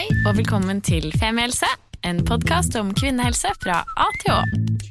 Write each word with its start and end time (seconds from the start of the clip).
Hei 0.00 0.08
og 0.24 0.38
velkommen 0.38 0.78
til 0.80 1.10
Femihelse, 1.20 1.68
en 2.08 2.22
podkast 2.24 2.72
om 2.80 2.88
kvinnehelse 2.96 3.50
fra 3.60 3.82
A 4.00 4.06
til 4.22 4.30
Å. 4.32 4.38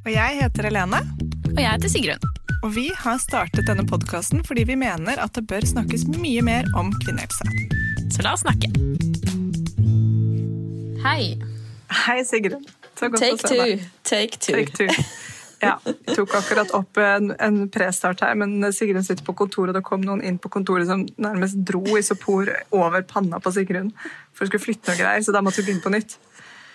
Og 0.04 0.10
jeg 0.14 0.36
heter 0.38 0.68
Helene. 0.68 1.00
Og 1.48 1.58
jeg 1.58 1.66
heter 1.66 1.90
Sigrun. 1.90 2.28
Og 2.60 2.76
vi 2.76 2.84
har 2.94 3.18
startet 3.18 3.66
denne 3.66 3.88
podkasten 3.90 4.44
fordi 4.46 4.68
vi 4.70 4.76
mener 4.78 5.18
at 5.18 5.34
det 5.34 5.48
bør 5.50 5.66
snakkes 5.66 6.06
mye 6.14 6.44
mer 6.46 6.70
om 6.78 6.94
kvinnehelse. 7.00 7.50
Så 8.14 8.22
la 8.22 8.36
oss 8.38 8.46
snakke. 8.46 8.70
Hei. 11.02 11.34
Hei, 12.04 12.20
Sigrun. 12.30 12.70
Så 12.94 13.10
godt 13.10 13.26
Take 13.26 13.42
å 13.42 13.50
se 13.50 13.60
deg. 13.64 13.90
Take 14.14 14.38
two. 14.38 14.60
Take 14.60 14.78
two. 14.78 15.10
Ja, 15.60 15.76
vi 15.84 16.16
tok 16.16 16.34
akkurat 16.40 16.72
opp 16.78 17.00
en, 17.04 17.34
en 17.40 17.62
prestart 17.74 18.24
her, 18.24 18.36
men 18.40 18.72
Sigrun 18.76 19.04
sitter 19.04 19.26
på 19.28 19.36
kontoret, 19.42 19.74
og 19.74 19.80
det 19.80 19.86
kom 19.88 20.04
noen 20.06 20.24
inn 20.26 20.40
på 20.40 20.52
kontoret 20.54 20.88
som 20.88 21.04
nærmest 21.20 21.60
dro 21.68 21.84
isopor 22.00 22.52
over 22.76 23.04
panna 23.08 23.42
på 23.44 23.52
Sigrun 23.56 23.92
for 24.34 24.46
å 24.46 24.52
skulle 24.52 24.64
flytte 24.64 24.92
noe 24.92 25.00
greier, 25.02 25.26
så 25.26 25.36
da 25.36 25.44
måtte 25.44 25.62
vi 25.62 25.70
begynne 25.70 25.84
på 25.84 25.94
nytt. 25.94 26.18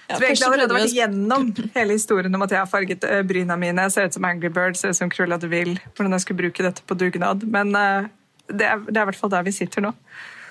Ja, 0.04 0.16
Så 0.16 0.20
vi 0.20 0.26
egentlig 0.28 0.46
allerede 0.50 0.76
vært 0.76 0.92
igjennom 0.92 1.14
gjennom 1.24 1.70
hele 1.74 1.96
historien 1.96 2.34
om 2.36 2.44
at 2.44 2.52
jeg 2.52 2.60
har 2.60 2.68
farget 2.68 3.04
eh, 3.08 3.22
bryna 3.24 3.56
mine, 3.56 3.86
ser 3.90 4.08
ut 4.08 4.16
som 4.16 4.24
Angry 4.28 4.50
Bird, 4.52 4.76
ser 4.76 4.92
ut 4.92 4.98
som 4.98 5.10
Cruella 5.10 5.38
de 5.40 5.48
Vil, 5.48 5.78
hvordan 5.96 6.12
jeg 6.12 6.26
skulle 6.26 6.42
bruke 6.44 6.66
dette 6.66 6.84
på 6.84 6.96
dugnad. 6.98 7.46
Men 7.48 7.74
eh, 7.78 8.10
det, 8.48 8.66
er, 8.68 8.84
det 8.84 8.98
er 8.98 9.02
i 9.02 9.08
hvert 9.10 9.20
fall 9.20 9.32
der 9.32 9.46
vi 9.46 9.54
sitter 9.56 9.84
nå. 9.84 9.94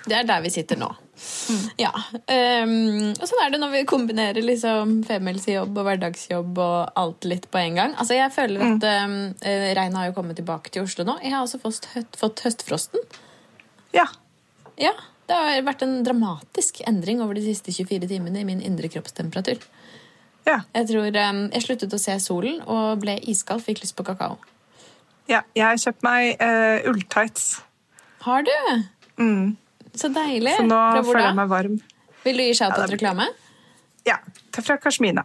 Det 0.04 0.18
er 0.18 0.26
der 0.26 0.42
vi 0.44 0.50
sitter 0.52 0.80
nå. 0.80 0.90
Ja. 1.78 1.90
Um, 2.26 3.12
og 3.14 3.24
sånn 3.28 3.40
er 3.44 3.52
det 3.54 3.60
når 3.62 3.72
vi 3.74 3.82
kombinerer 3.88 4.42
liksom 4.44 4.96
femmilsjobb 5.06 5.76
og 5.78 5.86
hverdagsjobb 5.86 6.58
og 6.58 6.92
alt 7.00 7.26
litt 7.30 7.46
på 7.52 7.60
en 7.60 7.78
gang. 7.78 7.94
Altså 8.00 8.16
jeg 8.18 8.32
føler 8.34 8.64
at 8.66 8.86
um, 9.04 9.16
Regnet 9.44 9.98
har 10.00 10.08
jo 10.10 10.16
kommet 10.16 10.38
tilbake 10.40 10.72
til 10.74 10.84
Oslo 10.86 11.06
nå. 11.06 11.16
Jeg 11.22 11.34
har 11.36 11.44
også 11.46 11.60
fått, 11.62 11.86
fått 12.18 12.42
høstfrosten. 12.46 13.02
Ja. 13.94 14.08
Ja, 14.80 14.92
Det 15.30 15.36
har 15.38 15.62
vært 15.64 15.82
en 15.86 16.00
dramatisk 16.04 16.82
endring 16.88 17.22
over 17.22 17.38
de 17.38 17.44
siste 17.46 17.72
24 17.72 18.08
timene 18.10 18.42
i 18.42 18.48
min 18.48 18.60
indre 18.64 18.90
kroppstemperatur. 18.90 19.62
Ja. 20.44 20.58
Jeg 20.74 20.90
tror 20.90 21.06
um, 21.08 21.44
jeg 21.54 21.62
sluttet 21.64 21.94
å 21.96 22.00
se 22.02 22.18
solen 22.20 22.58
og 22.68 22.98
ble 23.04 23.14
iskald, 23.32 23.62
fikk 23.64 23.80
lyst 23.84 23.96
på 23.96 24.04
kakao. 24.04 24.36
ja. 25.30 25.40
Jeg 25.54 25.64
har 25.64 25.78
kjøpt 25.80 26.02
meg 26.04 26.42
uh, 26.42 26.90
ulltights, 26.90 27.60
Har 28.26 28.42
du? 28.44 28.56
Så 29.94 30.10
deilig. 30.14 30.56
så 30.58 30.66
nå 30.66 30.80
føler 31.06 31.28
jeg 31.28 31.38
meg 31.38 31.50
varm. 31.52 31.76
Vil 32.24 32.40
du 32.40 32.44
gi 32.46 32.54
shout-out-reklame? 32.58 33.28
Ja, 34.08 34.18
det 34.26 34.62
er 34.62 34.66
fra 34.66 34.76
Kashmina. 34.80 35.24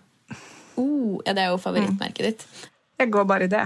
Uh, 0.78 1.20
ja, 1.26 1.34
det 1.34 1.44
er 1.46 1.54
jo 1.54 1.58
favorittmerket 1.60 2.26
ditt. 2.26 2.46
Jeg 3.00 3.12
går 3.12 3.26
bare 3.28 3.48
i 3.48 3.52
det. 3.52 3.64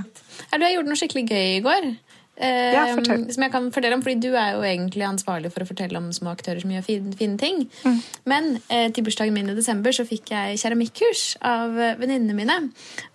Er 0.53 0.61
du, 0.61 0.65
jeg 0.65 0.75
gjorde 0.77 0.91
noe 0.91 0.99
skikkelig 0.99 1.23
gøy 1.29 1.47
i 1.57 1.61
går. 1.65 1.87
Ja. 2.33 2.87
Som 3.29 3.43
jeg 3.45 3.51
kan 3.53 3.67
fortelle 3.71 3.93
om, 3.93 4.01
fordi 4.01 4.19
Du 4.23 4.33
er 4.33 4.55
jo 4.55 4.63
egentlig 4.65 5.05
ansvarlig 5.05 5.51
for 5.53 5.61
å 5.63 5.67
fortelle 5.69 5.99
om 5.99 6.09
små 6.15 6.31
aktører 6.33 6.63
som 6.63 6.71
gjør 6.73 6.85
fine, 6.87 7.13
fine 7.19 7.37
ting. 7.37 7.67
Mm. 7.85 7.99
Men 8.25 8.47
eh, 8.73 8.87
til 8.91 9.05
bursdagen 9.05 9.35
min 9.35 9.51
i 9.51 9.55
desember 9.55 9.93
så 9.93 10.05
fikk 10.07 10.31
jeg 10.33 10.57
keramikkurs 10.63 11.37
av 11.45 11.77
eh, 11.77 11.93
venninnene 11.99 12.33
mine. 12.33 12.57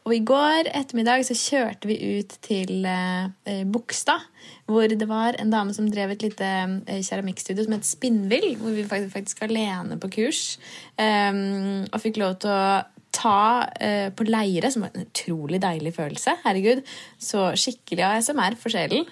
Og 0.06 0.14
i 0.14 0.22
går 0.22 0.70
ettermiddag 0.70 1.26
så 1.26 1.34
kjørte 1.34 1.90
vi 1.90 1.98
ut 2.20 2.36
til 2.46 2.86
eh, 2.86 3.26
eh, 3.50 3.64
Bogstad. 3.66 4.22
Hvor 4.68 4.86
det 4.86 5.08
var 5.08 5.34
en 5.40 5.50
dame 5.50 5.74
som 5.74 5.88
drev 5.90 6.12
et 6.14 6.22
lite 6.22 6.46
eh, 6.86 7.02
keramikkstudio 7.02 7.66
som 7.66 7.74
het 7.74 7.88
Spinnvill. 7.88 8.52
Hvor 8.60 8.76
vi 8.76 8.86
faktisk, 8.86 9.16
faktisk 9.16 9.42
var 9.42 9.50
alene 9.50 9.98
på 9.98 10.12
kurs. 10.14 10.44
eh, 10.96 11.34
og 11.90 12.00
fikk 12.04 12.22
lov 12.22 12.38
til 12.44 12.54
å 12.54 12.62
ta 13.18 13.66
eh, 13.82 14.08
på 14.14 14.26
leire, 14.28 14.70
som 14.72 14.86
var 14.86 14.94
en 14.94 15.06
utrolig 15.08 15.60
deilig 15.62 15.94
følelse. 15.98 16.38
Herregud, 16.44 16.82
så 17.18 17.50
skikkelig 17.58 18.06
ASMR 18.12 18.58
for 18.60 18.74
sjelen. 18.74 19.06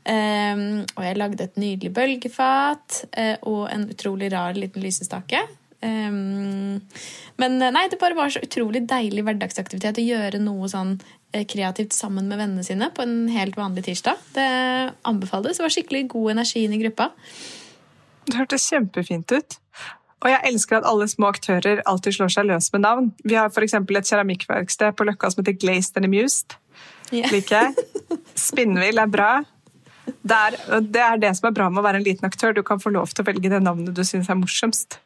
Um, 0.00 0.80
og 0.96 1.02
jeg 1.04 1.18
lagde 1.20 1.44
et 1.44 1.58
nydelig 1.60 1.90
bølgefat 1.92 3.02
eh, 3.20 3.34
og 3.44 3.66
en 3.68 3.84
utrolig 3.92 4.30
rar 4.32 4.56
liten 4.56 4.82
lysestake. 4.82 5.42
Um, 5.80 6.80
men 7.40 7.56
eh, 7.60 7.72
nei, 7.72 7.86
det 7.92 8.00
bare 8.00 8.16
var 8.16 8.32
så 8.32 8.42
utrolig 8.44 8.82
deilig 8.88 9.24
hverdagsaktivitet 9.24 10.00
å 10.00 10.04
gjøre 10.04 10.40
noe 10.42 10.68
sånn 10.72 10.96
eh, 11.32 11.44
kreativt 11.48 11.96
sammen 11.96 12.28
med 12.32 12.40
vennene 12.40 12.64
sine 12.66 12.90
på 12.96 13.04
en 13.04 13.28
helt 13.32 13.60
vanlig 13.60 13.86
tirsdag. 13.90 14.20
Det 14.36 14.48
anbefales. 15.08 15.60
Det 15.60 15.66
var 15.66 15.76
skikkelig 15.76 16.06
god 16.16 16.34
energi 16.38 16.64
inn 16.64 16.76
i 16.76 16.82
gruppa. 16.82 17.10
Det 18.24 18.40
hørtes 18.40 18.68
kjempefint 18.72 19.36
ut. 19.36 19.59
Og 20.20 20.28
jeg 20.28 20.40
elsker 20.50 20.80
at 20.80 20.88
alle 20.88 21.06
små 21.08 21.30
aktører 21.32 21.80
alltid 21.88 22.18
slår 22.18 22.32
seg 22.34 22.48
løs 22.50 22.68
med 22.74 22.84
navn. 22.84 23.12
Vi 23.24 23.38
har 23.38 23.48
f.eks. 23.48 23.74
et 23.78 24.10
keramikkverksted 24.10 24.96
på 24.96 25.06
Løkka 25.08 25.30
som 25.32 25.40
heter 25.40 25.56
Glazed 25.56 25.96
and 25.96 26.08
Amused. 26.08 26.58
Yeah. 27.10 27.30
Liker 27.32 27.56
jeg. 27.56 28.18
Spinnvill 28.38 29.00
er 29.00 29.08
bra. 29.10 29.30
Det 30.20 30.36
er, 30.36 30.58
det 30.84 31.04
er 31.04 31.22
det 31.22 31.30
som 31.38 31.48
er 31.48 31.54
bra 31.56 31.70
med 31.72 31.80
å 31.80 31.86
være 31.86 32.02
en 32.02 32.06
liten 32.06 32.28
aktør. 32.28 32.52
Du 32.56 32.62
kan 32.66 32.82
få 32.82 32.92
lov 32.92 33.14
til 33.14 33.24
å 33.24 33.30
velge 33.30 33.52
det 33.52 33.62
navnet 33.64 33.96
du 33.96 34.04
syns 34.04 34.28
er 34.28 34.38
morsomst. 34.38 35.00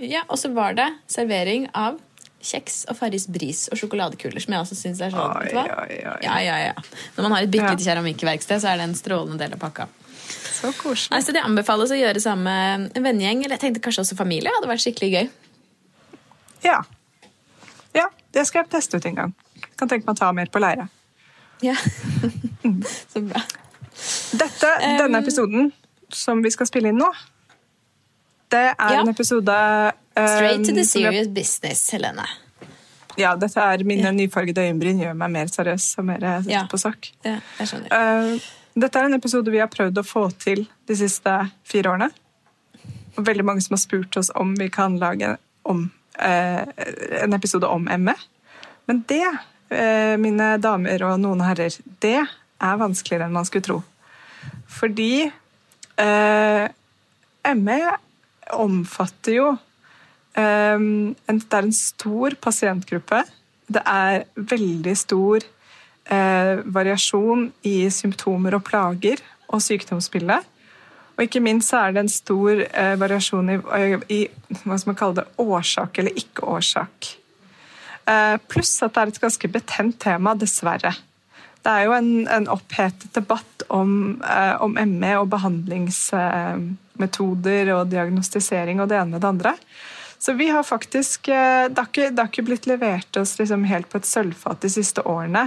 Ja, 0.00 0.22
og 0.28 0.38
så 0.40 0.52
var 0.54 0.78
det 0.78 0.86
servering 1.10 1.66
av 1.76 1.98
kjeks 2.40 2.84
og 2.88 2.96
Farris 2.96 3.26
bris 3.28 3.66
og 3.68 3.76
sjokoladekuler, 3.80 4.40
som 4.40 4.54
jeg 4.54 4.64
også 4.64 4.78
syns 4.78 5.02
er 5.04 5.12
sånn. 5.12 5.34
Oi, 5.42 5.50
oi, 5.52 5.98
oi. 6.08 6.20
Ja, 6.24 6.38
ja, 6.40 6.56
ja. 6.70 6.84
Når 7.16 7.26
man 7.26 7.34
har 7.36 7.44
et 7.44 7.52
bitte 7.52 7.74
lite 7.74 7.84
keramikkverksted, 7.84 8.62
så 8.62 8.72
er 8.72 8.80
det 8.80 8.88
en 8.88 8.96
strålende 8.96 9.40
del 9.42 9.58
av 9.58 9.60
pakka. 9.60 9.90
Så 10.60 10.72
koselig. 10.76 11.16
Altså, 11.16 11.32
Det 11.32 11.42
anbefales 11.42 11.90
å 11.90 11.96
gjøre 11.98 12.20
en 12.94 13.02
vennegjeng, 13.04 13.44
eller 13.44 13.56
jeg 13.56 13.60
tenkte 13.60 13.80
kanskje 13.80 14.02
også 14.04 14.16
familie. 14.18 14.50
hadde 14.54 14.68
vært 14.68 14.84
skikkelig 14.84 15.10
gøy. 15.14 15.30
Ja. 16.62 16.82
ja, 17.94 18.06
det 18.32 18.46
skal 18.46 18.62
jeg 18.64 18.70
teste 18.70 18.96
ut 19.00 19.06
en 19.06 19.14
gang. 19.14 19.34
Kan 19.78 19.88
tenke 19.88 20.04
meg 20.06 20.14
å 20.14 20.18
ta 20.18 20.32
mer 20.36 20.46
på 20.52 20.60
leire. 20.60 20.88
Ja. 21.64 21.74
så 23.12 23.20
bra. 23.24 23.40
Dette, 24.36 24.68
denne 25.00 25.20
episoden 25.22 25.72
som 26.12 26.42
vi 26.44 26.50
skal 26.52 26.66
spille 26.68 26.92
inn 26.92 27.00
nå, 27.00 27.08
det 28.50 28.62
er 28.74 28.92
Ja. 28.94 29.00
en 29.00 29.08
episode 29.12 29.52
eh, 29.54 30.26
Straight 30.36 30.64
to 30.66 30.72
the 30.74 30.84
serious 30.84 31.26
jeg- 31.26 31.34
business, 31.34 31.90
Helene. 31.94 32.26
Ja, 33.18 33.34
dette 33.36 33.58
er 33.60 33.82
mine 33.84 34.12
nyfargede 34.14 34.62
øyenbryn 34.64 35.00
gjør 35.02 35.16
meg 35.18 35.30
mer 35.30 35.46
seriøs 35.50 35.98
og 35.98 36.04
mer 36.04 36.24
Ja. 36.48 36.66
på 36.70 36.78
sak. 36.78 37.10
Ja, 37.24 37.38
jeg 37.58 37.68
skjønner. 37.68 37.92
Eh, 37.92 38.38
dette 38.74 38.98
er 38.98 39.08
en 39.08 39.16
episode 39.16 39.50
vi 39.50 39.60
har 39.62 39.70
prøvd 39.70 39.98
å 39.98 40.06
få 40.06 40.26
til 40.38 40.66
de 40.86 40.96
siste 40.98 41.32
fire 41.66 41.90
årene. 41.90 42.10
Og 43.18 43.24
veldig 43.26 43.46
mange 43.46 43.64
som 43.64 43.74
har 43.74 43.82
spurt 43.82 44.16
oss 44.20 44.30
om 44.38 44.52
vi 44.58 44.68
kan 44.72 44.98
lage 45.00 45.36
om, 45.68 45.90
eh, 46.18 46.62
en 47.22 47.34
episode 47.34 47.66
om 47.66 47.88
ME. 47.88 48.14
Men 48.86 49.04
det, 49.08 49.38
eh, 49.70 50.16
mine 50.16 50.58
damer 50.58 51.02
og 51.02 51.20
noen 51.20 51.40
herrer, 51.40 51.70
det 52.00 52.26
er 52.60 52.76
vanskeligere 52.76 53.26
enn 53.26 53.32
man 53.32 53.44
skulle 53.44 53.64
tro. 53.64 53.82
Fordi 54.68 55.32
eh, 55.98 56.68
ME 57.54 57.80
omfatter 58.52 59.32
jo 59.32 59.58
eh, 60.34 60.74
en, 60.74 61.16
Det 61.26 61.52
er 61.52 61.62
en 61.62 61.72
stor 61.72 62.30
pasientgruppe. 62.40 63.24
Det 63.66 63.82
er 63.86 64.24
veldig 64.36 64.96
stor 64.96 65.40
eh, 66.10 66.58
variasjon 66.64 67.52
i 67.66 67.90
symptomer 67.94 68.54
og 68.58 68.64
plager 68.66 69.18
og 69.50 69.62
sykdomsbildet. 69.64 70.40
Og 71.16 71.20
ikke 71.26 71.44
minst 71.44 71.68
så 71.72 71.76
er 71.84 71.90
det 71.92 72.00
en 72.04 72.12
stor 72.12 72.52
eh, 72.64 72.96
variasjon 73.00 73.50
i, 73.52 73.56
i 74.08 74.28
hva 74.62 74.74
skal 74.78 74.90
man 74.90 75.00
kalle 75.00 75.18
det, 75.20 75.28
årsak 75.42 75.90
eller 76.00 76.12
ikke-årsak. 76.16 76.96
Eh, 78.08 78.36
pluss 78.48 78.82
at 78.82 78.94
det 78.94 79.00
er 79.02 79.08
et 79.12 79.24
ganske 79.26 79.48
betent 79.52 79.96
tema, 80.00 80.30
dessverre. 80.38 80.92
Det 81.60 81.70
er 81.70 81.82
jo 81.84 81.92
en, 81.92 82.26
en 82.32 82.48
opphetet 82.48 83.12
debatt 83.12 83.62
om, 83.68 84.16
eh, 84.24 84.56
om 84.64 84.72
ME 84.72 85.20
og 85.20 85.28
behandlingsmetoder 85.34 87.68
og 87.76 87.92
diagnostisering 87.92 88.80
og 88.80 88.88
det 88.88 88.96
ene 88.96 89.12
med 89.12 89.20
det 89.20 89.32
andre. 89.34 89.52
Så 90.20 90.32
vi 90.32 90.48
har 90.48 90.62
faktisk, 90.62 91.28
eh, 91.28 91.68
Det 91.68 91.78
har 91.78 91.86
ikke, 91.86 92.10
det 92.10 92.18
har 92.18 92.28
ikke 92.28 92.44
blitt 92.44 92.66
levert 92.68 93.16
oss 93.16 93.38
liksom 93.38 93.64
helt 93.64 93.88
på 93.88 93.96
et 93.96 94.08
sølvfat 94.08 94.60
de 94.60 94.68
siste 94.68 95.00
årene. 95.08 95.46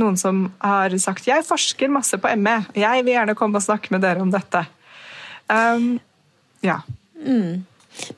Noen 0.00 0.16
som 0.16 0.52
har 0.58 0.96
sagt 0.98 1.26
'jeg 1.26 1.44
forsker 1.44 1.90
masse 1.90 2.16
på 2.16 2.28
ME', 2.36 2.64
jeg 2.74 3.04
vil 3.04 3.14
gjerne 3.14 3.34
komme 3.36 3.56
og 3.56 3.62
snakke 3.62 3.90
med 3.90 4.00
dere 4.00 4.22
om 4.22 4.32
dette'. 4.32 4.66
Um, 5.50 6.00
ja. 6.62 6.80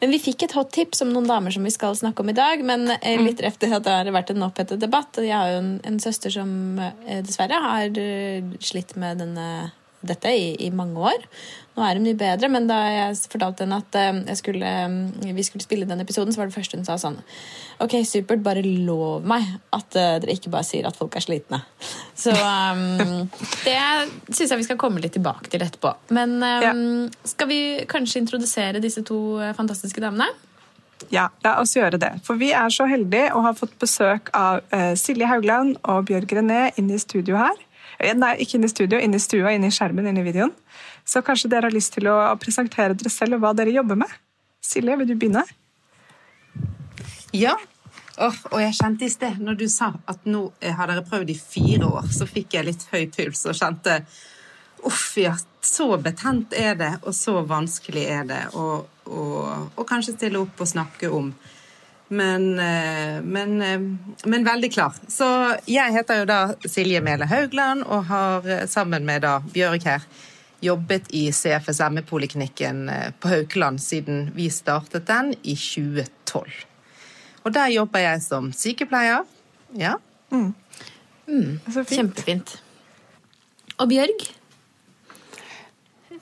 Men 0.01 0.11
vi 0.11 0.19
fikk 0.19 0.43
et 0.43 0.53
hot 0.53 0.71
tips 0.73 1.03
om 1.03 1.13
noen 1.13 1.27
damer 1.27 1.51
som 1.51 1.65
vi 1.65 1.71
skal 1.71 1.97
snakke 1.97 2.21
om 2.21 2.29
i 2.29 2.33
dag. 2.33 2.63
Men 2.65 2.91
eh, 3.03 3.21
litt 3.21 3.41
efter 3.41 3.75
at 3.75 3.83
det 3.83 3.91
har 3.91 4.05
vært 4.05 4.31
en 4.31 4.43
opphetet 4.43 4.81
debatt. 4.81 5.19
Jeg 5.19 5.37
har 5.37 5.51
jo 5.51 5.59
en, 5.59 5.81
en 5.85 5.99
søster 6.01 6.31
som 6.31 6.79
eh, 6.79 7.23
dessverre 7.23 7.59
har 7.61 7.91
slitt 8.61 8.97
med 8.97 9.19
denne, 9.19 9.73
dette 10.09 10.33
i, 10.33 10.51
i 10.67 10.73
mange 10.75 11.11
år. 11.13 11.25
Nå 11.77 11.85
er 11.85 11.99
hun 11.99 12.07
mye 12.07 12.17
bedre, 12.17 12.49
men 12.49 12.65
da 12.71 12.79
jeg 12.89 13.17
fortalte 13.29 13.67
henne 13.67 13.77
at 13.83 13.97
eh, 14.01 14.37
skulle, 14.39 14.65
eh, 14.65 15.33
vi 15.37 15.45
skulle 15.45 15.65
spille 15.65 15.89
den 15.89 16.01
episoden, 16.01 16.33
så 16.33 16.41
var 16.41 16.49
det 16.49 16.57
første 16.57 16.79
hun 16.79 16.87
sa 16.89 16.97
sånn 17.01 17.19
Ok, 17.85 17.99
supert, 18.09 18.41
bare 18.41 18.63
lov 18.65 19.27
meg 19.29 19.45
at 19.77 19.99
eh, 20.01 20.15
dere 20.23 20.39
ikke 20.39 20.53
bare 20.55 20.65
sier 20.65 20.89
at 20.89 20.97
folk 20.97 21.19
er 21.19 21.25
slitne. 21.27 21.61
Så 22.17 22.33
um, 22.33 23.29
det 23.67 23.77
syns 24.31 24.49
jeg 24.49 24.63
vi 24.63 24.69
skal 24.71 24.81
komme 24.81 25.05
litt 25.05 25.13
tilbake 25.19 25.53
til 25.53 25.61
etterpå. 25.67 25.93
Men 26.17 26.39
um, 26.41 27.11
skal 27.29 27.53
vi 27.53 27.61
kanskje 27.91 28.25
introdusere 28.25 28.81
disse 28.81 29.05
to 29.05 29.37
eh, 29.45 29.53
fantastiske 29.59 30.01
damene? 30.01 30.31
Ja, 31.13 31.29
la 31.45 31.59
oss 31.61 31.77
gjøre 31.77 32.01
det. 32.01 32.15
For 32.25 32.41
vi 32.41 32.55
er 32.57 32.73
så 32.73 32.89
heldige 32.89 33.29
å 33.37 33.45
ha 33.45 33.53
fått 33.55 33.77
besøk 33.77 34.31
av 34.35 34.65
Silje 34.97 35.29
Haugland 35.29 35.77
og 35.85 36.07
Bjørg 36.09 36.33
René 36.39 36.71
inne 36.81 36.97
i 36.97 37.03
studio 37.03 37.37
her. 37.37 37.66
Eh, 37.99 38.15
Nei, 38.17 38.35
ikke 38.43 38.59
inne 38.59 38.69
i 38.69 38.73
studio, 38.73 39.01
inne 39.03 39.21
i 39.21 39.23
stua, 39.23 39.53
inne 39.55 39.71
i 39.71 39.75
skjermen, 39.75 40.09
inne 40.09 40.23
i 40.23 40.27
videoen. 40.27 40.53
Så 41.07 41.23
kanskje 41.27 41.51
dere 41.53 41.71
har 41.71 41.75
lyst 41.75 41.95
til 41.97 42.09
å 42.11 42.19
presentere 42.41 42.97
dere 42.99 43.13
selv 43.13 43.39
og 43.39 43.45
hva 43.45 43.55
dere 43.57 43.75
jobber 43.75 43.99
med. 44.03 44.13
Silje, 44.65 44.99
vil 45.01 45.09
du 45.11 45.15
begynne? 45.15 45.45
Ja. 47.37 47.57
Oh, 48.17 48.37
og 48.53 48.61
jeg 48.63 48.77
kjente 48.79 49.05
i 49.05 49.13
sted, 49.13 49.37
når 49.45 49.59
du 49.61 49.67
sa 49.69 49.91
at 50.09 50.25
nå 50.25 50.47
eh, 50.61 50.73
har 50.73 50.89
dere 50.89 51.05
prøvd 51.05 51.35
i 51.35 51.37
fire 51.37 51.91
år, 51.99 52.09
så 52.17 52.29
fikk 52.29 52.57
jeg 52.57 52.69
litt 52.71 52.87
høy 52.93 53.05
puls 53.13 53.45
og 53.49 53.59
kjente 53.59 54.01
Uff, 54.87 55.17
ja, 55.19 55.33
så 55.65 55.97
betent 55.99 56.53
er 56.55 56.77
det, 56.79 56.91
og 57.09 57.15
så 57.17 57.41
vanskelig 57.49 58.03
er 58.13 58.27
det 58.29 58.43
å 58.55 59.85
kanskje 59.89 60.15
stille 60.15 60.39
opp 60.39 60.61
og 60.63 60.69
snakke 60.69 61.09
om. 61.11 61.31
Men, 62.09 62.59
eh, 62.59 63.23
men, 63.23 63.63
eh, 63.63 63.81
men, 64.25 64.45
veldig 64.45 64.73
klar. 64.73 64.95
Så 65.09 65.57
jeg 65.67 65.93
heter 65.93 66.23
jo 66.23 66.29
da 66.29 66.41
Silje 66.69 67.01
Mele 67.03 67.27
Haugland 67.27 67.83
og 67.83 68.07
har 68.11 68.47
eh, 68.47 68.67
sammen 68.71 69.07
med 69.07 69.25
da 69.27 69.41
Bjørg 69.43 69.83
her 69.89 70.07
jobbet 70.63 71.11
i 71.15 71.27
CFSM-poliklinikken 71.35 72.87
på 73.21 73.29
Haukeland 73.29 73.83
siden 73.83 74.31
vi 74.35 74.49
startet 74.51 75.05
den 75.07 75.35
i 75.43 75.53
2012. 75.59 76.63
Og 77.45 77.53
der 77.55 77.75
jobber 77.75 78.03
jeg 78.03 78.23
som 78.25 78.49
sykepleier. 78.57 79.27
Ja. 79.77 79.99
Mm. 80.33 80.55
Mm, 81.27 81.61
kjempefint. 81.91 82.57
Og 83.77 83.91
Bjørg? 83.91 84.25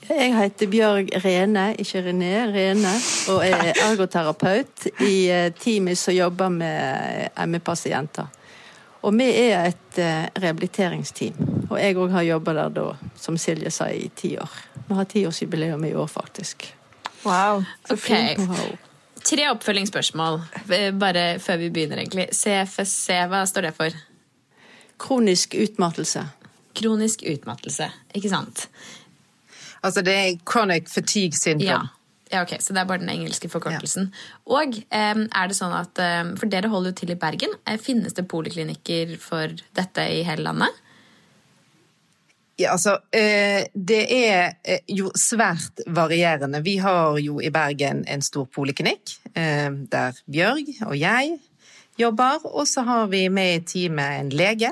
Jeg 0.05 0.33
heter 0.37 0.69
Bjørg 0.69 1.09
Rene, 1.23 1.65
ikke 1.81 2.03
René, 2.05 2.31
Rene, 2.53 2.91
og 3.33 3.41
er 3.41 3.71
ergoterapeut 3.87 4.85
i 5.01 5.13
eh, 5.33 5.47
teamet 5.57 5.97
som 5.97 6.13
jobber 6.13 6.51
med 6.53 7.29
eh, 7.31 7.45
ME-pasienter. 7.49 8.27
Og 9.05 9.13
vi 9.17 9.27
er 9.47 9.71
et 9.71 9.99
eh, 10.01 10.27
rehabiliteringsteam. 10.37 11.39
Og 11.71 11.77
jeg 11.81 11.97
òg 11.97 12.13
har 12.13 12.27
jobba 12.27 12.53
der 12.57 12.75
da, 12.75 12.87
som 13.17 13.37
Silje 13.41 13.71
sa, 13.73 13.89
i 13.89 14.11
ti 14.13 14.35
år. 14.37 14.57
Vi 14.85 14.97
har 14.97 15.09
tiårsjubileum 15.09 15.85
i 15.89 15.95
år, 15.97 16.09
faktisk. 16.11 16.67
Wow, 17.23 17.63
så 17.87 17.97
okay. 17.97 18.35
fint. 18.35 18.49
Wow. 18.49 18.75
Tre 19.25 19.47
oppfølgingsspørsmål 19.55 20.41
bare 21.01 21.23
før 21.41 21.63
vi 21.63 21.71
begynner, 21.73 22.03
egentlig. 22.03 22.27
CFSC, 22.29 23.23
hva 23.31 23.41
står 23.49 23.71
det 23.71 23.73
for? 23.79 23.97
Kronisk 25.01 25.57
utmattelse. 25.57 26.27
Kronisk 26.77 27.25
utmattelse, 27.25 27.89
ikke 28.13 28.29
sant. 28.29 28.67
Altså 29.85 30.01
det 30.05 30.15
er 30.15 30.39
chronic 30.49 30.89
fatigue 30.91 31.37
syndrome. 31.37 31.85
Ja. 31.85 31.95
Ja, 32.31 32.41
ok, 32.41 32.55
Så 32.59 32.73
det 32.73 32.81
er 32.81 32.87
bare 32.89 33.03
den 33.03 33.09
engelske 33.09 33.49
forkortelsen. 33.49 34.09
Ja. 34.09 34.57
Og 34.57 34.79
er 34.89 35.49
det 35.49 35.57
sånn 35.57 35.75
at 35.77 35.99
For 36.39 36.49
dere 36.49 36.71
holder 36.71 36.93
jo 36.93 36.97
til 37.01 37.13
i 37.13 37.19
Bergen. 37.19 37.53
Uh, 37.67 37.77
finnes 37.81 38.17
det 38.17 38.27
poliklinikker 38.31 39.15
for 39.21 39.53
dette 39.77 40.07
i 40.09 40.23
hele 40.25 40.47
landet? 40.47 40.81
Ja, 42.57 42.71
altså 42.71 42.95
uh, 42.97 43.61
Det 43.73 44.01
er 44.09 44.55
uh, 44.57 44.79
jo 44.89 45.11
svært 45.13 45.83
varierende. 45.85 46.63
Vi 46.65 46.77
har 46.81 47.19
jo 47.21 47.37
i 47.39 47.51
Bergen 47.53 48.03
en 48.09 48.25
stor 48.25 48.49
poliklinikk 48.49 49.19
der 49.35 50.15
Bjørg 50.31 50.69
og 50.87 50.93
jeg 50.95 51.37
jobber. 51.99 52.41
Og 52.45 52.67
så 52.67 52.85
har 52.87 53.07
vi 53.11 53.27
med 53.29 53.55
i 53.55 53.63
teamet 53.67 54.19
en 54.21 54.33
lege, 54.33 54.71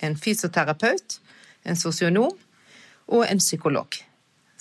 en 0.00 0.16
fysioterapeut, 0.16 1.18
en 1.66 1.76
sosionom 1.76 2.32
og 3.08 3.26
en 3.28 3.42
psykolog 3.42 3.98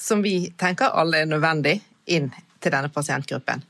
som 0.04 0.22
vi 0.22 0.52
tenker 0.60 0.92
alle 1.00 1.24
er 1.24 1.30
nødvendig 1.32 1.78
inn 2.12 2.30
til 2.60 2.74
denne 2.74 2.92
pasientgruppen. 2.92 3.64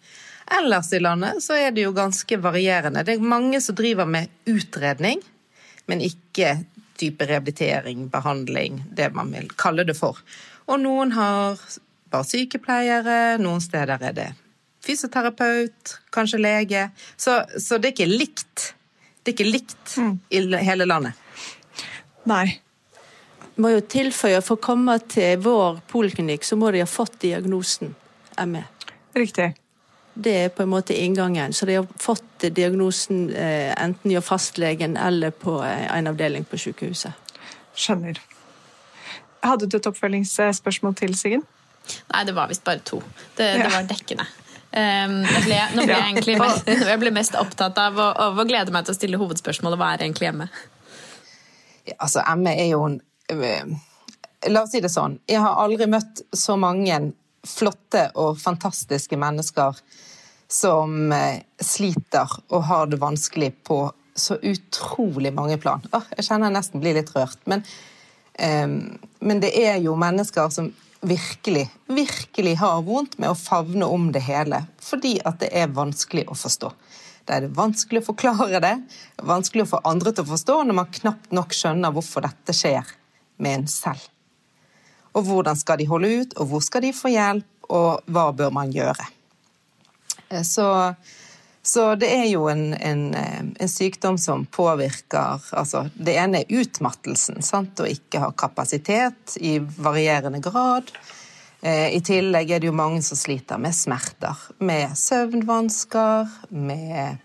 Ellers 0.58 0.90
i 0.94 1.00
landet 1.00 1.44
så 1.44 1.56
er 1.56 1.72
det 1.72 1.86
jo 1.86 1.94
ganske 1.96 2.38
varierende. 2.42 3.04
Det 3.06 3.16
er 3.16 3.32
mange 3.34 3.62
som 3.62 3.78
driver 3.78 4.10
med 4.10 4.32
utredning, 4.50 5.22
men 5.86 6.02
ikke 6.02 6.58
type 6.98 7.26
rehabilitering, 7.30 8.08
behandling, 8.10 8.82
det 8.92 9.12
man 9.14 9.32
vil 9.34 9.50
kalle 9.58 9.86
det 9.86 9.96
for. 9.98 10.20
Og 10.70 10.82
noen 10.82 11.14
har 11.16 11.62
bare 12.14 12.28
sykepleiere, 12.30 13.38
noen 13.42 13.62
steder 13.64 14.02
er 14.10 14.18
det 14.18 14.30
fysioterapeut, 14.84 15.98
kanskje 16.14 16.42
lege. 16.42 16.90
Så, 17.16 17.40
så 17.60 17.80
det 17.80 17.94
er 17.94 17.96
ikke 17.96 18.12
likt. 18.12 18.74
Det 19.24 19.32
er 19.32 19.38
ikke 19.38 19.52
likt 19.54 19.98
mm. 19.98 20.14
i 20.36 20.44
hele 20.68 20.90
landet. 20.90 21.20
Nei 22.30 22.48
må 23.56 23.74
jo 23.74 23.82
tilføye 23.86 24.42
for 24.42 24.58
å 24.58 24.64
komme 24.64 24.98
til 25.12 25.42
vår 25.44 25.82
poliklinikk, 25.92 26.46
så 26.46 26.58
må 26.60 26.72
de 26.74 26.82
ha 26.84 26.90
fått 26.90 27.20
diagnosen 27.22 27.94
ME. 28.50 28.64
Riktig. 29.14 29.54
Det 30.14 30.34
er 30.46 30.52
på 30.54 30.64
en 30.64 30.70
måte 30.70 30.94
inngangen. 30.98 31.54
Så 31.54 31.66
de 31.66 31.80
har 31.80 31.88
fått 32.02 32.46
diagnosen 32.54 33.28
eh, 33.34 33.74
enten 33.78 34.14
hos 34.14 34.26
fastlegen 34.26 34.98
eller 34.98 35.34
på 35.34 35.58
eh, 35.66 35.88
en 35.98 36.10
avdeling 36.10 36.46
på 36.50 36.60
sykehuset. 36.62 37.14
Skjønner. 37.74 38.22
Hadde 39.44 39.68
du 39.68 39.78
et 39.78 39.90
oppfølgingsspørsmål 39.90 40.96
til, 40.98 41.18
Siggen? 41.18 41.44
Nei, 42.14 42.24
det 42.26 42.36
var 42.38 42.50
visst 42.50 42.64
bare 42.64 42.82
to. 42.86 43.02
Det, 43.36 43.50
det 43.60 43.72
var 43.74 43.90
dekkende. 43.90 44.26
Um, 44.74 45.20
jeg, 45.22 45.42
ble, 45.46 45.58
nå 45.76 45.84
ble 45.86 45.94
jeg, 45.94 46.06
egentlig 46.08 46.36
mest, 46.42 46.70
jeg 46.94 47.00
ble 47.02 47.12
mest 47.14 47.36
opptatt 47.38 47.78
av 47.78 47.98
å, 48.00 48.06
av 48.30 48.40
å 48.42 48.46
glede 48.50 48.74
meg 48.74 48.88
til 48.88 48.96
å 48.96 48.98
stille 48.98 49.20
hovedspørsmålet 49.22 49.78
hva 49.78 49.92
er 49.94 50.06
egentlig 50.08 50.32
hjemme? 50.32 50.48
Ja, 51.84 51.98
altså, 51.98 52.24
ME 52.40 52.56
er 52.56 52.72
jo 52.72 52.86
en 52.88 53.02
la 54.50 54.64
oss 54.64 54.72
si 54.72 54.82
det 54.84 54.92
sånn. 54.92 55.18
Jeg 55.30 55.42
har 55.44 55.60
aldri 55.62 55.88
møtt 55.92 56.24
så 56.36 56.58
mange 56.60 57.00
flotte 57.48 58.08
og 58.20 58.40
fantastiske 58.40 59.18
mennesker 59.20 59.80
som 60.54 61.12
eh, 61.12 61.44
sliter 61.62 62.30
og 62.54 62.66
har 62.70 62.88
det 62.92 63.02
vanskelig 63.02 63.52
på 63.68 63.86
så 64.16 64.38
utrolig 64.38 65.34
mange 65.34 65.58
plan. 65.58 65.82
Åh, 65.92 66.12
jeg 66.18 66.28
kjenner 66.28 66.52
jeg 66.52 66.58
nesten 66.60 66.84
blir 66.84 66.96
litt 67.00 67.12
rørt. 67.16 67.40
Men, 67.50 67.64
um, 68.38 68.76
men, 69.26 69.42
det 69.42 69.50
er 69.58 69.80
jo 69.82 69.96
mennesker 69.98 70.52
som 70.54 70.70
virkelig, 71.02 71.66
virkelig 71.90 72.54
har 72.62 72.84
vondt 72.86 73.18
med 73.18 73.34
å 73.34 73.40
favne 73.40 73.90
om 73.90 74.12
det 74.14 74.22
hele, 74.28 74.62
fordi 74.80 75.18
at 75.26 75.42
det 75.42 75.50
er 75.58 75.74
vanskelig 75.74 76.28
å 76.30 76.38
forstå. 76.38 76.70
Det 77.26 77.40
er 77.40 77.50
vanskelig 77.56 78.04
å 78.04 78.10
forklare 78.12 78.62
det, 78.62 78.76
vanskelig 79.26 79.66
å 79.66 79.72
få 79.74 79.82
andre 79.90 80.14
til 80.14 80.28
å 80.28 80.32
forstå 80.36 80.60
når 80.68 80.78
man 80.78 80.94
knapt 81.02 81.34
nok 81.34 81.56
skjønner 81.58 81.96
hvorfor 81.96 82.28
dette 82.28 82.56
skjer 82.56 82.94
med 83.38 83.62
en 83.62 83.68
selv. 83.68 84.10
Og 85.14 85.28
hvordan 85.28 85.58
skal 85.58 85.80
de 85.80 85.90
holde 85.90 86.14
ut, 86.22 86.38
og 86.42 86.50
hvor 86.50 86.64
skal 86.66 86.86
de 86.86 86.94
få 86.96 87.12
hjelp, 87.14 87.50
og 87.74 88.02
hva 88.12 88.30
bør 88.36 88.54
man 88.54 88.74
gjøre? 88.74 89.06
Eh, 90.30 90.42
så, 90.42 90.94
så 91.62 91.94
det 91.96 92.10
er 92.12 92.28
jo 92.32 92.48
en, 92.52 92.74
en, 92.74 93.04
eh, 93.16 93.42
en, 93.42 93.70
sykdom 93.70 94.18
som 94.18 94.46
påvirker 94.46 95.44
altså 95.52 95.86
Det 95.94 96.18
ene 96.20 96.44
er 96.44 96.62
utmattelsen, 96.62 97.42
sant? 97.46 97.80
å 97.80 97.90
ikke 97.90 98.24
ha 98.26 98.32
kapasitet 98.36 99.38
i 99.42 99.58
varierende 99.60 100.42
grad. 100.44 100.92
Eh, 101.62 101.94
I 101.96 102.02
tillegg 102.04 102.52
er 102.52 102.64
det 102.64 102.72
jo 102.72 102.76
mange 102.76 103.02
som 103.06 103.20
sliter 103.20 103.62
med 103.62 103.76
smerter, 103.78 104.48
med 104.60 104.98
søvnvansker, 105.00 106.34
med 106.50 107.22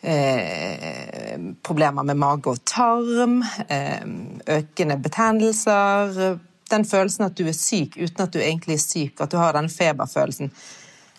Eh, 0.00 1.38
problemer 1.62 2.02
med 2.02 2.16
mage 2.16 2.52
og 2.52 2.64
tarm, 2.64 3.42
eh, 3.68 4.04
økende 4.46 4.96
betennelser. 5.02 6.38
Den 6.70 6.84
følelsen 6.84 7.24
at 7.24 7.38
du 7.38 7.46
er 7.48 7.52
syk 7.52 7.96
uten 7.96 8.22
at 8.22 8.32
du 8.32 8.38
egentlig 8.38 8.74
er 8.74 8.84
syk, 8.84 9.20
at 9.20 9.30
du 9.30 9.36
har 9.36 9.52
den 9.52 9.68
feberfølelsen. 9.68 10.52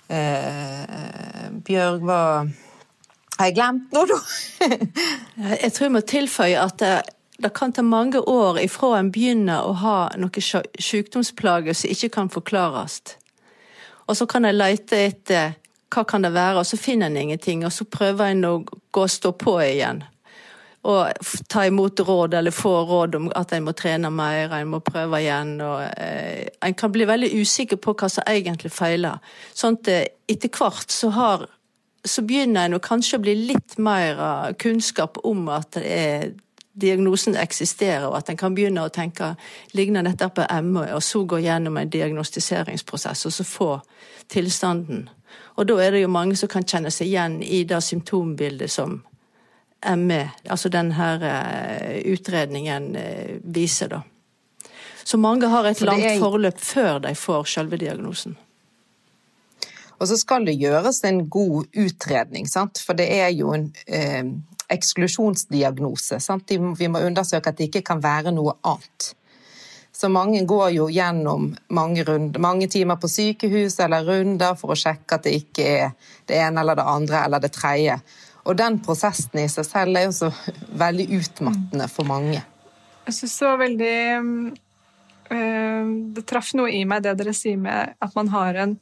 Eh, 0.09 1.49
Bjørg, 1.65 2.01
hva 2.01 2.49
Har 3.39 3.45
jeg 3.45 3.55
glemt 3.55 3.93
noe, 3.95 4.03
da? 4.03 4.17
jeg 5.63 5.71
tror 5.71 5.85
jeg 5.85 5.91
må 5.95 5.99
tilføye 6.03 6.59
at 6.59 6.79
det, 6.81 6.95
det, 7.39 7.53
kan 7.55 7.71
ta 7.71 7.81
mange 7.81 8.19
år 8.19 8.59
ifra 8.59 8.97
en 8.97 9.13
begynner 9.15 9.63
å 9.63 9.77
ha 9.79 10.09
noen 10.19 10.65
sykdomsplager 10.75 11.73
som 11.73 11.89
ikke 11.89 12.09
kan 12.17 12.29
forklares. 12.29 12.99
Og 14.11 14.17
så 14.19 14.27
kan 14.27 14.43
jeg 14.43 14.59
lete 14.59 14.99
etter 15.05 15.55
hva 15.89 16.05
kan 16.07 16.25
det 16.25 16.33
være, 16.35 16.61
og 16.61 16.65
så 16.69 16.77
finner 16.77 17.09
en 17.09 17.17
ingenting. 17.17 17.65
Og 17.65 17.73
så 17.73 17.85
prøver 17.85 18.31
en 18.31 18.45
å 18.45 18.53
gå 18.65 19.03
og 19.03 19.11
stå 19.11 19.33
på 19.37 19.57
igjen. 19.63 20.03
Og 20.89 21.29
ta 21.51 21.65
imot 21.67 21.99
råd, 22.07 22.37
eller 22.39 22.55
få 22.55 22.71
råd 22.87 23.15
om 23.19 23.29
at 23.35 23.51
en 23.53 23.65
må 23.65 23.73
trene 23.75 24.11
mer, 24.13 24.53
en 24.55 24.71
må 24.71 24.79
prøve 24.85 25.19
igjen. 25.19 25.57
og 25.61 25.81
eh, 25.97 26.47
En 26.63 26.73
kan 26.73 26.91
bli 26.91 27.07
veldig 27.09 27.31
usikker 27.41 27.81
på 27.81 27.95
hva 27.99 28.09
som 28.09 28.27
egentlig 28.27 28.71
feiler. 28.71 29.19
Sånn 29.53 29.79
at 29.81 29.91
eh, 29.91 30.05
etter 30.29 30.53
hvert 30.55 30.93
så, 30.93 31.11
har, 31.15 31.47
så 32.05 32.23
begynner 32.23 32.69
en 32.69 32.79
kanskje 32.79 33.19
å 33.19 33.25
bli 33.25 33.35
litt 33.51 33.77
mer 33.77 34.53
kunnskap 34.61 35.19
om 35.27 35.49
at 35.51 35.81
er, 35.83 36.31
diagnosen 36.79 37.35
eksisterer, 37.35 38.07
og 38.07 38.17
at 38.19 38.29
en 38.31 38.39
kan 38.39 38.55
begynne 38.55 38.85
å 38.85 38.93
tenke 38.93 39.33
ligner 39.75 40.05
dette 40.05 40.29
på 40.31 40.45
ME, 40.63 40.87
og 40.95 41.03
så 41.03 41.23
gå 41.27 41.41
gjennom 41.43 41.77
en 41.79 41.91
diagnostiseringsprosess, 41.91 43.25
og 43.27 43.35
så 43.35 43.47
få 43.47 43.71
tilstanden. 44.31 45.09
Og 45.59 45.67
da 45.67 45.75
er 45.83 45.91
det 45.91 46.05
jo 46.05 46.11
mange 46.11 46.37
som 46.39 46.49
kan 46.51 46.63
kjenne 46.63 46.91
seg 46.93 47.09
igjen 47.09 47.41
i 47.43 47.65
det 47.67 47.81
symptombildet 47.83 48.71
som 48.71 49.01
ME, 49.99 50.21
altså 50.51 50.71
denne 50.71 51.09
eh, 51.23 51.99
utredningen 52.11 52.95
eh, 52.99 53.35
viser, 53.43 53.91
da. 53.91 54.01
Så 55.03 55.17
mange 55.17 55.47
har 55.49 55.65
et 55.65 55.81
langt 55.81 56.05
er... 56.05 56.19
forløp 56.21 56.59
før 56.61 56.99
de 57.03 57.13
får 57.15 57.47
selve 57.49 57.79
diagnosen. 57.81 58.35
Og 59.99 60.07
så 60.07 60.15
skal 60.19 60.45
det 60.47 60.59
gjøres 60.59 61.01
en 61.07 61.25
god 61.31 61.67
utredning, 61.75 62.47
sant? 62.47 62.79
for 62.85 62.95
det 62.95 63.07
er 63.19 63.31
jo 63.35 63.51
en 63.55 63.69
eh, 63.87 64.31
eksklusjonsdiagnose. 64.71 66.19
Sant? 66.23 66.51
Vi 66.51 66.91
må 66.91 67.01
undersøke 67.03 67.51
at 67.51 67.59
det 67.59 67.67
ikke 67.67 67.83
kan 67.91 68.03
være 68.03 68.31
noe 68.35 68.55
annet. 68.63 69.13
Så 69.99 70.07
mange 70.07 70.45
går 70.47 70.69
jo 70.71 70.85
gjennom 70.87 71.49
mange, 71.75 72.05
runder, 72.07 72.39
mange 72.39 72.69
timer 72.71 72.95
på 72.95 73.09
sykehus 73.11 73.73
eller 73.83 74.05
runder 74.07 74.55
for 74.55 74.71
å 74.71 74.77
sjekke 74.79 75.17
at 75.17 75.25
det 75.27 75.33
ikke 75.41 75.65
er 75.67 75.89
det 76.29 76.37
ene 76.39 76.63
eller 76.63 76.79
det 76.79 76.85
andre 76.87 77.23
eller 77.25 77.43
det 77.43 77.51
tredje. 77.51 77.97
Og 78.47 78.55
den 78.61 78.77
prosessen 78.85 79.41
i 79.41 79.49
seg 79.51 79.67
selv 79.67 79.99
er 79.99 80.07
jo 80.07 80.15
så 80.15 80.31
veldig 80.85 81.09
utmattende 81.19 81.89
for 81.91 82.07
mange. 82.07 82.39
Jeg 83.09 83.17
syns 83.17 83.35
det 83.41 83.49
var 83.49 83.61
veldig 83.65 83.97
øh, 85.35 85.93
Det 86.15 86.27
traff 86.31 86.53
noe 86.55 86.71
i 86.71 86.85
meg, 86.87 87.03
det 87.03 87.17
dere 87.19 87.35
sier 87.35 87.59
med 87.59 87.97
at 87.99 88.15
man 88.15 88.31
har 88.31 88.63
en, 88.63 88.79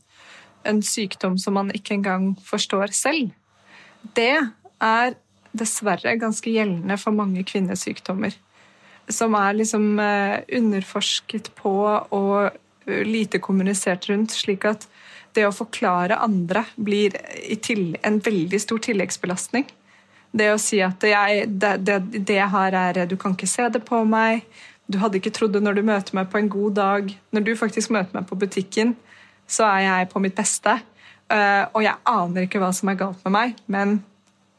en 0.70 0.86
sykdom 0.86 1.42
som 1.42 1.58
man 1.58 1.74
ikke 1.74 1.98
engang 1.98 2.36
forstår 2.46 2.94
selv. 2.94 3.34
Det 4.14 4.36
er 4.86 5.18
dessverre 5.58 6.20
ganske 6.22 6.54
gjeldende 6.54 7.02
for 7.02 7.18
mange 7.18 7.42
kvinnesykdommer 7.48 8.38
som 9.10 9.36
er 9.40 9.58
liksom 9.58 10.00
eh, 10.00 10.40
underforsket 10.60 11.52
på 11.56 11.74
og 11.88 12.50
eh, 12.50 13.04
lite 13.08 13.40
kommunisert 13.44 14.10
rundt, 14.10 14.36
slik 14.36 14.68
at 14.68 14.88
det 15.38 15.46
å 15.48 15.54
forklare 15.54 16.18
andre 16.24 16.64
blir 16.76 17.16
en 18.08 18.22
veldig 18.24 18.60
stor 18.62 18.82
tilleggsbelastning. 18.88 19.68
Det 20.38 20.50
å 20.52 20.60
si 20.62 20.80
at 20.84 21.04
jeg, 21.06 21.46
det, 21.62 21.76
det, 21.86 22.00
det 22.28 22.42
her 22.52 22.76
er 22.76 23.06
Du 23.08 23.16
kan 23.18 23.36
ikke 23.36 23.50
se 23.50 23.68
det 23.70 23.84
på 23.86 24.02
meg. 24.08 24.44
Du 24.88 25.00
hadde 25.02 25.20
ikke 25.20 25.34
trodd 25.36 25.56
det 25.56 25.64
når 25.64 25.78
du 25.78 25.86
møter 25.88 26.18
meg 26.18 26.30
på 26.32 26.40
en 26.42 26.50
god 26.52 26.78
dag. 26.80 27.14
Når 27.36 27.46
du 27.46 27.56
faktisk 27.60 27.94
møter 27.96 28.18
meg 28.18 28.28
på 28.28 28.40
butikken, 28.40 28.96
så 29.48 29.68
er 29.70 29.86
jeg 29.86 30.10
på 30.12 30.22
mitt 30.24 30.36
beste. 30.36 30.78
Eh, 31.32 31.64
og 31.74 31.84
jeg 31.84 32.00
aner 32.08 32.48
ikke 32.48 32.62
hva 32.64 32.72
som 32.76 32.92
er 32.92 33.00
galt 33.00 33.24
med 33.28 33.36
meg, 33.36 33.58
men 33.68 34.00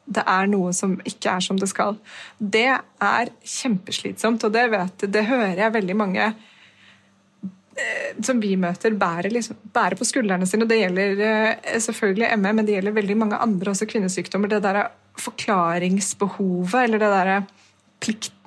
det 0.08 0.24
er 0.24 0.48
noe 0.48 0.72
som 0.76 0.96
ikke 1.06 1.34
er 1.36 1.44
som 1.44 1.58
det 1.60 1.68
skal. 1.70 1.98
Det 2.38 2.68
er 2.72 3.32
kjempeslitsomt, 3.44 4.46
og 4.46 4.54
det, 4.54 4.64
vet, 4.72 5.04
det 5.12 5.24
hører 5.28 5.60
jeg 5.64 5.74
veldig 5.74 5.96
mange 5.98 6.24
eh, 6.28 8.14
som 8.24 8.40
vi 8.40 8.54
møter, 8.60 8.96
bærer, 8.98 9.30
liksom, 9.34 9.60
bærer, 9.74 9.98
på 10.00 10.08
skuldrene 10.08 10.48
sine. 10.48 10.64
og 10.64 10.72
Det 10.72 10.80
gjelder 10.80 11.22
eh, 11.28 11.76
selvfølgelig 11.84 12.32
ME, 12.40 12.54
men 12.56 12.68
det 12.68 12.78
gjelder 12.78 12.96
veldig 12.96 13.18
mange 13.24 13.42
andre 13.48 13.74
også 13.74 13.90
kvinnesykdommer. 13.90 14.54
Det 14.54 14.62
der 14.64 14.82
forklaringsbehovet, 15.18 16.82
eller 16.84 17.02
det 17.02 17.12
derre 17.12 17.38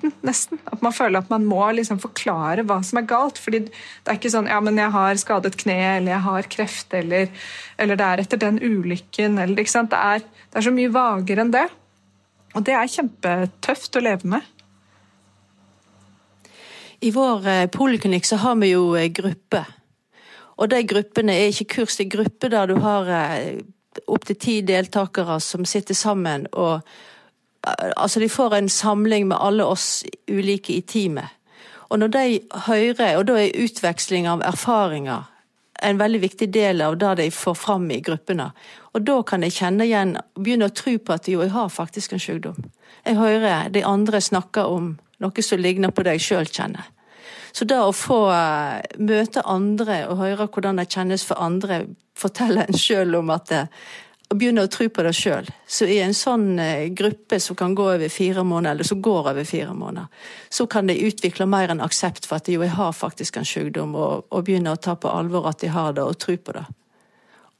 plikten, 0.02 0.12
nesten. 0.26 0.58
At 0.66 0.82
man 0.82 0.92
føler 0.92 1.20
at 1.20 1.30
man 1.30 1.44
må 1.44 1.70
liksom 1.72 2.00
forklare 2.00 2.64
hva 2.64 2.82
som 2.82 2.98
er 2.98 3.06
galt. 3.06 3.38
fordi 3.38 3.60
det 3.68 4.08
er 4.08 4.18
ikke 4.18 4.30
sånn 4.30 4.48
ja, 4.48 4.60
men 4.60 4.78
jeg 4.78 4.90
har 4.90 5.14
skadet 5.16 5.56
kne, 5.56 5.98
eller 5.98 6.12
jeg 6.12 6.20
har 6.20 6.42
kreft, 6.48 6.94
eller, 6.94 7.28
eller 7.78 7.96
det 7.96 8.04
er 8.04 8.20
etter 8.20 8.38
den 8.38 8.58
ulykken, 8.58 9.38
eller 9.38 9.58
ikke 9.58 9.70
sant. 9.70 9.90
Det 9.90 9.98
er, 9.98 10.18
det 10.50 10.58
er 10.58 10.66
så 10.66 10.72
mye 10.72 10.92
vagere 10.92 11.40
enn 11.40 11.52
det. 11.52 11.68
Og 12.54 12.64
det 12.64 12.74
er 12.74 12.90
kjempetøft 12.90 13.96
å 13.96 14.02
leve 14.02 14.28
med. 14.28 14.42
I 17.02 17.10
vår 17.10 17.46
eh, 17.48 17.68
poliklinikk 17.72 18.26
så 18.26 18.36
har 18.36 18.58
vi 18.60 18.74
jo 18.74 18.92
eh, 18.94 19.10
gruppe. 19.10 19.64
Og 20.60 20.68
de 20.70 20.82
gruppene 20.86 21.34
er 21.34 21.48
ikke 21.50 21.80
kurs, 21.80 21.96
det 21.96 22.06
er 22.06 22.16
grupper 22.18 22.52
der 22.52 22.68
du 22.70 22.76
har 22.84 23.08
eh, 23.10 23.62
opptil 24.06 24.38
ti 24.38 24.60
deltakere 24.62 25.40
som 25.42 25.66
sitter 25.66 25.96
sammen 25.98 26.46
og 26.52 26.84
Altså, 27.62 28.20
de 28.20 28.28
får 28.28 28.56
en 28.56 28.68
samling 28.68 29.28
med 29.30 29.38
alle 29.40 29.64
oss 29.64 30.04
ulike 30.30 30.74
i 30.74 30.82
teamet. 30.82 31.38
Og 31.92 32.00
når 32.00 32.08
de 32.08 32.40
hører, 32.66 33.18
og 33.18 33.26
da 33.28 33.36
er 33.38 33.58
utveksling 33.62 34.26
av 34.26 34.42
erfaringer 34.42 35.28
en 35.82 35.98
veldig 35.98 36.20
viktig 36.20 36.48
del 36.52 36.82
av 36.82 36.96
det 36.98 37.14
de 37.14 37.30
får 37.30 37.54
fram 37.54 37.90
i 37.90 38.00
gruppene. 38.00 38.50
Og 38.94 39.02
da 39.06 39.18
kan 39.26 39.42
jeg 39.42 39.56
kjenne 39.56 39.86
igjen, 39.86 40.16
begynne 40.38 40.70
å 40.70 40.74
tro 40.76 40.94
på 40.98 41.16
at 41.16 41.28
jo, 41.30 41.42
jeg 41.42 41.54
har 41.54 41.72
faktisk 41.72 42.14
en 42.14 42.22
sykdom. 42.22 42.58
Jeg 43.04 43.18
hører 43.18 43.70
de 43.74 43.84
andre 43.86 44.20
snakke 44.22 44.64
om 44.68 44.94
noe 45.22 45.44
som 45.44 45.60
ligner 45.62 45.90
på 45.94 46.04
det 46.06 46.18
jeg 46.18 46.26
sjøl 46.28 46.50
kjenner. 46.50 46.86
Så 47.52 47.66
det 47.68 47.76
å 47.76 47.92
få 47.92 48.24
uh, 48.32 48.80
møte 49.02 49.42
andre 49.44 50.04
og 50.08 50.22
høre 50.22 50.48
hvordan 50.48 50.80
det 50.80 50.88
kjennes 50.92 51.24
for 51.26 51.42
andre, 51.42 51.82
forteller 52.16 52.68
en 52.68 52.78
sjøl 52.78 53.18
om 53.18 53.32
at 53.34 53.50
det, 53.50 53.66
og 54.32 54.38
begynner 54.40 54.64
å 54.64 54.70
tro 54.72 54.86
på 54.88 55.02
det 55.04 55.12
sjøl. 55.12 55.48
Så 55.68 55.84
i 55.92 55.98
en 56.00 56.14
sånn 56.16 56.56
eh, 56.62 56.86
gruppe 56.96 57.36
som 57.42 57.56
kan 57.58 57.74
gå 57.76 57.84
over 57.94 58.12
fire 58.12 58.44
måneder, 58.46 58.78
eller 58.78 58.88
som 58.88 59.02
går 59.04 59.28
over 59.34 59.44
fire 59.44 59.74
måneder, 59.76 60.08
så 60.48 60.64
kan 60.72 60.88
de 60.88 60.96
utvikle 61.04 61.44
mer 61.44 61.68
enn 61.72 61.84
aksept 61.84 62.24
for 62.28 62.40
at 62.40 62.48
jo, 62.48 62.62
jeg 62.64 62.72
har 62.78 62.94
faktisk 62.96 63.36
en 63.36 63.48
sykdom, 63.48 63.92
og, 63.92 64.24
og 64.32 64.46
begynner 64.46 64.78
å 64.78 64.80
ta 64.80 64.96
på 64.96 65.12
alvor 65.12 65.50
at 65.50 65.60
de 65.60 65.68
har 65.74 65.92
det, 65.98 66.06
og 66.06 66.16
tro 66.22 66.38
på 66.40 66.56
det. 66.56 66.64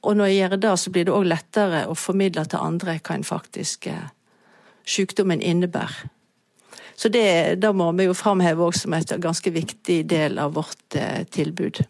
Og 0.03 0.17
når 0.17 0.31
jeg 0.31 0.39
gjør 0.39 0.57
det, 0.65 0.73
så 0.81 0.95
blir 0.95 1.07
det 1.07 1.15
òg 1.15 1.29
lettere 1.29 1.85
å 1.87 1.95
formidle 1.95 2.43
til 2.49 2.65
andre 2.65 2.97
hva 2.97 3.19
en 3.19 3.27
faktisk 3.27 3.87
eh, 3.93 4.09
sykdommen 4.83 5.45
innebærer. 5.45 6.09
Så 6.97 7.09
det, 7.09 7.55
det 7.61 7.71
må 7.73 7.91
vi 7.97 8.09
jo 8.09 8.17
framheve 8.17 8.65
òg 8.65 8.75
som 8.77 8.93
et 8.97 9.13
ganske 9.21 9.53
viktig 9.53 10.03
del 10.09 10.41
av 10.41 10.57
vårt 10.57 10.97
eh, 10.97 11.21
tilbud. 11.29 11.85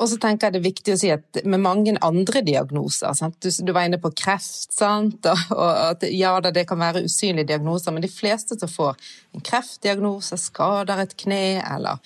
Og 0.00 0.08
så 0.08 0.16
tenker 0.16 0.48
jeg 0.48 0.54
det 0.54 0.60
er 0.62 0.64
viktig 0.64 0.92
å 0.94 0.98
si 1.00 1.10
at 1.12 1.40
med 1.44 1.60
mange 1.60 1.92
andre 2.00 2.40
diagnoser 2.44 3.12
du, 3.36 3.50
du, 3.50 3.72
var 3.76 3.84
inne 3.84 4.00
på 4.00 4.12
kreft, 4.16 4.72
sant? 4.72 5.28
Og 5.28 5.66
at 5.68 6.06
ja 6.08 6.32
da, 6.40 6.52
det 6.54 6.64
kan 6.68 6.80
være 6.80 7.04
usynlige 7.04 7.50
diagnoser, 7.52 7.92
men 7.92 8.04
de 8.04 8.12
fleste 8.12 8.56
som 8.56 8.70
får 8.72 8.96
en 9.36 9.44
kreftdiagnose, 9.44 10.40
skader 10.40 11.04
et 11.04 11.16
kne, 11.20 11.60
eller 11.60 12.00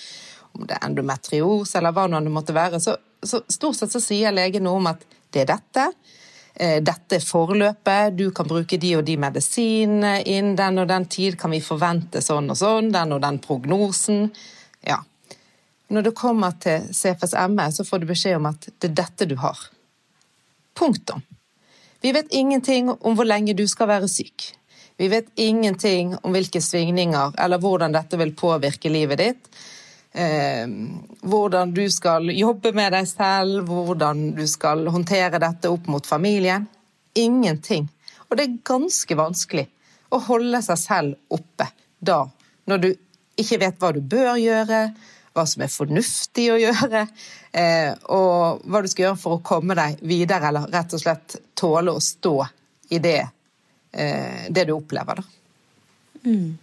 om 0.55 0.67
det 0.67 0.75
er 0.75 0.89
endometriose, 0.89 1.79
eller 1.79 1.95
hva 1.95 2.09
nå 2.11 2.23
det 2.27 2.35
måtte 2.35 2.57
være, 2.57 2.83
så, 2.83 2.97
så 3.23 3.45
stort 3.51 3.79
sett 3.79 3.95
så 3.95 4.03
sier 4.03 4.35
legen 4.35 4.67
noe 4.67 4.83
om 4.83 4.91
at 4.91 5.07
det 5.35 5.45
er 5.45 5.51
dette. 5.55 5.89
Eh, 6.55 6.77
dette 6.83 7.19
er 7.19 7.25
forløpet, 7.27 8.19
du 8.19 8.29
kan 8.35 8.51
bruke 8.51 8.79
de 8.79 8.93
og 8.99 9.07
de 9.07 9.17
medisinene 9.23 10.17
innen 10.23 10.59
den 10.59 10.83
og 10.83 10.91
den 10.91 11.07
tid, 11.11 11.39
kan 11.39 11.55
vi 11.55 11.63
forvente 11.63 12.23
sånn 12.23 12.51
og 12.51 12.59
sånn, 12.59 12.91
den 12.95 13.15
og 13.15 13.23
den 13.23 13.41
prognosen. 13.43 14.29
Ja, 14.83 15.01
når 15.95 16.09
du 16.09 16.11
kommer 16.17 16.57
til 16.61 16.89
CFS-ME, 16.91 17.69
så 17.73 17.87
får 17.87 18.03
du 18.03 18.11
beskjed 18.11 18.39
om 18.41 18.51
at 18.51 18.69
det 18.69 18.91
er 18.91 18.99
dette 19.03 19.29
du 19.31 19.37
har. 19.41 19.59
Punktum. 20.75 21.23
Vi 22.03 22.13
vet 22.13 22.33
ingenting 22.35 22.91
om 22.93 23.15
hvor 23.17 23.29
lenge 23.29 23.55
du 23.57 23.65
skal 23.71 23.89
være 23.89 24.11
syk. 24.11 24.51
Vi 24.97 25.09
vet 25.11 25.31
ingenting 25.41 26.13
om 26.23 26.35
hvilke 26.35 26.61
svingninger 26.63 27.39
eller 27.41 27.63
hvordan 27.63 27.95
dette 27.95 28.19
vil 28.21 28.35
påvirke 28.37 28.93
livet 28.93 29.23
ditt. 29.23 29.49
Eh, 30.15 30.67
hvordan 31.23 31.73
du 31.75 31.83
skal 31.91 32.29
jobbe 32.31 32.75
med 32.77 32.93
deg 32.95 33.09
selv, 33.11 33.65
hvordan 33.67 34.29
du 34.37 34.45
skal 34.51 34.87
håndtere 34.95 35.41
dette 35.43 35.71
opp 35.73 35.89
mot 35.91 36.07
familien. 36.07 36.69
Ingenting. 37.15 37.89
Og 38.29 38.37
det 38.39 38.47
er 38.47 38.61
ganske 38.67 39.19
vanskelig 39.19 39.67
å 40.15 40.21
holde 40.29 40.61
seg 40.63 40.79
selv 40.79 41.35
oppe 41.35 41.67
da, 42.05 42.21
når 42.69 42.83
du 42.83 42.89
ikke 43.41 43.59
vet 43.63 43.81
hva 43.81 43.91
du 43.95 44.01
bør 44.05 44.37
gjøre, 44.39 44.81
hva 45.35 45.45
som 45.51 45.65
er 45.65 45.73
fornuftig 45.73 46.49
å 46.55 46.59
gjøre, 46.61 47.07
eh, 47.53 47.91
og 48.15 48.63
hva 48.71 48.83
du 48.83 48.91
skal 48.91 49.09
gjøre 49.09 49.21
for 49.21 49.39
å 49.39 49.45
komme 49.47 49.77
deg 49.79 50.03
videre, 50.07 50.51
eller 50.51 50.69
rett 50.71 50.95
og 50.95 51.03
slett 51.03 51.39
tåle 51.59 51.95
å 51.95 52.03
stå 52.03 52.37
i 52.95 53.01
det, 53.03 53.21
eh, 53.93 54.47
det 54.51 54.69
du 54.69 54.77
opplever. 54.77 55.21
Da. 55.21 55.25
Mm. 56.25 56.55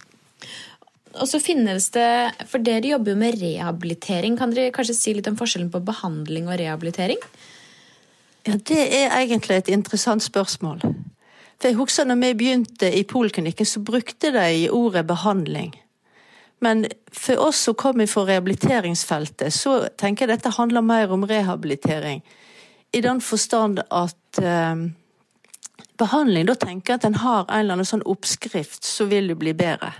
Og 1.20 1.28
så 1.28 1.40
finnes 1.44 1.90
det, 1.92 2.32
for 2.48 2.64
Dere 2.64 2.94
jobber 2.94 3.12
jo 3.12 3.20
med 3.20 3.36
rehabilitering. 3.40 4.38
Kan 4.40 4.54
dere 4.56 4.72
kanskje 4.72 4.96
si 4.96 5.12
litt 5.14 5.28
om 5.28 5.36
forskjellen 5.36 5.70
på 5.72 5.82
behandling 5.84 6.48
og 6.48 6.56
rehabilitering? 6.60 7.20
Ja, 8.48 8.56
Det 8.56 8.80
er 8.80 9.12
egentlig 9.20 9.60
et 9.60 9.68
interessant 9.68 10.24
spørsmål. 10.24 10.80
For 11.60 11.68
jeg 11.68 11.78
husker 11.78 12.08
når 12.08 12.18
vi 12.24 12.32
begynte 12.40 12.88
i 12.90 13.04
poliklinikken, 13.04 13.68
så 13.68 13.84
brukte 13.84 14.32
de 14.34 14.70
ordet 14.72 15.06
behandling. 15.06 15.76
Men 16.62 16.86
for 17.10 17.40
oss 17.42 17.58
som 17.66 17.74
kommer 17.74 18.06
fra 18.06 18.22
rehabiliteringsfeltet, 18.22 19.54
så 19.54 19.88
tenker 19.98 20.28
jeg 20.28 20.36
dette 20.36 20.52
handler 20.54 20.84
mer 20.86 21.10
om 21.10 21.24
rehabilitering. 21.26 22.22
I 22.92 23.00
den 23.02 23.20
forstand 23.20 23.80
at 23.90 24.38
eh, 24.38 24.84
behandling, 25.98 26.46
da 26.46 26.54
tenker 26.54 26.92
jeg 26.92 27.00
at 27.00 27.06
en 27.08 27.18
har 27.18 27.48
en 27.48 27.58
eller 27.58 27.78
annen 27.80 27.88
sånn 27.88 28.06
oppskrift, 28.06 28.86
så 28.86 29.08
vil 29.10 29.32
du 29.32 29.34
bli 29.40 29.56
bedre. 29.58 29.90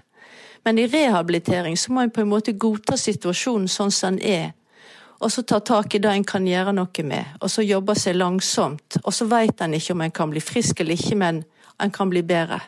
Men 0.62 0.78
i 0.78 0.86
rehabilitering 0.86 1.74
så 1.76 1.90
må 1.90 2.04
en 2.06 2.14
på 2.14 2.22
en 2.22 2.30
måte 2.30 2.54
godta 2.54 2.94
situasjonen 2.94 3.66
sånn 3.66 3.90
som 3.90 4.20
den 4.20 4.22
er. 4.22 4.52
Og 5.18 5.34
så 5.34 5.42
ta 5.42 5.58
tak 5.58 5.94
i 5.94 6.02
det 6.02 6.14
en 6.14 6.26
kan 6.26 6.46
gjøre 6.46 6.76
noe 6.78 7.06
med, 7.06 7.38
og 7.42 7.50
så 7.50 7.66
jobbe 7.66 7.98
seg 7.98 8.20
langsomt. 8.22 9.02
Og 9.02 9.10
så 9.10 9.26
veit 9.26 9.58
en 9.66 9.74
ikke 9.74 9.98
om 9.98 10.06
en 10.06 10.14
kan 10.14 10.30
bli 10.30 10.42
frisk 10.42 10.78
eller 10.82 10.94
ikke, 10.94 11.18
men 11.18 11.42
en 11.82 11.90
kan 11.90 12.10
bli 12.10 12.22
bedre. 12.22 12.62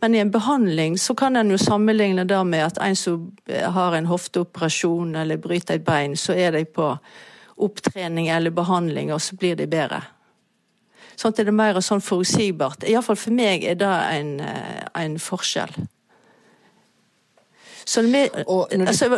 Men 0.00 0.14
i 0.14 0.18
en 0.18 0.30
behandling 0.30 0.98
så 0.98 1.14
kan 1.14 1.36
en 1.36 1.50
jo 1.50 1.58
sammenligne 1.58 2.24
det 2.24 2.38
med 2.46 2.66
at 2.66 2.78
en 2.82 2.96
som 2.96 3.32
har 3.48 3.96
en 3.96 4.06
hofteoperasjon 4.06 5.16
eller 5.16 5.40
bryter 5.42 5.74
et 5.74 5.84
bein, 5.84 6.14
så 6.16 6.36
er 6.38 6.54
de 6.54 6.64
på 6.64 6.92
opptrening 7.58 8.28
eller 8.28 8.54
behandling, 8.54 9.12
og 9.12 9.20
så 9.22 9.36
blir 9.36 9.56
de 9.58 9.66
bedre. 9.66 10.02
Sånn 11.18 11.32
at 11.32 11.40
det 11.40 11.50
er 11.50 11.56
mer 11.58 11.80
sånn 11.82 12.02
forutsigbart. 12.04 12.86
Iallfall 12.86 13.18
for 13.18 13.34
meg 13.34 13.64
er 13.66 13.74
det 13.80 13.94
en, 14.14 14.40
eh, 14.40 14.84
en 14.94 15.18
forskjell. 15.18 15.74
Så 17.88 18.02
vi, 18.04 18.20
og 18.46 18.68
når, 18.76 18.86
altså, 18.86 19.08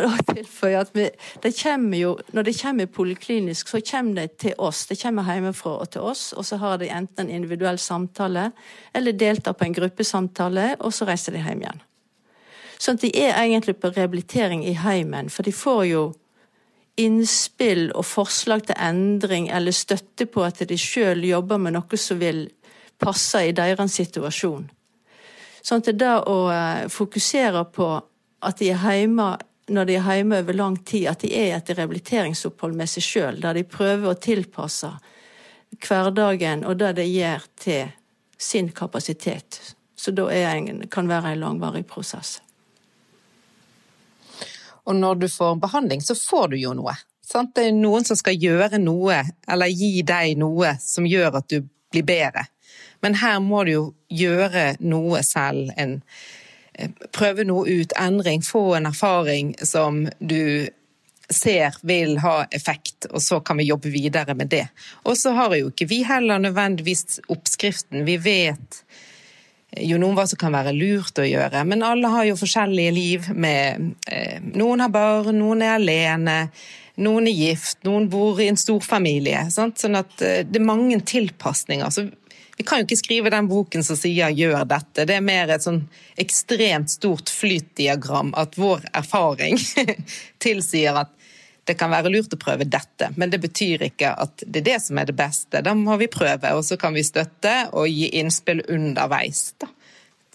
vi, 0.93 1.09
det 1.43 1.97
jo, 1.99 2.11
når 2.31 2.43
det 2.47 2.53
kommer 2.61 2.85
poliklinisk, 2.85 3.67
så 3.67 3.81
kommer 3.91 4.21
de 4.21 4.27
til 4.27 4.53
oss. 4.57 4.85
De 4.87 4.95
kommer 4.95 5.27
hjemmefra 5.27 5.73
og 5.83 5.89
til 5.91 6.01
oss, 6.01 6.31
og 6.33 6.45
så 6.47 6.55
har 6.55 6.77
de 6.79 6.87
enten 6.87 7.25
en 7.25 7.35
individuell 7.35 7.79
samtale 7.79 8.51
eller 8.93 9.11
deltar 9.11 9.57
på 9.59 9.65
en 9.65 9.73
gruppesamtale, 9.73 10.75
og 10.79 10.93
så 10.93 11.05
reiser 11.09 11.35
de 11.35 11.41
hjem 11.43 11.65
igjen. 11.65 11.81
Sånn 12.79 12.95
at 12.95 13.03
de 13.03 13.09
er 13.19 13.35
egentlig 13.41 13.75
på 13.75 13.91
rehabilitering 13.91 14.63
i 14.63 14.77
heimen, 14.79 15.27
for 15.29 15.43
de 15.43 15.51
får 15.51 15.81
jo 15.89 16.03
innspill 16.95 17.89
og 17.91 18.05
forslag 18.07 18.63
til 18.69 18.79
endring 18.79 19.49
eller 19.51 19.75
støtte 19.75 20.29
på 20.31 20.45
at 20.47 20.63
de 20.69 20.77
sjøl 20.79 21.25
jobber 21.27 21.59
med 21.59 21.75
noe 21.75 21.99
som 21.99 22.23
vil 22.23 22.45
passe 23.03 23.43
i 23.49 23.51
deres 23.51 23.99
situasjon. 23.99 24.63
Sånn 25.59 25.83
at 25.83 25.91
det 25.91 26.15
å 26.31 26.37
eh, 26.55 26.87
fokusere 26.87 27.65
på 27.75 27.89
at 28.41 28.59
de 28.61 28.71
er 28.73 28.83
hjemme 28.99 29.31
når 29.71 29.87
de 29.87 29.95
er 29.95 30.15
hjemme 30.17 30.41
over 30.41 30.57
lang 30.57 30.77
tid, 30.83 31.07
at 31.07 31.21
de 31.23 31.29
er 31.37 31.47
i 31.47 31.55
et 31.55 31.69
rehabiliteringsopphold 31.71 32.73
med 32.75 32.89
seg 32.91 33.05
sjøl, 33.05 33.37
der 33.43 33.55
de 33.55 33.63
prøver 33.63 34.11
å 34.11 34.19
tilpasse 34.19 34.89
hverdagen 35.79 36.65
og 36.67 36.79
det 36.81 36.95
de 36.97 37.05
gjør 37.07 37.45
til 37.61 37.93
sin 38.41 38.71
kapasitet. 38.75 39.61
Så 39.95 40.11
da 40.17 40.27
en, 40.33 40.87
kan 40.89 41.07
være 41.07 41.31
en 41.31 41.43
langvarig 41.43 41.85
prosess. 41.87 42.39
Og 44.83 44.97
når 44.97 45.21
du 45.21 45.27
får 45.29 45.59
behandling, 45.61 46.01
så 46.01 46.17
får 46.17 46.51
du 46.51 46.57
jo 46.57 46.73
noe. 46.75 46.95
Sant? 47.21 47.53
Det 47.55 47.69
er 47.69 47.77
noen 47.77 48.03
som 48.03 48.17
skal 48.17 48.35
gjøre 48.35 48.81
noe, 48.81 49.21
eller 49.47 49.71
gi 49.71 50.01
deg 50.03 50.39
noe 50.41 50.73
som 50.81 51.05
gjør 51.07 51.37
at 51.39 51.47
du 51.53 51.61
blir 51.93 52.03
bedre. 52.07 52.47
Men 53.05 53.15
her 53.21 53.39
må 53.45 53.63
du 53.63 53.71
jo 53.71 53.83
gjøre 54.09 54.75
noe 54.81 55.21
selv. 55.25 55.69
En, 55.77 55.99
prøve 57.11 57.45
noe 57.47 57.67
ut, 57.67 57.93
endring, 57.99 58.43
få 58.45 58.75
en 58.77 58.89
erfaring 58.89 59.55
som 59.65 60.05
du 60.19 60.69
ser 61.31 61.75
vil 61.87 62.17
ha 62.23 62.45
effekt, 62.51 63.07
og 63.11 63.21
så 63.23 63.39
kan 63.39 63.59
vi 63.59 63.69
jobbe 63.69 63.91
videre 63.93 64.35
med 64.35 64.51
det. 64.51 64.65
Og 65.07 65.17
så 65.17 65.33
har 65.37 65.55
jo 65.55 65.71
ikke 65.71 65.87
vi 65.87 66.01
heller 66.07 66.41
nødvendigvis 66.43 67.21
oppskriften. 67.31 68.05
Vi 68.07 68.17
vet 68.21 68.81
jo 69.79 69.95
noen 70.01 70.17
hva 70.17 70.25
som 70.27 70.39
kan 70.39 70.51
være 70.51 70.75
lurt 70.75 71.19
å 71.21 71.27
gjøre, 71.27 71.63
men 71.67 71.85
alle 71.87 72.11
har 72.11 72.27
jo 72.27 72.39
forskjellige 72.39 72.95
liv 72.95 73.29
med 73.31 73.93
eh, 74.11 74.39
Noen 74.51 74.83
har 74.83 74.91
barn, 74.91 75.37
noen 75.39 75.63
er 75.63 75.77
alene, 75.77 76.37
noen 76.99 77.29
er 77.31 77.37
gift, 77.37 77.79
noen 77.87 78.09
bor 78.11 78.41
i 78.41 78.49
en 78.51 78.59
storfamilie. 78.59 79.45
Sant? 79.53 79.79
Sånn 79.79 79.95
at 80.01 80.19
eh, 80.25 80.41
det 80.43 80.59
er 80.59 80.67
mange 80.67 80.99
tilpasninger. 81.07 81.87
Så 81.93 82.09
vi 82.61 82.65
kan 82.67 82.77
jo 82.77 82.85
ikke 82.85 82.99
skrive 82.99 83.29
den 83.33 83.47
boken 83.49 83.81
som 83.81 83.97
sier 83.97 84.29
'gjør 84.29 84.67
dette'. 84.69 85.05
Det 85.09 85.15
er 85.15 85.23
mer 85.25 85.49
et 85.49 85.63
sånn 85.65 85.79
ekstremt 86.21 86.91
stort 86.93 87.31
flytdiagram 87.33 88.35
at 88.37 88.53
vår 88.53 88.85
erfaring 88.93 89.57
tilsier 90.45 90.99
at 91.01 91.09
det 91.65 91.73
kan 91.79 91.89
være 91.89 92.11
lurt 92.13 92.35
å 92.35 92.37
prøve 92.37 92.67
dette, 92.69 93.09
men 93.17 93.33
det 93.33 93.39
betyr 93.41 93.87
ikke 93.87 94.13
at 94.13 94.43
det 94.45 94.61
er 94.61 94.67
det 94.67 94.77
som 94.83 95.01
er 95.01 95.09
det 95.09 95.17
beste. 95.17 95.63
Da 95.65 95.73
må 95.73 95.97
vi 95.97 96.11
prøve, 96.11 96.53
og 96.53 96.61
så 96.65 96.77
kan 96.77 96.93
vi 96.93 97.01
støtte 97.05 97.55
og 97.73 97.89
gi 97.89 98.11
innspill 98.21 98.61
underveis. 98.69 99.55
Da. 99.57 99.69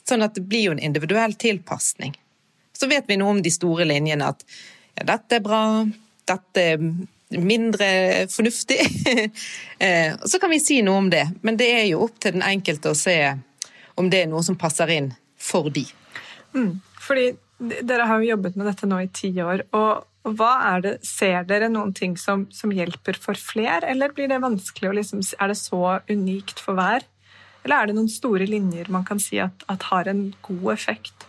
Sånn 0.02 0.26
at 0.26 0.34
det 0.34 0.48
blir 0.50 0.66
jo 0.66 0.74
en 0.74 0.82
individuell 0.82 1.38
tilpasning. 1.38 2.18
Så 2.74 2.90
vet 2.90 3.06
vi 3.06 3.20
noe 3.22 3.36
om 3.36 3.42
de 3.42 3.54
store 3.54 3.86
linjene, 3.86 4.34
at 4.34 4.42
ja, 4.98 5.06
dette 5.14 5.38
er 5.38 5.46
bra, 5.46 5.62
dette 6.26 6.70
er 6.74 6.90
mindre 7.30 7.88
fornuftig. 8.32 8.80
Eh, 9.78 10.14
så 10.24 10.38
kan 10.40 10.48
vi 10.48 10.56
si 10.56 10.78
noe 10.80 11.02
om 11.02 11.10
det, 11.12 11.26
men 11.44 11.58
det 11.60 11.66
er 11.68 11.82
jo 11.90 12.06
opp 12.06 12.14
til 12.24 12.32
den 12.32 12.44
enkelte 12.46 12.94
å 12.94 12.96
se 12.96 13.16
om 14.00 14.06
det 14.08 14.22
er 14.22 14.30
noe 14.30 14.40
som 14.40 14.56
passer 14.56 14.88
inn 14.94 15.10
for 15.36 15.68
de. 15.68 15.82
Mm, 16.56 16.78
fordi 17.04 17.26
dere 17.84 18.06
har 18.08 18.22
jo 18.22 18.30
jobbet 18.30 18.56
med 18.56 18.70
dette 18.70 18.88
nå 18.88 19.02
i 19.04 19.10
ti 19.12 19.34
år. 19.44 19.66
og 19.76 20.06
hva 20.26 20.52
er 20.72 20.80
det, 20.82 20.94
Ser 21.06 21.44
dere 21.46 21.68
noen 21.70 21.92
ting 21.94 22.16
som, 22.18 22.46
som 22.50 22.72
hjelper 22.72 23.20
for 23.20 23.38
fler, 23.38 23.84
eller 23.84 24.16
blir 24.16 24.32
det 24.32 24.40
vanskelig? 24.42 24.94
Liksom, 24.96 25.22
er 25.38 25.52
det 25.52 25.58
så 25.60 26.00
unikt 26.08 26.62
for 26.62 26.78
hver? 26.78 27.04
Eller 27.62 27.76
er 27.76 27.90
det 27.90 27.96
noen 27.98 28.10
store 28.10 28.48
linjer 28.48 28.90
man 28.94 29.04
kan 29.06 29.20
si 29.22 29.38
at, 29.42 29.64
at 29.70 29.90
har 29.92 30.08
en 30.10 30.30
god 30.46 30.72
effekt? 30.72 31.26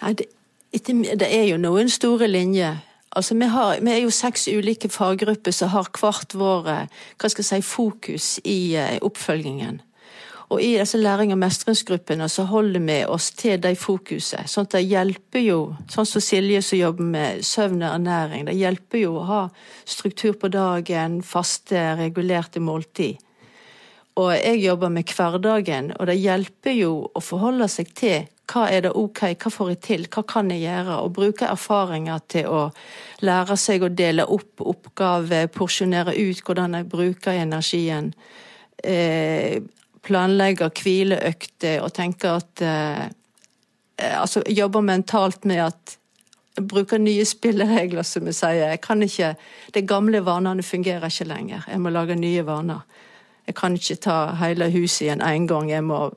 Nei, 0.00 0.14
det, 0.18 0.30
det, 0.72 1.28
er 1.28 1.46
jo 1.50 1.60
noen 1.60 1.90
store 1.92 2.28
linjer. 2.30 2.80
Altså, 3.16 3.34
vi, 3.34 3.46
har, 3.50 3.80
vi, 3.82 3.90
er 3.90 4.02
jo 4.04 4.10
seks 4.14 4.46
ulike 4.48 4.88
faggrupper 4.88 5.54
som 5.54 5.72
har 5.72 5.88
hvert 5.98 6.34
våre 6.38 6.76
jeg 7.18 7.44
si, 7.44 7.60
fokus 7.66 8.36
i 8.44 8.76
uh, 8.78 8.98
oppfølgingen. 9.02 9.80
Og 10.50 10.62
i 10.62 10.72
disse 10.78 10.98
læring- 10.98 11.32
og 11.32 11.38
mestringsgruppene 11.38 12.28
så 12.28 12.42
holder 12.50 12.80
vi 12.80 13.04
oss 13.06 13.30
til 13.30 13.60
de 13.62 13.74
fokuset. 13.78 14.50
Sånn 14.50 14.66
at 14.66 14.74
det 14.74 14.86
hjelper 14.90 15.44
jo, 15.44 15.58
sånn 15.90 16.06
som 16.10 16.22
Silje 16.22 16.62
som 16.62 16.78
jobber 16.78 17.06
med 17.06 17.44
søvn 17.46 17.84
og 17.84 17.94
ernæring, 17.94 18.48
det 18.48 18.58
hjelper 18.58 18.98
jo 19.04 19.12
å 19.20 19.26
ha 19.28 19.42
struktur 19.86 20.34
på 20.34 20.50
dagen, 20.50 21.20
faste, 21.22 21.78
regulerte 22.02 22.62
måltid. 22.62 23.22
Og 24.20 24.34
jeg 24.34 24.60
jobber 24.60 24.92
med 24.92 25.08
hverdagen, 25.16 25.94
og 25.96 26.10
det 26.10 26.18
hjelper 26.20 26.76
jo 26.76 26.92
å 27.14 27.22
forholde 27.24 27.68
seg 27.70 27.94
til 27.96 28.28
hva 28.50 28.64
er 28.66 28.82
det 28.82 28.90
ok, 28.98 29.20
hva 29.38 29.50
får 29.54 29.68
jeg 29.70 29.80
til, 29.86 30.06
hva 30.10 30.24
kan 30.26 30.48
jeg 30.50 30.64
gjøre? 30.64 30.96
Og 31.04 31.12
bruke 31.14 31.46
erfaringer 31.46 32.22
til 32.32 32.48
å 32.50 32.62
lære 33.22 33.56
seg 33.60 33.84
å 33.86 33.92
dele 33.94 34.26
opp 34.26 34.64
oppgaver, 34.66 35.46
porsjonere 35.54 36.16
ut 36.18 36.42
hvordan 36.42 36.74
jeg 36.78 36.88
bruker 36.90 37.38
energien. 37.44 38.10
Eh, 38.82 39.60
planlegge 40.02 40.70
hvileøkter 40.80 41.84
og 41.84 41.94
tenker 41.94 42.40
at 42.40 42.62
eh, 42.64 43.08
Altså 44.00 44.40
jobber 44.48 44.80
mentalt 44.80 45.44
med 45.44 45.58
at 45.60 45.98
Bruker 46.60 46.98
nye 46.98 47.24
spilleregler, 47.28 48.02
som 48.02 48.24
vi 48.26 48.32
sier. 48.34 48.72
Jeg 48.72 48.80
kan 48.82 49.02
ikke 49.04 49.34
De 49.74 49.82
gamle 49.86 50.22
vanene 50.24 50.64
fungerer 50.66 51.06
ikke 51.06 51.28
lenger. 51.28 51.66
Jeg 51.68 51.80
må 51.80 51.92
lage 51.92 52.16
nye 52.18 52.42
vaner. 52.44 52.80
Jeg 53.46 53.56
kan 53.58 53.74
ikke 53.74 53.96
ta 53.96 54.16
hele 54.40 54.70
huset 54.70 55.06
igjen 55.06 55.22
én 55.22 55.46
gang. 55.50 55.70
Jeg 55.70 55.84
må 55.84 56.10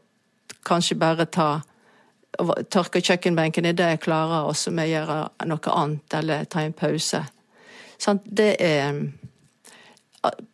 kanskje 0.65 0.97
bare 0.99 1.25
ta 1.25 1.61
tørke 2.71 3.01
kjøkkenbenken 3.01 3.65
i 3.65 3.75
det 3.77 3.89
jeg 3.91 4.03
klarer, 4.07 4.47
og 4.47 4.55
så 4.57 4.71
må 4.71 4.85
jeg 4.85 4.97
gjøre 4.97 5.17
noe 5.49 5.75
annet, 5.77 6.15
eller 6.19 6.45
ta 6.49 6.63
en 6.63 6.73
pause. 6.73 7.23
Sånn, 8.01 8.23
det 8.25 8.55
er 8.61 9.03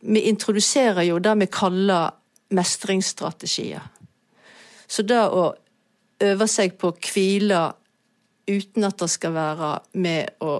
Vi 0.02 0.22
introduserer 0.26 1.04
jo 1.06 1.20
det 1.22 1.36
vi 1.38 1.46
kaller 1.46 2.10
mestringsstrategier. 2.58 3.84
Så 4.88 5.04
det 5.06 5.20
å 5.30 5.44
øve 6.26 6.48
seg 6.50 6.74
på 6.82 6.90
å 6.90 6.98
hvile 6.98 7.60
uten 8.50 8.88
at 8.88 8.98
det 8.98 9.10
skal 9.14 9.36
være 9.36 9.70
med 10.02 10.42
å 10.42 10.56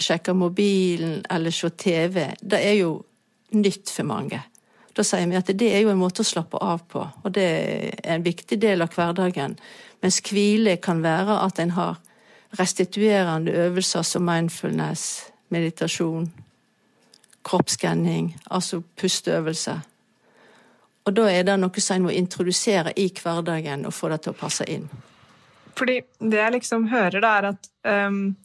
sjekke 0.00 0.32
mobilen 0.32 1.20
eller 1.30 1.52
se 1.52 1.68
TV, 1.76 2.30
det 2.40 2.62
er 2.64 2.78
jo 2.78 2.94
nytt 3.52 3.92
for 3.92 4.08
mange. 4.08 4.40
Da 4.94 5.02
sier 5.02 5.26
vi 5.26 5.38
at 5.38 5.50
det 5.50 5.70
er 5.74 5.82
jo 5.82 5.90
en 5.90 5.98
måte 5.98 6.22
å 6.22 6.28
slappe 6.28 6.60
av 6.62 6.84
på, 6.90 7.02
og 7.02 7.32
det 7.34 7.44
er 7.50 8.14
en 8.14 8.26
viktig 8.26 8.60
del 8.62 8.84
av 8.84 8.94
hverdagen. 8.94 9.56
Mens 10.04 10.20
hvile 10.22 10.76
kan 10.82 11.02
være 11.02 11.40
at 11.42 11.58
en 11.62 11.74
har 11.74 11.96
restituerende 12.58 13.52
øvelser 13.64 14.04
som 14.06 14.22
mindfulness, 14.28 15.32
meditasjon, 15.50 16.28
kroppsskanning, 17.44 18.36
altså 18.50 18.82
pusteøvelser. 19.00 19.82
Og 21.04 21.16
da 21.16 21.26
er 21.28 21.42
det 21.44 21.56
noe 21.60 21.82
som 21.82 21.98
en 21.98 22.06
må 22.06 22.14
introdusere 22.14 22.94
i 22.96 23.10
hverdagen 23.12 23.84
og 23.84 23.92
få 23.92 24.08
det 24.12 24.22
til 24.24 24.32
å 24.32 24.38
passe 24.38 24.64
inn. 24.70 24.86
Fordi 25.76 25.98
det 26.22 26.38
jeg 26.38 26.54
liksom 26.54 26.86
hører, 26.88 27.18
da, 27.20 27.34
er 27.38 27.50
at 27.50 27.68
um, 28.08 28.36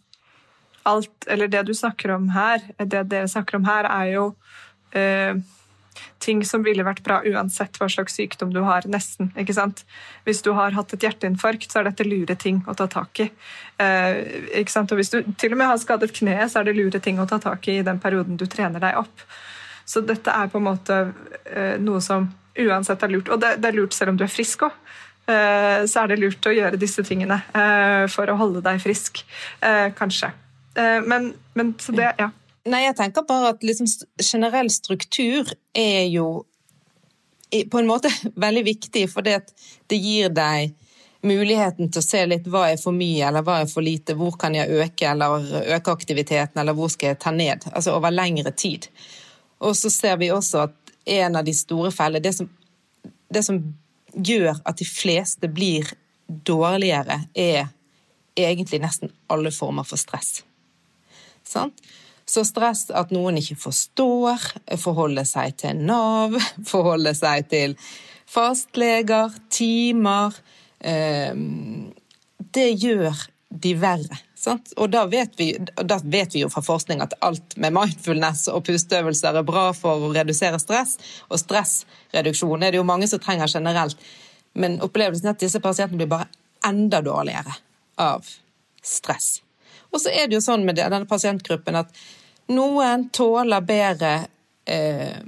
alt 0.89 1.27
Eller 1.27 1.47
det 1.51 1.67
du 1.67 1.73
snakker 1.75 2.15
om 2.15 2.29
her, 2.33 2.63
det 2.79 3.03
dere 3.11 3.27
snakker 3.29 3.59
om 3.59 3.65
her, 3.67 3.85
er 3.85 4.11
jo 4.15 4.25
uh, 4.95 5.41
ting 6.23 6.43
som 6.47 6.63
ville 6.65 6.85
vært 6.85 7.03
bra 7.05 7.19
uansett 7.25 7.79
hva 7.79 7.89
slags 7.91 8.17
sykdom 8.19 8.53
du 8.55 8.61
har, 8.65 8.87
nesten. 8.89 9.31
ikke 9.39 9.55
sant? 9.57 9.83
Hvis 10.27 10.43
du 10.45 10.51
har 10.57 10.75
hatt 10.77 10.93
et 10.95 11.05
hjerteinfarkt, 11.07 11.69
så 11.71 11.81
er 11.81 11.89
dette 11.89 12.07
lure 12.07 12.35
ting 12.39 12.61
å 12.67 12.75
ta 12.77 12.89
tak 12.91 13.23
i. 13.25 13.29
Eh, 13.81 14.19
ikke 14.61 14.75
sant? 14.75 14.91
Og 14.91 15.01
hvis 15.01 15.13
du 15.13 15.21
til 15.39 15.55
og 15.55 15.61
med 15.61 15.71
har 15.71 15.79
skadet 15.81 16.11
kneet, 16.15 16.51
så 16.51 16.61
er 16.61 16.69
det 16.69 16.77
lure 16.77 17.01
ting 17.03 17.21
å 17.21 17.27
ta 17.29 17.41
tak 17.41 17.67
i 17.71 17.79
i 17.79 17.85
den 17.85 17.99
perioden 18.01 18.37
du 18.39 18.45
trener 18.49 18.83
deg 18.83 18.99
opp. 18.99 19.25
Så 19.89 20.03
dette 20.05 20.33
er 20.33 20.51
på 20.51 20.59
en 20.59 20.67
måte 20.67 20.97
eh, 21.49 21.77
noe 21.81 22.01
som 22.03 22.27
uansett 22.59 23.03
er 23.03 23.13
lurt. 23.13 23.29
Og 23.33 23.39
det, 23.41 23.55
det 23.63 23.71
er 23.71 23.79
lurt 23.79 23.95
selv 23.95 24.13
om 24.13 24.19
du 24.19 24.25
er 24.27 24.31
frisk 24.31 24.67
òg. 24.67 24.75
Eh, 25.29 25.85
så 25.85 26.03
er 26.03 26.11
det 26.11 26.19
lurt 26.23 26.47
å 26.49 26.53
gjøre 26.53 26.79
disse 26.81 27.03
tingene 27.05 27.41
eh, 27.53 28.05
for 28.09 28.29
å 28.31 28.37
holde 28.39 28.63
deg 28.65 28.81
frisk. 28.81 29.23
Eh, 29.61 29.89
kanskje. 29.97 30.33
Men, 30.79 31.33
men 31.57 31.73
så 31.81 31.91
det, 31.91 32.13
ja. 32.21 32.29
Nei, 32.69 32.83
jeg 32.85 32.97
tenker 32.99 33.25
bare 33.27 33.53
at 33.55 33.65
liksom 33.65 33.87
generell 34.21 34.69
struktur 34.73 35.49
er 35.73 36.05
jo 36.11 36.43
på 37.49 37.79
en 37.79 37.89
måte 37.89 38.11
veldig 38.45 38.63
viktig, 38.67 39.07
for 39.09 39.25
det, 39.25 39.41
gir 39.89 40.29
deg 40.29 40.75
muligheten 41.25 41.89
til 41.91 41.99
å 41.99 42.05
se 42.05 42.21
litt 42.29 42.45
hva 42.47 42.69
er 42.71 42.77
for 42.79 42.95
mye 42.95 43.25
eller 43.27 43.43
hva 43.43 43.57
er 43.63 43.71
for 43.71 43.83
lite, 43.83 44.15
hvor 44.15 44.37
kan 44.39 44.53
jeg 44.55 44.71
øke 44.71 45.09
eller 45.09 45.49
øke 45.75 45.91
aktiviteten, 45.91 46.61
eller 46.61 46.77
hvor 46.77 46.91
skal 46.93 47.11
jeg 47.11 47.19
ta 47.19 47.33
ned? 47.35 47.65
Altså 47.73 47.97
over 47.97 48.13
lengre 48.13 48.53
tid. 48.55 48.87
Og 49.59 49.75
så 49.75 49.91
ser 49.91 50.15
vi 50.21 50.31
også 50.31 50.67
at 50.69 50.93
en 51.09 51.35
av 51.35 51.43
de 51.43 51.55
store 51.57 51.91
fellene. 51.91 52.23
Det 52.23 52.47
det 53.29 53.43
som 53.45 53.59
gjør 54.13 54.61
at 54.65 54.77
de 54.79 54.85
fleste 54.87 55.49
blir 55.51 55.89
dårligere, 56.27 57.21
er 57.35 57.69
egentlig 58.37 58.81
nesten 58.81 59.11
alle 59.29 59.51
former 59.53 59.85
for 59.87 60.01
stress. 60.01 60.43
Sant? 61.45 61.77
Så 62.29 62.43
stress 62.45 62.87
at 62.93 63.09
noen 63.13 63.39
ikke 63.41 63.57
forstår, 63.57 64.43
forholder 64.77 65.25
seg 65.25 65.57
til 65.63 65.81
Nav, 65.81 66.37
forholder 66.71 67.17
seg 67.17 67.49
til 67.49 67.75
fastleger, 68.29 69.33
timer, 69.49 70.35
eh, 70.85 71.33
det 72.53 72.69
gjør 72.77 73.25
de 73.49 73.73
verre. 73.81 74.19
Sant? 74.39 74.71
Og 74.79 74.91
da 74.93 75.03
vet, 75.09 75.33
vi, 75.35 75.49
da 75.57 75.97
vet, 76.03 76.35
vi, 76.35 76.43
jo 76.45 76.51
fra 76.53 76.61
forskning 76.63 77.01
at 77.03 77.17
alt 77.25 77.57
med 77.59 77.73
mindfulness 77.75 78.45
og 78.53 78.63
pusteøvelser 78.69 79.41
er 79.41 79.47
bra 79.47 79.65
for 79.75 80.05
å 80.05 80.11
redusere 80.15 80.61
stress, 80.61 80.95
og 81.27 81.41
stressreduksjon 81.41 82.63
er 82.63 82.71
det 82.71 82.79
jo 82.79 82.87
mange 82.87 83.09
som 83.09 83.19
trenger 83.19 83.51
generelt. 83.51 83.97
Men 84.53 84.79
opplevelsen 84.85 85.27
er 85.27 85.35
at 85.35 85.41
disse 85.41 85.61
pasientene 85.63 85.99
blir 85.99 86.11
bare 86.13 86.29
enda 86.65 87.01
dårligere 87.03 87.57
av 87.99 88.29
stress. 88.85 89.39
Og 89.89 90.01
så 90.03 90.13
er 90.13 90.29
det 90.29 90.37
jo 90.37 90.45
sånn 90.45 90.63
med 90.67 90.77
denne 90.77 91.03
pasientgruppen 91.09 91.81
at 91.81 91.91
noen 92.53 93.07
tåler 93.13 93.61
bedre 93.65 94.13
eh, 94.65 95.19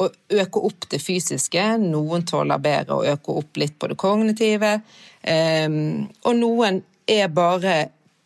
å 0.00 0.08
øke 0.32 0.62
opp 0.64 0.88
det 0.90 1.00
fysiske, 1.02 1.64
noen 1.82 2.24
tåler 2.28 2.62
bedre 2.62 2.96
å 2.96 3.06
øke 3.14 3.36
opp 3.42 3.60
litt 3.60 3.78
på 3.78 3.90
det 3.90 3.98
kognitive, 4.00 4.74
eh, 5.22 5.68
og 5.68 6.36
noen 6.38 6.82
er 7.10 7.32
bare 7.34 7.76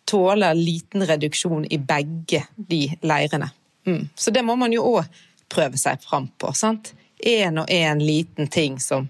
tåler 0.04 0.54
liten 0.54 1.06
reduksjon 1.06 1.64
i 1.72 1.78
begge 1.78 2.44
de 2.56 2.86
leirene. 3.02 3.48
Mm. 3.86 4.08
Så 4.14 4.30
det 4.30 4.44
må 4.44 4.56
man 4.56 4.72
jo 4.72 4.84
òg 4.96 5.08
prøve 5.52 5.80
seg 5.80 6.02
fram 6.04 6.28
på. 6.38 6.52
sant? 6.52 6.92
Én 7.18 7.58
og 7.60 7.70
én 7.72 8.00
liten 8.04 8.48
ting 8.52 8.78
som 8.80 9.08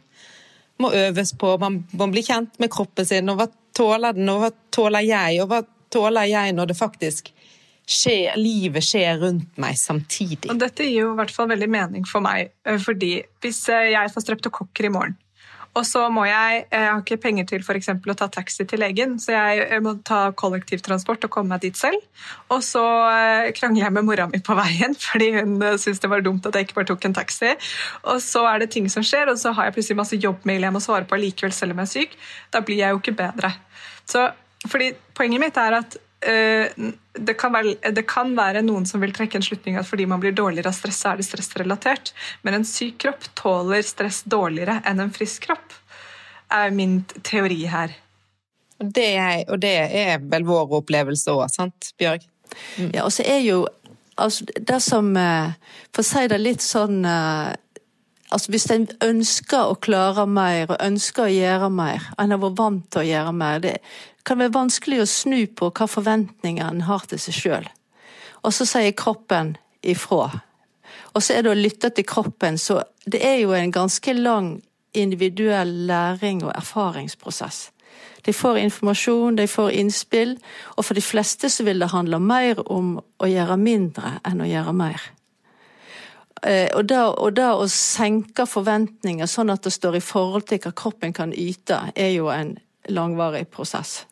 må 0.78 0.90
øves 0.94 1.32
på. 1.38 1.56
Man 1.58 1.84
man 1.92 2.14
blir 2.14 2.22
kjent 2.22 2.58
med 2.58 2.70
kroppen 2.70 3.06
sin, 3.06 3.28
og 3.28 3.40
hva 3.40 3.48
tåler 3.74 4.14
den, 4.14 4.28
og 4.28 4.42
hva 4.42 4.50
tåler 4.70 5.06
jeg, 5.06 5.42
og 5.42 5.50
hva 5.50 5.62
tåler 5.90 6.30
jeg 6.30 6.54
når 6.54 6.70
det 6.70 6.78
faktisk 6.78 7.33
skjer, 7.86 8.36
livet 8.40 8.84
skjer 8.84 9.18
rundt 9.22 9.58
meg 9.60 9.76
samtidig. 9.78 10.50
Og 10.52 10.60
dette 10.60 10.86
gir 10.86 11.04
jo 11.04 11.12
i 11.12 11.18
hvert 11.18 11.34
fall 11.34 11.50
veldig 11.52 11.70
mening 11.70 12.08
for 12.08 12.24
meg, 12.24 12.54
eh, 12.66 12.80
fordi 12.80 13.18
hvis 13.44 13.66
eh, 13.72 13.92
jeg 13.94 14.14
får 14.14 14.26
streptokokker 14.26 14.88
i 14.88 14.94
morgen, 14.94 15.18
og 15.74 15.82
så 15.86 16.04
må 16.12 16.24
jeg 16.28 16.64
Jeg 16.70 16.86
har 16.86 17.00
ikke 17.00 17.18
penger 17.18 17.46
til 17.50 17.64
for 17.66 17.74
å 17.74 18.14
ta 18.14 18.28
taxi 18.30 18.64
til 18.64 18.78
legen, 18.78 19.16
så 19.18 19.34
jeg 19.34 19.82
må 19.82 19.96
ta 20.06 20.30
kollektivtransport 20.30 21.26
og 21.26 21.32
komme 21.34 21.54
meg 21.54 21.64
dit 21.64 21.76
selv. 21.76 21.98
Og 22.54 22.62
så 22.62 22.82
eh, 23.10 23.50
krangler 23.56 23.88
jeg 23.88 23.96
med 23.96 24.06
mora 24.06 24.28
mi 24.30 24.38
på 24.38 24.54
veien 24.54 24.94
fordi 25.08 25.32
hun 25.34 25.58
eh, 25.62 25.76
syntes 25.80 26.02
det 26.04 26.10
var 26.12 26.22
dumt 26.22 26.46
at 26.46 26.54
jeg 26.54 26.68
ikke 26.68 26.78
bare 26.78 26.90
tok 26.92 27.08
en 27.08 27.18
taxi. 27.18 27.52
Og 28.06 28.22
så 28.22 28.44
er 28.52 28.62
det 28.62 28.70
ting 28.76 28.88
som 28.92 29.02
skjer, 29.02 29.32
og 29.32 29.40
så 29.40 29.54
har 29.56 29.68
jeg 29.68 29.78
plutselig 29.78 29.98
masse 29.98 30.20
jobbmail 30.22 30.68
jeg 30.68 30.76
må 30.76 30.82
svare 30.84 31.10
på 31.10 31.18
likevel 31.18 31.54
selv 31.54 31.74
om 31.74 31.82
jeg 31.82 31.90
er 31.90 31.94
syk. 31.96 32.18
Da 32.54 32.62
blir 32.62 32.78
jeg 32.84 32.94
jo 32.94 33.02
ikke 33.02 33.18
bedre. 33.24 33.54
Så, 34.06 34.28
fordi 34.68 34.94
Poenget 35.14 35.42
mitt 35.42 35.58
er 35.58 35.76
at 35.78 35.94
Eh, 35.94 36.13
det 36.24 37.34
kan, 37.38 37.52
være, 37.52 37.74
det 37.92 38.06
kan, 38.08 38.32
være, 38.36 38.62
noen 38.64 38.86
som 38.88 39.02
vil 39.02 39.12
trekke 39.14 39.38
en 39.38 39.44
slutning 39.44 39.76
at 39.80 39.88
fordi 39.88 40.06
man 40.08 40.22
blir 40.22 40.34
dårligere 40.36 40.70
av 40.70 40.76
stress, 40.76 41.02
så 41.02 41.12
er 41.12 41.20
det 41.20 41.26
stressrelatert. 41.28 42.14
Men 42.42 42.58
en 42.58 42.68
syk 42.68 42.98
kropp 43.04 43.28
tåler 43.38 43.84
stress 43.86 44.22
dårligere 44.24 44.80
enn 44.88 45.02
en 45.04 45.12
frisk 45.14 45.48
kropp, 45.48 45.76
er 46.54 46.72
min 46.74 47.02
teori 47.26 47.64
her. 47.70 47.94
Det 48.78 49.10
er, 49.16 49.44
og 49.48 49.60
det 49.62 49.74
er 49.86 50.22
vel 50.22 50.46
vår 50.46 50.72
opplevelse 50.80 51.32
òg, 51.32 51.46
sant, 51.52 51.92
Bjørg? 52.00 52.24
Mm. 52.78 52.90
Ja, 52.94 53.04
og 53.04 53.12
så 53.14 53.24
er 53.26 53.40
jo 53.44 53.64
altså, 54.20 54.44
det 54.46 54.80
som 54.84 55.08
eh, 55.18 55.54
For 55.90 56.04
å 56.04 56.06
si 56.06 56.26
det 56.30 56.38
litt 56.38 56.62
sånn 56.62 57.00
eh, 57.08 57.54
altså 58.34 58.50
Hvis 58.50 58.66
en 58.74 58.88
ønsker 59.04 59.70
å 59.70 59.78
klare 59.78 60.26
mer 60.26 60.66
og 60.66 60.80
ønsker 60.82 61.28
å 61.28 61.32
gjøre 61.32 61.70
mer, 61.70 62.08
en 62.18 62.34
har 62.34 62.42
vært 62.42 62.58
vant 62.58 62.88
til 62.90 63.04
å 63.04 63.08
gjøre 63.08 63.34
mer 63.36 63.62
det, 63.62 63.76
kan 64.26 64.40
være 64.40 64.56
vanskelig 64.56 65.02
å 65.02 65.08
snu 65.08 65.44
på 65.46 65.70
hva 65.70 65.86
forventninger 65.90 66.64
en 66.66 66.86
har 66.88 67.04
til 67.08 67.20
seg 67.20 67.36
sjøl. 67.38 67.68
Og 68.42 68.52
så 68.56 68.66
sier 68.68 68.96
kroppen 68.96 69.54
ifra. 69.84 70.40
Og 71.14 71.22
så 71.22 71.36
er 71.36 71.44
det 71.44 71.52
å 71.52 71.58
lytte 71.58 71.92
til 71.94 72.06
kroppen, 72.08 72.58
så 72.58 72.82
det 73.06 73.20
er 73.24 73.38
jo 73.44 73.54
en 73.54 73.72
ganske 73.72 74.16
lang 74.16 74.56
individuell 74.94 75.70
læring 75.88 76.42
og 76.44 76.54
erfaringsprosess. 76.54 77.68
De 78.24 78.32
får 78.32 78.58
informasjon, 78.62 79.36
de 79.36 79.46
får 79.48 79.74
innspill, 79.78 80.38
og 80.76 80.86
for 80.88 80.96
de 80.96 81.04
fleste 81.04 81.50
så 81.52 81.66
vil 81.66 81.82
det 81.82 81.92
handle 81.92 82.18
mer 82.18 82.62
om 82.72 82.96
å 82.98 83.28
gjøre 83.28 83.58
mindre 83.60 84.16
enn 84.24 84.40
å 84.40 84.48
gjøre 84.48 84.72
mer. 84.76 85.10
Eh, 86.44 86.68
og 86.76 86.84
da, 86.90 87.06
og 87.08 87.32
da 87.38 87.54
å 87.56 87.68
senke 87.70 88.44
forventninger 88.48 89.28
sånn 89.30 89.52
at 89.54 89.64
det 89.64 89.72
står 89.72 89.96
i 89.96 90.04
forhold 90.04 90.44
til 90.50 90.60
hva 90.60 90.74
kroppen 90.76 91.14
kan 91.16 91.32
yte, 91.32 91.78
er 91.96 92.12
jo 92.12 92.28
en 92.32 92.56
langvarig 92.92 93.46
prosess. 93.48 94.02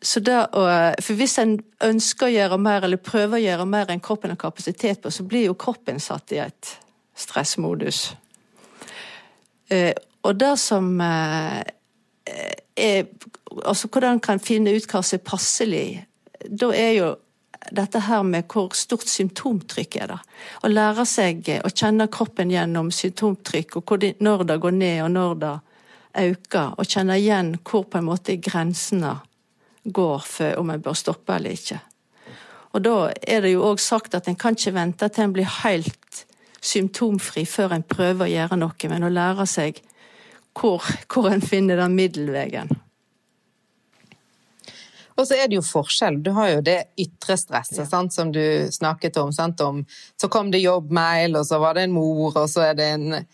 Så 0.00 0.22
det 0.22 0.36
å, 0.54 0.62
for 1.02 1.18
Hvis 1.18 1.36
en 1.42 1.56
ønsker 1.84 2.28
å 2.28 2.32
gjøre 2.32 2.58
mer, 2.62 2.86
eller 2.86 3.02
prøver 3.02 3.36
å 3.36 3.42
gjøre 3.42 3.66
mer 3.68 3.90
enn 3.92 4.00
kroppen 4.00 4.32
har 4.32 4.40
kapasitet 4.40 5.02
på, 5.02 5.10
så 5.10 5.26
blir 5.26 5.48
jo 5.48 5.58
kroppen 5.58 5.98
satt 6.00 6.32
i 6.32 6.40
et 6.40 6.74
stressmodus. 7.18 8.12
Eh, 9.68 9.92
og 10.24 10.38
det 10.38 10.54
som 10.62 10.94
eh, 11.00 11.60
er 12.76 13.08
Altså 13.48 13.88
hvordan 13.88 14.20
kan 14.20 14.38
finne 14.38 14.70
ut 14.76 14.84
hva 14.92 15.00
som 15.02 15.16
er 15.16 15.22
passelig, 15.24 15.86
da 16.46 16.68
er 16.76 16.90
jo 16.92 17.06
dette 17.74 18.00
her 18.06 18.22
med 18.26 18.46
hvor 18.50 18.74
stort 18.76 19.08
symptomtrykk 19.08 19.96
er 20.02 20.12
det. 20.12 20.18
Å 20.64 20.70
lære 20.70 21.04
seg 21.08 21.50
å 21.64 21.70
kjenne 21.72 22.08
kroppen 22.12 22.52
gjennom 22.52 22.90
symptomtrykk, 22.94 23.76
og 23.80 24.06
når 24.24 24.44
det 24.48 24.58
går 24.62 24.76
ned 24.78 25.02
og 25.04 25.10
når 25.14 25.34
det 25.42 25.54
øker. 26.18 26.74
Og 26.78 26.86
kjenne 26.86 27.18
igjen 27.18 27.54
hvor 27.62 27.86
på 27.90 28.00
en 28.00 28.08
måte 28.08 28.38
grensene 28.42 29.18
går 29.84 30.24
for 30.26 30.58
om 30.60 30.70
en 30.70 30.82
bør 30.82 30.96
stoppe 30.98 31.36
eller 31.36 31.56
ikke. 31.56 31.80
Og 32.76 32.82
Da 32.84 32.96
er 33.22 33.42
det 33.42 33.54
jo 33.54 33.64
òg 33.70 33.80
sagt 33.80 34.14
at 34.14 34.28
en 34.28 34.36
kan 34.36 34.56
ikke 34.56 34.76
vente 34.76 35.08
til 35.08 35.24
en 35.24 35.32
blir 35.32 35.48
helt 35.62 36.24
symptomfri 36.60 37.46
før 37.48 37.72
en 37.74 37.86
prøver 37.86 38.26
å 38.26 38.32
gjøre 38.32 38.58
noe, 38.60 38.90
men 38.90 39.06
å 39.06 39.12
lære 39.12 39.46
seg 39.48 39.80
hvor, 40.58 40.84
hvor 41.08 41.30
en 41.30 41.44
finner 41.44 41.80
den 41.80 41.96
middelveien. 41.96 42.70
Og 45.18 45.26
så 45.26 45.34
er 45.34 45.48
det 45.50 45.58
jo 45.58 45.66
forskjell. 45.66 46.20
Du 46.22 46.30
har 46.36 46.52
jo 46.52 46.64
det 46.64 46.78
ytre 47.00 47.36
stresset 47.40 47.82
ja. 47.82 47.86
sant, 47.90 48.14
som 48.14 48.30
du 48.32 48.42
snakket 48.72 49.18
om, 49.18 49.32
sant, 49.34 49.60
om. 49.60 49.80
Så 50.20 50.30
kom 50.30 50.52
det 50.54 50.62
jobbmail, 50.62 51.34
og 51.40 51.46
så 51.46 51.58
var 51.58 51.74
det 51.74 51.88
en 51.88 51.96
mor, 51.96 52.36
og 52.36 52.46
så 52.50 52.68
er 52.70 52.78
det 52.78 52.92
en 52.96 53.24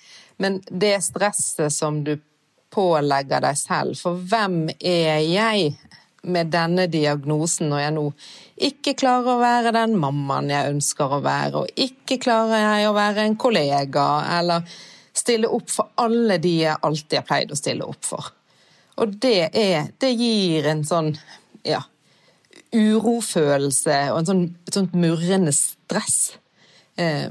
Men 0.40 0.62
det 0.66 0.97
stresset 1.05 1.73
som 1.73 2.01
du 2.05 2.16
pålegger 2.75 3.44
deg 3.44 3.59
selv, 3.59 3.99
for 4.01 4.18
hvem 4.18 4.64
er 4.81 5.20
jeg? 5.29 5.77
med 6.25 6.51
denne 6.53 6.87
diagnosen 6.88 7.68
når 7.68 7.83
jeg 7.83 7.94
nå 7.97 8.05
ikke 8.68 8.94
klarer 8.99 9.35
å 9.35 9.42
være 9.42 9.75
den 9.77 9.97
mammaen 10.01 10.51
jeg 10.53 10.73
ønsker 10.73 11.16
å 11.16 11.20
være, 11.25 11.64
og 11.64 11.81
ikke 11.81 12.18
klarer 12.23 12.62
jeg 12.62 12.88
å 12.88 12.97
være 12.97 13.27
en 13.29 13.37
kollega, 13.40 14.07
eller 14.38 14.64
stille 15.14 15.51
opp 15.53 15.70
for 15.70 15.92
alle 16.01 16.38
de 16.42 16.55
jeg 16.62 16.81
alltid 16.81 17.18
har 17.20 17.29
pleid 17.29 17.53
å 17.53 17.59
stille 17.59 17.87
opp 17.87 18.09
for. 18.09 18.33
Og 19.03 19.16
det 19.20 19.51
er 19.51 19.90
Det 19.99 20.12
gir 20.14 20.66
en 20.70 20.85
sånn 20.87 21.16
ja, 21.64 21.83
urofølelse 22.74 23.98
og 24.12 24.20
en 24.20 24.29
sånn, 24.29 24.44
et 24.66 24.79
sånt 24.79 24.96
murrende 24.98 25.55
stress. 25.57 26.37
Eh, 26.96 27.29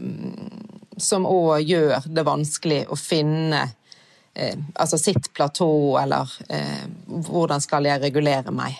som 0.98 1.26
òg 1.26 1.64
gjør 1.66 2.08
det 2.12 2.26
vanskelig 2.28 2.84
å 2.92 2.98
finne 3.00 3.64
eh, 4.34 4.58
altså 4.76 5.00
sitt 5.00 5.32
platå, 5.34 5.70
eller 6.02 6.32
eh, 6.50 6.84
hvordan 7.08 7.64
skal 7.64 7.88
jeg 7.88 8.04
regulere 8.04 8.54
meg. 8.54 8.78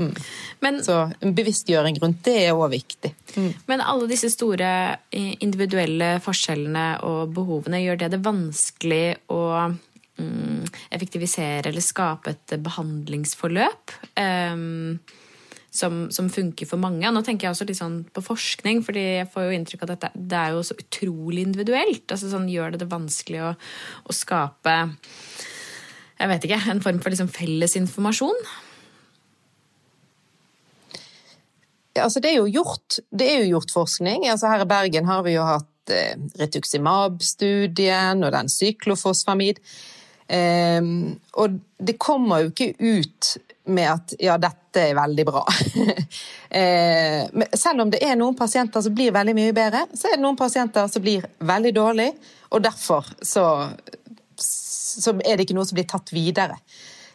Mm. 0.00 0.14
Men, 0.60 0.78
Så 0.84 0.96
en 1.20 1.34
bevisstgjøring 1.36 1.98
rundt 2.00 2.22
det 2.24 2.36
er 2.46 2.56
òg 2.56 2.70
viktig. 2.72 3.12
Mm. 3.36 3.50
Men 3.68 3.84
alle 3.84 4.08
disse 4.08 4.30
store 4.32 4.70
eh, 5.12 5.34
individuelle 5.44 6.14
forskjellene 6.24 6.86
og 7.06 7.34
behovene, 7.36 7.82
gjør 7.84 8.00
det 8.04 8.12
det 8.14 8.24
vanskelig 8.24 9.04
å 9.28 9.42
effektivisere 10.90 11.70
eller 11.70 11.84
skape 11.84 12.34
et 12.34 12.54
behandlingsforløp? 12.64 13.96
Um, 14.20 15.00
som, 15.70 16.08
som, 16.10 16.26
funker 16.32 16.66
for 16.66 16.82
mange. 16.82 17.06
Nå 17.06 17.22
tenker 17.22 17.46
jeg 17.46 17.54
også 17.54 17.66
litt 17.68 17.78
sånn 17.78 18.00
på 18.10 18.24
forskning, 18.26 18.80
fordi 18.82 19.04
jeg 19.20 19.28
får 19.30 19.46
jo 19.46 19.54
inntrykk 19.54 19.84
av 19.84 19.92
at 19.92 19.92
dette, 19.92 20.24
det 20.32 20.40
er 20.40 20.56
jo 20.56 20.64
så 20.66 20.74
utrolig 20.74 21.44
individuelt. 21.46 22.06
Altså 22.10 22.32
sånn 22.32 22.48
Gjør 22.50 22.74
det 22.74 22.82
det 22.82 22.90
vanskelig 22.90 23.44
å, 23.46 23.52
å 24.10 24.16
skape 24.16 24.74
jeg 26.20 26.28
vet 26.28 26.44
ikke, 26.44 26.58
en 26.68 26.82
form 26.84 26.98
for 27.00 27.14
liksom 27.14 27.30
felles 27.32 27.78
informasjon? 27.80 28.42
Altså, 32.00 32.20
det, 32.20 32.34
er 32.34 32.50
gjort, 32.52 32.98
det, 33.08 33.26
er 33.26 33.38
jo 33.40 33.54
gjort, 33.56 33.72
forskning. 33.72 34.26
Altså, 34.28 34.50
her 34.52 34.64
i 34.64 34.68
Bergen 34.68 35.08
har 35.08 35.24
vi 35.24 35.34
jo 35.34 35.46
hatt 35.46 35.92
eh, 35.92 36.20
Retuximab-studien 36.40 38.20
og 38.24 38.34
den 38.36 38.52
syklofosfamid. 38.52 39.62
Eh, 40.30 40.90
og 41.42 41.60
det 41.78 41.98
kommer 41.98 42.44
jo 42.44 42.52
ikke 42.52 42.74
ut 42.78 43.30
med 43.70 43.88
at 43.90 44.14
ja, 44.22 44.36
dette 44.40 44.82
er 44.90 44.98
veldig 44.98 45.26
bra. 45.26 45.42
eh, 46.60 47.46
selv 47.54 47.84
om 47.84 47.90
det 47.92 48.02
er 48.04 48.18
noen 48.18 48.36
pasienter 48.38 48.84
som 48.84 48.94
blir 48.94 49.14
veldig 49.14 49.34
mye 49.36 49.56
bedre, 49.56 49.84
så 49.94 50.10
er 50.10 50.16
det 50.16 50.24
noen 50.24 50.38
pasienter 50.38 50.88
som 50.90 51.04
blir 51.04 51.26
veldig 51.38 51.74
dårlig, 51.76 52.10
og 52.50 52.62
derfor 52.64 53.10
så, 53.22 53.44
så 54.36 55.14
er 55.18 55.36
det 55.36 55.46
ikke 55.46 55.58
noe 55.58 55.68
som 55.68 55.78
blir 55.78 55.90
tatt 55.90 56.14
videre. 56.14 56.58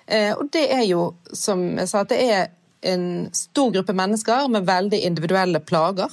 Eh, 0.06 0.34
og 0.36 0.50
det 0.54 0.68
er 0.74 0.86
jo, 0.88 1.10
som 1.34 1.66
jeg 1.80 1.92
sa, 1.92 2.06
at 2.06 2.14
det 2.14 2.22
er 2.30 2.48
en 2.86 3.28
stor 3.34 3.72
gruppe 3.74 3.96
mennesker 3.98 4.50
med 4.54 4.68
veldig 4.68 5.00
individuelle 5.08 5.62
plager. 5.66 6.12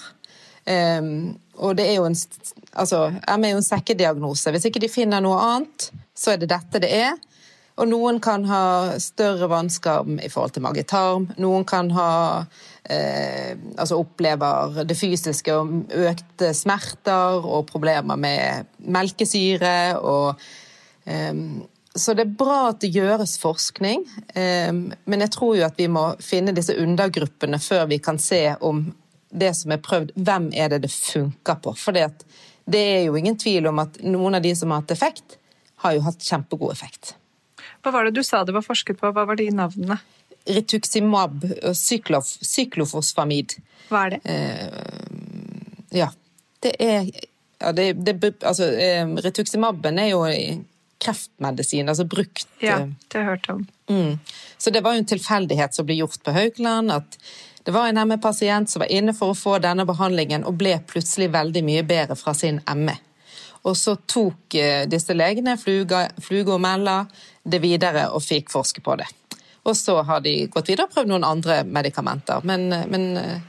Um, 0.62 1.34
og 1.58 1.76
det 1.76 1.88
er 1.90 1.96
jo 1.98 2.06
en 2.06 2.16
altså, 2.72 3.08
ME 3.38 3.48
er 3.48 3.56
jo 3.56 3.60
en 3.60 3.66
sekkediagnose. 3.66 4.52
Hvis 4.54 4.68
ikke 4.68 4.82
de 4.82 4.90
finner 4.92 5.22
noe 5.24 5.40
annet, 5.42 5.90
så 6.14 6.34
er 6.34 6.42
det 6.42 6.52
dette 6.52 6.82
det 6.82 6.92
er. 7.02 7.16
Og 7.80 7.88
noen 7.88 8.18
kan 8.20 8.44
ha 8.50 8.98
større 9.00 9.48
vansker 9.48 10.08
i 10.20 10.28
forhold 10.32 10.52
til 10.56 10.64
mage-tarm. 10.66 11.30
Noen 11.40 11.64
kan 11.68 11.88
ha 11.96 12.12
eh, 12.84 13.56
Altså 13.80 13.96
opplever 14.02 14.82
det 14.84 14.96
fysiske 14.98 15.54
og 15.56 15.94
økte 15.96 16.52
smerter 16.56 17.40
og 17.40 17.64
problemer 17.70 18.20
med 18.20 18.68
melkesyre 18.92 19.96
og 20.04 20.42
eh, 21.08 21.32
Så 21.96 22.14
det 22.16 22.26
er 22.26 22.36
bra 22.44 22.58
at 22.70 22.80
det 22.84 22.92
gjøres 22.92 23.38
forskning, 23.40 24.04
eh, 24.34 24.72
men 24.72 25.24
jeg 25.24 25.32
tror 25.32 25.56
jo 25.56 25.66
at 25.66 25.80
vi 25.80 25.88
må 25.92 26.10
finne 26.24 26.54
disse 26.56 26.76
undergruppene 26.76 27.60
før 27.60 27.88
vi 27.90 27.98
kan 28.04 28.20
se 28.20 28.46
om 28.60 28.86
det 29.32 29.52
som 29.56 29.72
er 29.72 29.80
prøvd, 29.82 30.12
hvem 30.14 30.50
er 30.54 30.72
det 30.72 30.82
det 30.84 30.92
funker 30.92 31.58
på? 31.64 31.74
For 31.78 31.96
det 31.96 32.82
er 32.82 33.06
jo 33.06 33.16
ingen 33.18 33.38
tvil 33.40 33.68
om 33.70 33.80
at 33.82 33.98
noen 34.04 34.38
av 34.38 34.44
de 34.44 34.54
som 34.56 34.72
har 34.72 34.82
hatt 34.82 34.94
effekt, 34.94 35.38
har 35.82 35.96
jo 35.96 36.04
hatt 36.06 36.22
kjempegod 36.22 36.72
effekt. 36.72 37.14
Hva 37.82 37.90
var 37.94 38.06
det 38.06 38.14
du 38.14 38.22
sa 38.26 38.44
det 38.46 38.54
var 38.54 38.64
forsket 38.64 39.00
på? 39.00 39.10
Hva 39.10 39.26
var 39.26 39.38
de 39.38 39.48
navnene? 39.50 39.98
Rituximab 40.46 41.44
og 41.50 41.74
cyklof, 41.78 42.28
cyklofosfamid. 42.46 43.56
Hva 43.90 44.06
er 44.06 44.14
det? 44.14 44.20
Eh, 44.30 45.96
ja. 46.02 46.10
Det 46.62 46.76
er 46.78 47.08
ja, 47.62 47.70
det, 47.74 47.92
det, 48.06 48.34
altså, 48.42 48.66
eh, 48.74 49.06
Rituximaben 49.22 49.98
er 50.02 50.12
jo 50.12 50.22
kreftmedisin, 51.02 51.88
altså 51.90 52.06
brukt 52.06 52.46
Ja, 52.62 52.80
eh, 52.80 52.90
det 53.08 53.18
har 53.18 53.24
jeg 53.24 53.30
hørt 53.30 53.50
om. 53.50 53.62
Mm. 53.90 54.18
Så 54.58 54.70
det 54.70 54.82
var 54.82 54.94
jo 54.94 55.02
en 55.02 55.10
tilfeldighet 55.10 55.74
som 55.74 55.86
ble 55.86 55.98
gjort 56.00 56.22
på 56.22 56.34
Haukeland. 56.34 56.92
at 56.92 57.18
det 57.64 57.70
var 57.70 57.88
en 57.88 58.08
ME-pasient 58.08 58.70
som 58.70 58.82
var 58.82 58.90
inne 58.90 59.14
for 59.14 59.32
å 59.32 59.38
få 59.38 59.56
denne 59.62 59.86
behandlingen, 59.86 60.44
og 60.48 60.58
ble 60.58 60.74
plutselig 60.88 61.30
veldig 61.34 61.62
mye 61.66 61.84
bedre 61.86 62.16
fra 62.18 62.34
sin 62.34 62.60
ME. 62.76 62.96
Og 63.62 63.76
så 63.78 63.94
tok 63.96 64.56
eh, 64.58 64.88
disse 64.90 65.14
legene, 65.14 65.54
Fluge, 65.60 66.08
Fluge 66.22 66.56
og 66.56 66.62
Mella, 66.62 67.04
det 67.42 67.62
videre 67.62 68.08
og 68.10 68.24
fikk 68.24 68.50
forske 68.50 68.82
på 68.82 68.96
det. 68.98 69.06
Og 69.62 69.76
så 69.78 70.00
har 70.02 70.22
de 70.24 70.34
gått 70.50 70.72
videre 70.72 70.88
og 70.88 70.96
prøvd 70.96 71.12
noen 71.12 71.26
andre 71.26 71.60
medikamenter, 71.62 72.42
men, 72.48 72.66
eh, 72.74 72.88
men 72.90 73.08
eh, 73.20 73.48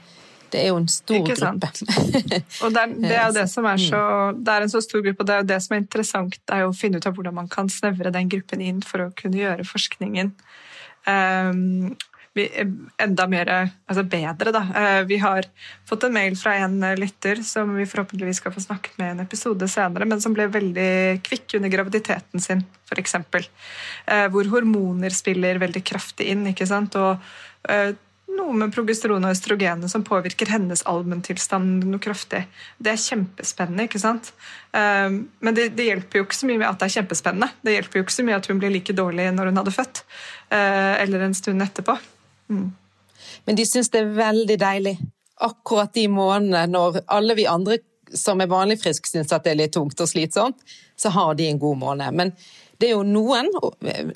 det 0.54 0.62
er 0.62 0.70
jo 0.70 0.78
en 0.84 0.90
stor 0.92 1.26
gruppe. 1.26 1.72
og 2.64 2.76
det 2.76 2.84
er, 2.84 2.94
det 2.94 3.18
er, 3.18 3.32
det 3.34 3.48
som 3.50 3.66
er 3.66 3.80
så 3.82 4.04
Det 4.38 4.54
er 4.54 4.66
en 4.68 4.70
så 4.76 4.84
stor 4.86 5.02
gruppe, 5.02 5.24
og 5.24 5.30
det 5.30 5.34
er 5.34 5.42
jo 5.42 5.50
det 5.50 5.62
som 5.66 5.74
er 5.74 5.82
interessant, 5.82 6.38
det 6.38 6.54
er 6.54 6.68
jo 6.68 6.70
å 6.70 6.78
finne 6.78 7.02
ut 7.02 7.10
av 7.10 7.18
hvordan 7.18 7.40
man 7.42 7.50
kan 7.50 7.74
snevre 7.74 8.14
den 8.14 8.30
gruppen 8.30 8.62
inn 8.62 8.86
for 8.86 9.08
å 9.08 9.14
kunne 9.18 9.42
gjøre 9.42 9.66
forskningen. 9.66 10.30
Um, 11.10 11.96
enda 12.34 13.28
mer, 13.30 13.50
altså 13.86 14.04
bedre. 14.04 14.52
Da. 14.54 14.62
Eh, 14.76 15.02
vi 15.06 15.18
har 15.22 15.46
fått 15.90 16.04
en 16.04 16.14
mail 16.14 16.38
fra 16.38 16.56
en 16.56 16.80
lytter 16.98 17.44
som 17.46 17.76
vi 17.78 17.86
forhåpentligvis 17.86 18.42
skal 18.42 18.54
få 18.56 18.64
snakket 18.64 18.98
med 18.98 19.08
i 19.08 19.16
en 19.18 19.26
episode 19.26 19.68
senere, 19.70 20.08
men 20.10 20.22
som 20.22 20.34
ble 20.34 20.48
veldig 20.52 21.22
kvikk 21.26 21.60
under 21.60 21.74
graviditeten 21.74 22.42
sin, 22.42 22.64
f.eks. 22.90 23.16
Eh, 23.16 24.26
hvor 24.34 24.50
hormoner 24.50 25.14
spiller 25.14 25.62
veldig 25.62 25.84
kraftig 25.86 26.32
inn. 26.34 26.48
ikke 26.50 26.68
sant? 26.70 26.98
Og 26.98 27.22
eh, 27.70 27.94
noe 28.34 28.56
med 28.58 28.74
progesteron 28.74 29.28
og 29.28 29.36
østrogenet 29.36 29.92
som 29.92 30.06
påvirker 30.06 30.50
hennes 30.50 30.82
allmenntilstand 30.90 31.86
noe 31.86 32.02
kraftig. 32.02 32.48
Det 32.82 32.96
er 32.96 33.04
kjempespennende, 33.04 33.86
ikke 33.86 34.02
sant? 34.02 34.32
Men 34.74 35.54
det, 35.54 35.68
det, 35.78 35.86
hjelper 35.86 36.18
jo 36.18 36.26
ikke 36.26 36.40
så 36.40 36.50
mye 36.50 36.64
med 36.64 36.66
at 36.66 36.80
det 36.82 36.88
er 36.88 36.96
kjempespennende. 36.96 37.52
Det 37.62 37.76
hjelper 37.76 38.00
jo 38.00 38.08
ikke 38.08 38.16
så 38.16 38.26
mye 38.26 38.40
at 38.40 38.50
hun 38.50 38.64
blir 38.64 38.74
like 38.74 38.96
dårlig 38.98 39.28
når 39.36 39.52
hun 39.52 39.62
hadde 39.62 39.76
født, 39.76 40.02
eller 40.50 41.28
en 41.28 41.38
stund 41.38 41.62
etterpå. 41.62 41.94
Men 43.48 43.60
de 43.60 43.66
syns 43.68 43.92
det 43.94 44.04
er 44.04 44.16
veldig 44.18 44.58
deilig 44.60 44.98
akkurat 45.44 45.94
de 45.96 46.06
månedene 46.12 46.68
når 46.72 47.02
alle 47.12 47.36
vi 47.38 47.48
andre 47.50 47.80
som 48.14 48.42
er 48.44 48.52
vanlig 48.52 48.78
friske 48.82 49.10
syns 49.10 49.34
at 49.34 49.46
det 49.46 49.54
er 49.54 49.62
litt 49.64 49.74
tungt 49.74 50.00
og 50.04 50.10
slitsomt, 50.10 50.60
så 50.96 51.10
har 51.16 51.34
de 51.36 51.50
en 51.50 51.60
god 51.60 51.80
måned. 51.82 52.14
Men 52.14 52.34
det 52.78 52.90
er 52.92 52.98
jo 52.98 53.06
noen, 53.08 53.50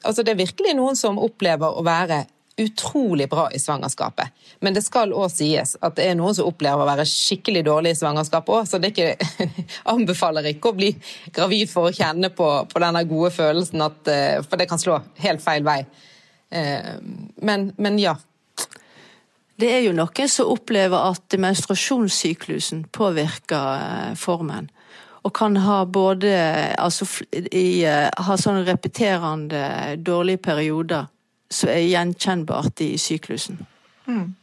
altså 0.04 0.24
det 0.24 0.36
er 0.36 0.44
virkelig 0.44 0.76
noen 0.78 0.98
som 1.00 1.20
opplever 1.22 1.80
å 1.80 1.86
være 1.86 2.26
utrolig 2.58 3.28
bra 3.30 3.46
i 3.54 3.60
svangerskapet. 3.62 4.34
Men 4.66 4.74
det 4.74 4.82
skal 4.82 5.14
òg 5.14 5.30
sies 5.30 5.76
at 5.78 5.98
det 6.00 6.08
er 6.10 6.16
noen 6.18 6.34
som 6.34 6.48
opplever 6.50 6.82
å 6.82 6.90
være 6.90 7.06
skikkelig 7.06 7.62
dårlig 7.68 7.94
i 7.94 8.00
svangerskapet 8.00 8.54
òg, 8.54 8.70
så 8.70 8.80
det 8.82 8.94
ikke, 8.96 9.46
anbefaler 9.94 10.50
ikke 10.54 10.72
å 10.72 10.78
bli 10.78 10.90
gravid 11.34 11.70
for 11.70 11.90
å 11.90 11.94
kjenne 11.94 12.32
på, 12.34 12.50
på 12.72 12.82
denne 12.82 13.04
gode 13.10 13.30
følelsen, 13.36 13.86
at, 13.86 14.10
eh, 14.10 14.40
for 14.42 14.58
det 14.58 14.70
kan 14.72 14.82
slå 14.82 14.98
helt 15.22 15.44
feil 15.46 15.66
vei. 15.68 15.84
Eh, 16.50 16.96
men, 17.36 17.72
men 17.78 18.00
ja. 18.00 18.16
Det 19.58 19.70
er 19.74 19.86
jo 19.88 19.94
noen 19.98 20.30
som 20.30 20.52
opplever 20.54 21.10
at 21.10 21.38
menstruasjonssyklusen 21.42 22.86
påvirker 22.94 23.70
eh, 23.82 24.16
formen. 24.20 24.70
Og 25.26 25.34
kan 25.36 25.58
ha 25.60 25.82
både 25.86 26.32
altså, 26.80 27.08
i, 27.34 27.84
eh, 27.84 28.08
ha 28.08 28.38
sånne 28.38 28.68
repeterende 28.68 29.98
dårlige 29.98 30.44
perioder 30.46 31.10
som 31.52 31.72
er 31.72 31.88
gjenkjennbart 31.88 32.84
i 32.86 32.94
syklusen. 33.02 33.60
Mm. 34.08 34.36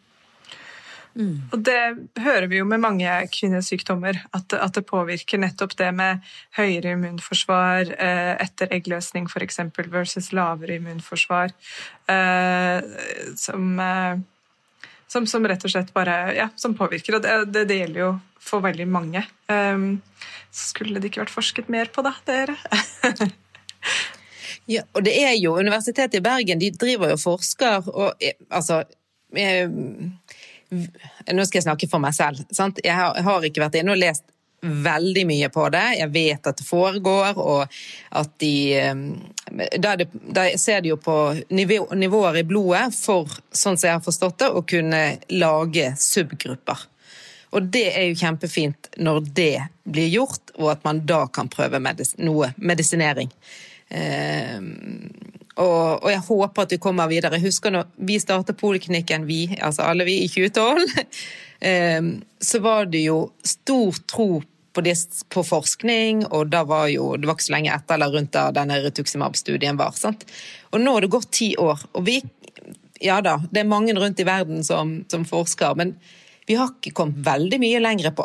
Mm. 1.14 1.46
Og 1.54 1.60
det 1.62 1.80
hører 2.18 2.48
vi 2.50 2.58
jo 2.58 2.66
med 2.66 2.82
mange 2.82 3.10
kvinnesykdommer, 3.30 4.18
at, 4.34 4.54
at, 4.56 4.74
det 4.74 4.82
påvirker 4.88 5.38
nettopp 5.38 5.76
det 5.78 5.90
med 5.94 6.24
høyere 6.58 6.96
immunforsvar 6.96 7.92
eh, 7.94 8.32
etter 8.42 8.74
eggløsning 8.74 9.28
f.eks. 9.30 9.60
versus 9.94 10.32
lavere 10.34 10.80
immunforsvar. 10.80 11.54
Eh, 12.10 12.80
som, 13.38 13.68
eh, 13.78 14.18
som, 15.06 15.28
som, 15.30 15.46
rett 15.46 15.64
og 15.64 15.74
slett 15.74 15.94
bare 15.94 16.18
Ja, 16.34 16.48
som 16.58 16.74
påvirker. 16.78 17.18
Og 17.18 17.22
det, 17.22 17.38
det, 17.54 17.68
det 17.70 17.78
gjelder 17.84 18.02
jo 18.02 18.10
for 18.42 18.64
veldig 18.64 18.88
mange. 18.90 19.22
Eh, 19.46 19.86
skulle 20.54 20.98
det 20.98 21.12
ikke 21.12 21.24
vært 21.24 21.34
forsket 21.34 21.70
mer 21.72 21.94
på, 21.94 22.02
da, 22.06 22.16
dere? 22.26 22.58
ja, 24.74 24.82
og 24.92 25.06
det 25.06 25.14
er 25.22 25.38
jo 25.38 25.56
Universitetet 25.62 26.18
i 26.18 26.24
Bergen, 26.24 26.62
de 26.62 26.74
driver 26.74 27.14
jo 27.14 27.18
og 27.18 27.22
forsker, 27.22 27.88
og 27.94 28.22
eh, 28.22 28.34
altså 28.50 28.82
eh, 29.34 29.70
nå 31.32 31.46
skal 31.46 31.60
jeg 31.60 31.66
snakke 31.66 31.88
for 31.90 32.02
meg 32.02 32.14
selv. 32.16 32.44
Sant? 32.54 32.80
Jeg 32.84 32.94
har, 32.94 33.44
ikke 33.46 33.64
vært 33.64 33.80
inne 33.80 33.94
og 33.94 34.00
lest 34.00 34.26
veldig 34.64 35.26
mye 35.28 35.50
på 35.52 35.66
det. 35.74 35.84
Jeg 35.98 36.12
vet 36.14 36.48
at 36.48 36.60
det 36.60 36.66
foregår, 36.66 37.36
og 37.36 37.66
at 38.20 38.36
de 38.40 38.54
eh, 38.80 39.04
Da, 39.78 39.92
det, 40.00 40.08
da 40.34 40.46
ser 40.58 40.80
de 40.80 40.88
jo 40.88 40.96
på 40.96 41.14
nivå, 41.52 41.84
nivåer 41.94 42.40
i 42.40 42.46
blodet 42.48 42.88
for, 42.96 43.28
sånn 43.52 43.76
som 43.76 43.90
jeg 43.90 43.98
har 43.98 44.02
forstått 44.02 44.38
det, 44.40 44.48
å 44.48 44.64
kunne 44.66 45.02
lage 45.36 45.92
subgrupper. 46.00 46.80
Og 47.54 47.68
det 47.70 47.86
er 47.92 48.08
jo 48.08 48.18
kjempefint 48.18 48.88
når 48.96 49.20
det 49.36 49.66
blir 49.84 50.08
gjort, 50.10 50.54
og 50.56 50.72
at 50.72 50.82
man 50.86 51.04
da 51.06 51.26
kan 51.28 51.50
prøve 51.52 51.78
medis 51.82 52.14
noe 52.18 52.50
medisinering. 52.56 53.30
Eh, 53.94 54.58
og, 55.54 56.02
og, 56.02 56.08
jeg 56.10 56.22
håper 56.26 56.64
at 56.64 56.72
vi 56.74 56.80
kommer 56.82 57.10
videre. 57.10 57.38
Jeg 57.38 57.48
husker 57.48 57.74
når 57.74 57.90
vi 58.08 58.18
startet 58.22 58.58
poliklinikken, 58.58 59.26
vi, 59.28 59.46
altså 59.62 59.86
alle 59.86 60.06
vi 60.08 60.18
i 60.24 60.28
2012, 60.30 61.04
ehm, 61.70 62.10
så 62.42 62.60
var 62.64 62.90
det 62.90 63.04
jo 63.06 63.20
stor 63.46 64.00
tro 64.10 64.28
på, 64.74 64.82
det, 64.82 64.96
på, 65.30 65.44
forskning, 65.46 66.24
og 66.34 66.50
da 66.50 66.64
var 66.66 66.88
jo, 66.90 67.12
det 67.14 67.30
var 67.30 67.38
ikke 67.38 67.46
så 67.46 67.54
lenge 67.54 67.74
etter 67.74 67.94
eller 67.94 68.16
rundt 68.16 68.34
da 68.34 68.48
denne 68.54 68.80
Retuximab-studien 68.82 69.78
var. 69.78 69.94
sant? 69.98 70.26
Og 70.74 70.82
nå 70.82 70.96
har 70.96 71.06
det 71.06 71.12
gått 71.14 71.30
ti 71.38 71.54
år, 71.56 71.86
og 71.94 72.08
vi 72.08 72.22
Ja 73.04 73.18
da, 73.20 73.34
det 73.50 73.60
er 73.60 73.66
mange 73.68 73.92
rundt 73.98 74.20
i 74.22 74.24
verden 74.24 74.62
som, 74.64 75.00
som 75.10 75.26
forsker, 75.28 75.74
men 75.76 75.92
vi 76.46 76.54
har 76.56 76.70
ikke 76.70 76.94
kommet 76.94 77.24
veldig 77.26 77.58
mye 77.60 77.82
lenger 77.82 78.14
på 78.16 78.24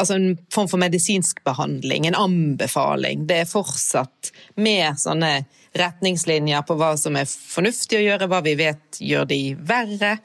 altså 0.00 0.16
en 0.16 0.38
form 0.52 0.68
for 0.70 0.80
medisinsk 0.80 1.42
behandling, 1.44 2.06
en 2.06 2.16
anbefaling. 2.16 3.26
Det 3.28 3.42
er 3.42 3.50
fortsatt 3.50 4.30
med 4.60 4.96
sånne 5.00 5.32
retningslinjer 5.72 6.62
på 6.66 6.76
hva 6.78 6.94
som 6.98 7.16
er 7.18 7.28
fornuftig 7.28 8.00
å 8.00 8.04
gjøre, 8.04 8.28
hva 8.30 8.40
vi 8.44 8.56
vet 8.58 9.00
gjør 9.00 9.28
de 9.30 9.40
verre, 9.54 10.16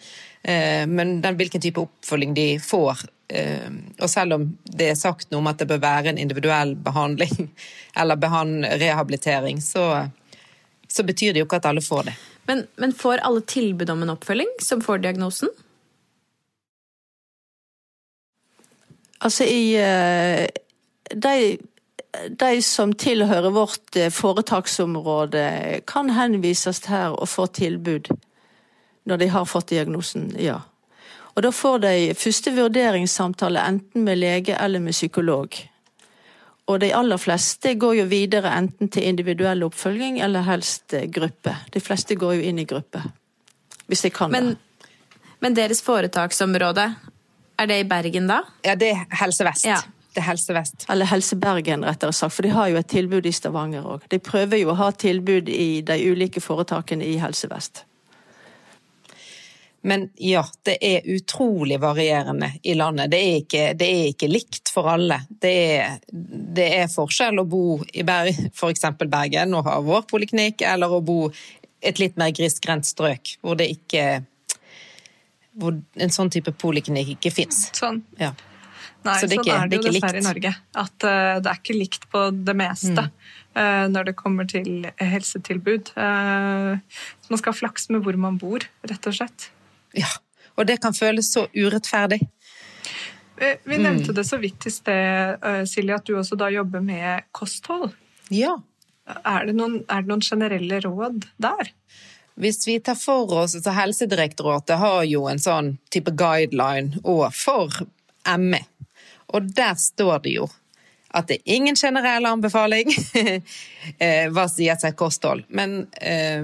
eh, 0.41 0.85
men 0.89 1.19
den, 1.21 1.37
hvilken 1.37 1.61
type 1.61 1.83
oppfølging 1.83 2.33
de 2.37 2.47
får. 2.61 3.05
Eh, 3.27 3.69
og 3.99 4.09
selv 4.09 4.37
om 4.37 4.47
det 4.65 4.91
er 4.91 4.99
sagt 4.99 5.31
noe 5.31 5.43
om 5.43 5.49
at 5.51 5.61
det 5.61 5.69
bør 5.69 5.83
være 5.85 6.13
en 6.13 6.21
individuell 6.21 6.75
behandling 6.77 7.49
eller 7.99 8.21
behand, 8.21 8.65
rehabilitering, 8.81 9.61
så, 9.61 10.07
så, 10.87 11.05
betyr 11.05 11.33
det 11.33 11.43
jo 11.43 11.49
ikke 11.49 11.61
at 11.61 11.69
alle 11.69 11.85
får 11.85 12.09
det. 12.09 12.17
Men, 12.49 12.65
men 12.81 12.93
får 12.93 13.23
alle 13.25 13.45
tilbud 13.49 13.89
om 13.89 14.03
en 14.05 14.13
oppfølging 14.13 14.51
som 14.61 14.81
får 14.85 15.01
diagnosen? 15.05 15.49
Altså 19.25 19.47
i 19.49 19.73
eh, 19.81 20.45
de 21.09 21.57
de 22.29 22.61
som 22.61 22.93
tilhører 22.93 23.53
vårt 23.55 23.95
eh, 23.95 24.11
foretaksområde, 24.13 25.81
kan 25.87 26.09
henvises 26.15 26.83
her 26.89 27.15
og 27.15 27.29
få 27.29 27.47
tilbud 27.47 28.09
når 29.05 29.21
de 29.21 29.27
har 29.29 29.45
fått 29.45 29.69
diagnosen, 29.69 30.31
ja. 30.41 30.61
Og 31.35 31.43
da 31.43 31.51
får 31.51 31.81
de 31.83 31.95
første 32.17 32.51
vurderingssamtale 32.55 33.61
enten 33.67 34.05
med 34.07 34.17
lege 34.17 34.55
eller 34.55 34.79
med 34.79 34.95
psykolog. 34.95 35.57
Og 36.65 36.79
de 36.81 36.93
aller 36.95 37.19
fleste 37.21 37.75
går 37.77 37.99
jo 37.99 38.05
videre 38.09 38.53
enten 38.57 38.89
til 38.89 39.05
individuell 39.05 39.65
oppfølging 39.67 40.21
eller 40.25 40.47
helst 40.47 40.95
eh, 40.97 41.09
gruppe. 41.11 41.53
De 41.73 41.81
fleste 41.83 42.17
går 42.17 42.39
jo 42.39 42.47
inn 42.49 42.61
i 42.63 42.67
gruppe, 42.69 43.03
hvis 43.85 44.07
de 44.07 44.13
kan 44.15 44.31
men, 44.33 44.53
det. 44.55 44.89
Men 45.43 45.57
deres 45.57 45.83
foretaksområde, 45.85 46.87
er 47.59 47.67
det 47.69 47.77
i 47.83 47.87
Bergen 47.87 48.31
da? 48.31 48.41
Ja, 48.65 48.73
det 48.79 48.95
er 48.95 49.03
Helse 49.19 49.45
Vest. 49.45 49.67
Ja. 49.67 49.77
Det 50.15 50.21
er 50.21 50.29
Helse 50.29 50.53
Vest. 50.55 50.85
Eller 50.89 51.09
Helse 51.11 51.35
Bergen, 51.35 51.83
rettere 51.83 52.13
sagt, 52.15 52.33
for 52.37 52.47
de 52.47 52.53
har 52.55 52.69
jo 52.71 52.77
et 52.79 52.87
tilbud 52.87 53.25
i 53.27 53.33
Stavanger 53.35 53.83
òg. 53.83 54.05
De 54.11 54.19
prøver 54.23 54.61
jo 54.61 54.71
å 54.71 54.77
ha 54.79 54.93
tilbud 54.95 55.49
i 55.51 55.81
de 55.83 55.97
ulike 56.07 56.39
foretakene 56.39 57.03
i 57.03 57.17
Helse 57.19 57.49
Vest. 57.51 57.83
Men 59.85 60.07
ja, 60.15 60.45
det 60.65 60.77
er 60.81 61.03
utrolig 61.13 61.81
varierende 61.83 62.53
i 62.63 62.73
landet. 62.73 63.11
Det 63.11 63.19
er 63.19 63.35
ikke, 63.41 63.65
det 63.77 63.89
er 63.91 64.07
ikke 64.13 64.31
likt 64.31 64.71
for 64.73 64.87
alle. 64.89 65.19
Det 65.29 65.53
er, 65.75 65.99
det 66.55 66.69
er, 66.79 66.87
forskjell 66.89 67.43
å 67.43 67.45
bo 67.45 67.65
i 67.93 68.07
Berg, 68.07 68.39
f.eks. 68.55 68.87
Bergen 69.03 69.53
og 69.53 69.67
ha 69.67 69.75
vår 69.83 70.07
poliklinikk, 70.09 70.63
eller 70.65 70.95
å 70.95 71.03
bo 71.05 71.19
et 71.85 72.01
litt 72.01 72.17
mer 72.17 72.31
grisgrendt 72.33 72.87
strøk 72.87 73.35
hvor 73.43 73.59
det 73.59 73.67
ikke 73.75 74.07
hvor 75.59 75.75
en 75.75 76.11
sånn 76.11 76.31
type 76.33 76.55
poliklinikk 76.59 77.17
ikke 77.19 77.35
fins. 77.35 77.67
Sånn. 77.75 78.01
Ja. 78.19 78.31
Nei, 79.05 79.15
Så 79.21 79.29
det 79.29 79.37
er 79.37 79.43
sånn 79.43 79.53
er 79.53 79.69
det 79.69 79.77
jo 79.77 79.83
det 79.83 79.89
er 79.89 79.93
ikke 79.93 79.95
dessverre 79.95 80.21
i. 80.21 80.25
Norge. 80.25 80.51
At 80.81 81.07
uh, 81.07 81.33
det 81.43 81.51
er 81.51 81.59
ikke 81.61 81.77
likt 81.77 82.07
på 82.11 82.21
det 82.33 82.55
meste 82.57 83.03
eh, 83.05 83.85
når 83.91 84.09
det 84.09 84.15
kommer 84.19 84.47
til 84.49 84.87
helsetilbud. 84.97 85.91
Uh, 85.97 87.01
så 87.21 87.33
man 87.33 87.41
skal 87.41 87.53
ha 87.53 87.59
flaks 87.59 87.89
med 87.93 88.05
hvor 88.05 88.17
man 88.19 88.39
bor, 88.41 88.65
rett 88.89 89.11
og 89.11 89.19
slett. 89.21 89.49
ja. 89.97 90.09
Og 90.55 90.63
det 90.69 90.77
kan 90.79 90.93
føles 90.95 91.27
så 91.33 91.41
urettferdig. 91.51 92.21
Vi 93.35 93.75
nevnte 93.75 94.13
det 94.15 94.23
så 94.23 94.37
vidt 94.39 94.63
i 94.63 94.71
sted, 94.71 95.43
Silje, 95.67 95.97
at 95.97 96.05
du 96.07 96.13
også 96.15 96.37
da 96.39 96.47
jobber 96.47 96.79
med 96.79 97.25
kosthold. 97.35 97.89
Ja. 98.31 98.53
Er 99.27 99.49
det 99.49 99.57
noen, 99.57 99.81
er 99.91 100.05
det 100.05 100.13
noen 100.13 100.23
generelle 100.23 100.79
råd 100.85 101.27
der? 101.43 101.73
Hvis 102.35 102.65
vi 102.67 102.79
tar 102.83 102.97
for 102.99 103.31
oss, 103.43 103.55
så 103.63 103.71
Helsedirektoratet 103.71 104.79
har 104.79 105.03
jo 105.07 105.23
en 105.31 105.39
sånn 105.39 105.75
type 105.93 106.11
guideline 106.19 106.99
for 107.35 107.71
ME. 108.39 108.59
Og 109.33 109.49
der 109.55 109.73
står 109.79 110.21
det 110.25 110.35
jo 110.37 110.49
at 111.15 111.29
det 111.29 111.37
er 111.39 111.55
ingen 111.55 111.77
generell 111.79 112.27
anbefaling 112.27 112.89
eh, 114.03 114.27
hva 114.35 114.45
sier 114.51 114.75
seg 114.79 114.97
kosthold. 114.99 115.45
Men, 115.47 115.85
eh, 116.03 116.43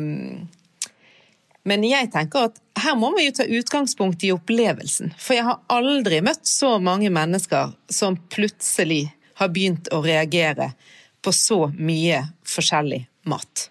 men 1.68 1.84
jeg 1.86 2.12
tenker 2.14 2.48
at 2.50 2.62
her 2.82 2.96
må 2.98 3.12
vi 3.18 3.28
jo 3.28 3.36
ta 3.36 3.46
utgangspunkt 3.46 4.24
i 4.24 4.32
opplevelsen. 4.34 5.12
For 5.20 5.38
jeg 5.38 5.48
har 5.50 5.60
aldri 5.74 6.22
møtt 6.24 6.48
så 6.48 6.78
mange 6.80 7.12
mennesker 7.14 7.76
som 7.92 8.18
plutselig 8.32 9.10
har 9.42 9.52
begynt 9.52 9.92
å 9.92 10.02
reagere 10.06 10.72
på 11.22 11.34
så 11.36 11.66
mye 11.78 12.24
forskjellig 12.48 13.04
mat. 13.30 13.68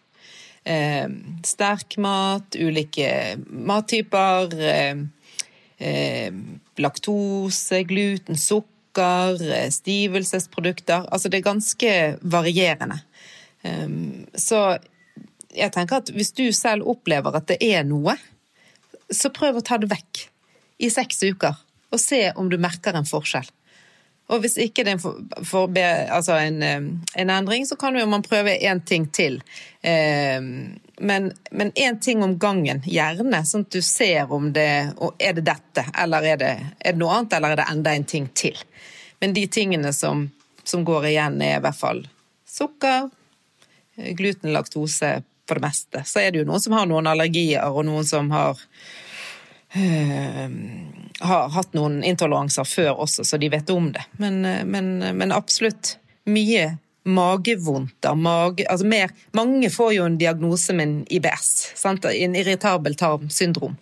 Eh, 0.64 1.08
sterk 1.46 1.96
mat, 1.98 2.56
ulike 2.58 3.38
mattyper, 3.48 4.52
eh, 4.60 4.96
eh, 5.78 6.32
laktose, 6.76 7.82
gluten, 7.88 8.36
sukker, 8.36 8.68
eh, 9.00 9.68
stivelsesprodukter. 9.72 11.06
Altså 11.12 11.30
det 11.30 11.40
er 11.40 11.48
ganske 11.48 11.94
varierende. 12.22 13.00
Um, 13.60 14.26
så 14.32 14.78
jeg 15.52 15.72
tenker 15.74 16.00
at 16.00 16.12
hvis 16.14 16.32
du 16.36 16.46
selv 16.56 16.88
opplever 16.88 17.34
at 17.36 17.48
det 17.50 17.58
er 17.64 17.84
noe, 17.84 18.14
så 19.10 19.32
prøv 19.34 19.58
å 19.58 19.64
ta 19.66 19.78
det 19.80 19.90
vekk 19.90 20.26
i 20.80 20.88
seks 20.92 21.24
uker, 21.26 21.58
og 21.90 22.00
se 22.00 22.22
om 22.38 22.48
du 22.48 22.56
merker 22.62 22.96
en 22.96 23.08
forskjell. 23.08 23.48
Og 24.30 24.44
hvis 24.44 24.56
ikke 24.62 24.84
det 24.86 24.94
er 24.94 26.12
altså 26.14 26.36
en, 26.38 26.62
en 26.62 27.30
endring, 27.34 27.66
så 27.66 27.76
kan 27.76 27.96
jo 27.98 28.06
man 28.06 28.22
prøve 28.22 28.54
én 28.62 28.80
ting 28.86 29.08
til. 29.10 29.40
Men 29.82 31.72
én 31.74 31.98
ting 32.00 32.22
om 32.22 32.36
gangen, 32.38 32.82
gjerne, 32.86 33.42
sånn 33.46 33.66
at 33.66 33.74
du 33.74 33.82
ser 33.82 34.30
om 34.32 34.52
det 34.54 34.92
og 35.02 35.18
Er 35.18 35.34
det 35.34 35.48
dette, 35.48 35.86
eller 35.98 36.28
er 36.34 36.38
det, 36.38 36.52
er 36.78 36.94
det 36.94 37.02
noe 37.02 37.16
annet, 37.16 37.34
eller 37.38 37.56
er 37.56 37.62
det 37.62 37.68
enda 37.72 37.94
en 37.96 38.06
ting 38.06 38.28
til? 38.34 38.58
Men 39.20 39.34
de 39.34 39.46
tingene 39.50 39.92
som, 39.92 40.28
som 40.64 40.84
går 40.86 41.10
igjen, 41.10 41.40
er 41.42 41.58
i 41.58 41.64
hvert 41.64 41.80
fall 41.80 42.04
sukker, 42.46 43.10
gluten, 44.16 44.52
laktose 44.54 45.22
på 45.46 45.58
det 45.58 45.64
meste. 45.64 46.04
Så 46.06 46.22
er 46.22 46.30
det 46.30 46.44
jo 46.44 46.48
noen 46.48 46.62
som 46.62 46.76
har 46.78 46.86
noen 46.88 47.10
allergier, 47.10 47.66
og 47.66 47.84
noen 47.88 48.06
som 48.06 48.30
har 48.30 48.60
har 51.20 51.48
hatt 51.54 51.74
noen 51.76 52.00
intoleranser 52.06 52.66
før 52.66 53.02
også, 53.04 53.24
så 53.24 53.38
de 53.38 53.50
vet 53.52 53.70
om 53.70 53.90
det. 53.94 54.02
Men, 54.22 54.44
øh, 54.44 54.64
men, 54.66 54.98
men 55.16 55.33
absolutt 55.33 55.96
mye 56.30 56.78
magevondter. 57.04 58.14
Mage, 58.14 58.66
altså 58.68 58.87
mer, 58.87 59.12
mange 59.37 59.70
får 59.70 59.94
jo 59.96 60.06
en 60.09 60.18
diagnose 60.20 60.74
med 60.76 60.88
en 60.88 60.98
IBS, 61.11 61.72
sant? 61.78 62.04
en 62.04 62.37
irritabel 62.37 62.96
tarmsyndrom. 62.96 63.76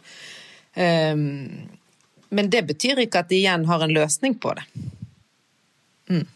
Um, 0.78 1.68
men 2.30 2.50
det 2.52 2.62
betyr 2.68 3.00
ikke 3.02 3.24
at 3.24 3.30
de 3.32 3.40
igjen 3.40 3.66
har 3.66 3.82
en 3.82 3.94
løsning 3.94 4.36
på 4.38 4.52
det. 4.54 4.66
Mm. 6.08 6.26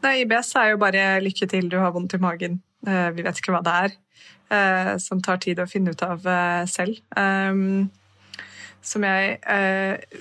Nei, 0.00 0.14
IBS 0.22 0.54
er 0.56 0.70
jo 0.72 0.80
bare 0.80 1.20
'lykke 1.20 1.46
til, 1.50 1.68
du 1.68 1.76
har 1.78 1.92
vondt 1.92 2.14
i 2.14 2.22
magen'. 2.22 2.60
Uh, 2.86 3.10
vi 3.12 3.22
vet 3.22 3.36
ikke 3.36 3.52
hva 3.52 3.64
det 3.64 3.76
er. 3.84 3.96
Uh, 4.50 4.98
som 4.98 5.20
tar 5.22 5.36
tid 5.36 5.60
å 5.60 5.68
finne 5.68 5.92
ut 5.92 6.02
av 6.02 6.24
uh, 6.24 6.64
selv. 6.66 6.96
Um, 7.16 7.90
som 8.82 9.04
jeg, 9.04 9.36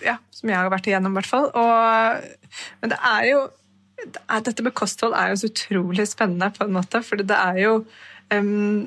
ja, 0.03 0.17
som 0.35 0.51
jeg 0.51 0.57
har 0.57 0.71
vært 0.73 0.89
igjennom, 0.89 1.13
i 1.15 1.19
hvert 1.19 1.29
fall. 1.29 1.47
Og, 1.57 2.51
men 2.81 2.93
det 2.93 2.99
er 3.11 3.29
jo 3.31 3.45
det 3.99 4.21
er, 4.31 4.43
Dette 4.45 4.63
med 4.63 4.75
kosthold 4.79 5.15
er 5.17 5.33
jo 5.33 5.39
så 5.41 5.49
utrolig 5.49 6.05
spennende, 6.07 6.51
på 6.55 6.63
en 6.65 6.75
måte. 6.75 7.01
For 7.03 7.19
det 7.19 7.35
er 7.35 7.57
jo 7.59 7.73
um, 8.31 8.85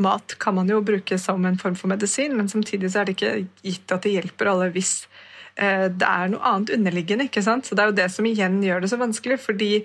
Mat 0.00 0.32
kan 0.40 0.56
man 0.56 0.70
jo 0.72 0.78
bruke 0.80 1.18
som 1.20 1.44
en 1.44 1.58
form 1.60 1.74
for 1.76 1.92
medisin, 1.92 2.32
men 2.38 2.48
samtidig 2.48 2.88
så 2.92 3.02
er 3.02 3.10
det 3.10 3.18
ikke 3.18 3.34
gitt 3.60 3.92
at 3.92 4.06
det 4.06 4.14
hjelper 4.14 4.48
alle 4.48 4.70
hvis 4.72 4.94
det 5.60 6.06
er 6.06 6.30
noe 6.32 6.40
annet 6.46 6.70
underliggende. 6.72 7.26
ikke 7.28 7.42
sant? 7.44 7.66
Så 7.66 7.76
Det 7.76 7.82
er 7.82 7.90
jo 7.90 7.98
det 7.98 8.06
som 8.14 8.24
igjen 8.24 8.62
gjør 8.64 8.80
det 8.80 8.88
så 8.88 8.96
vanskelig. 8.96 9.36
fordi 9.44 9.84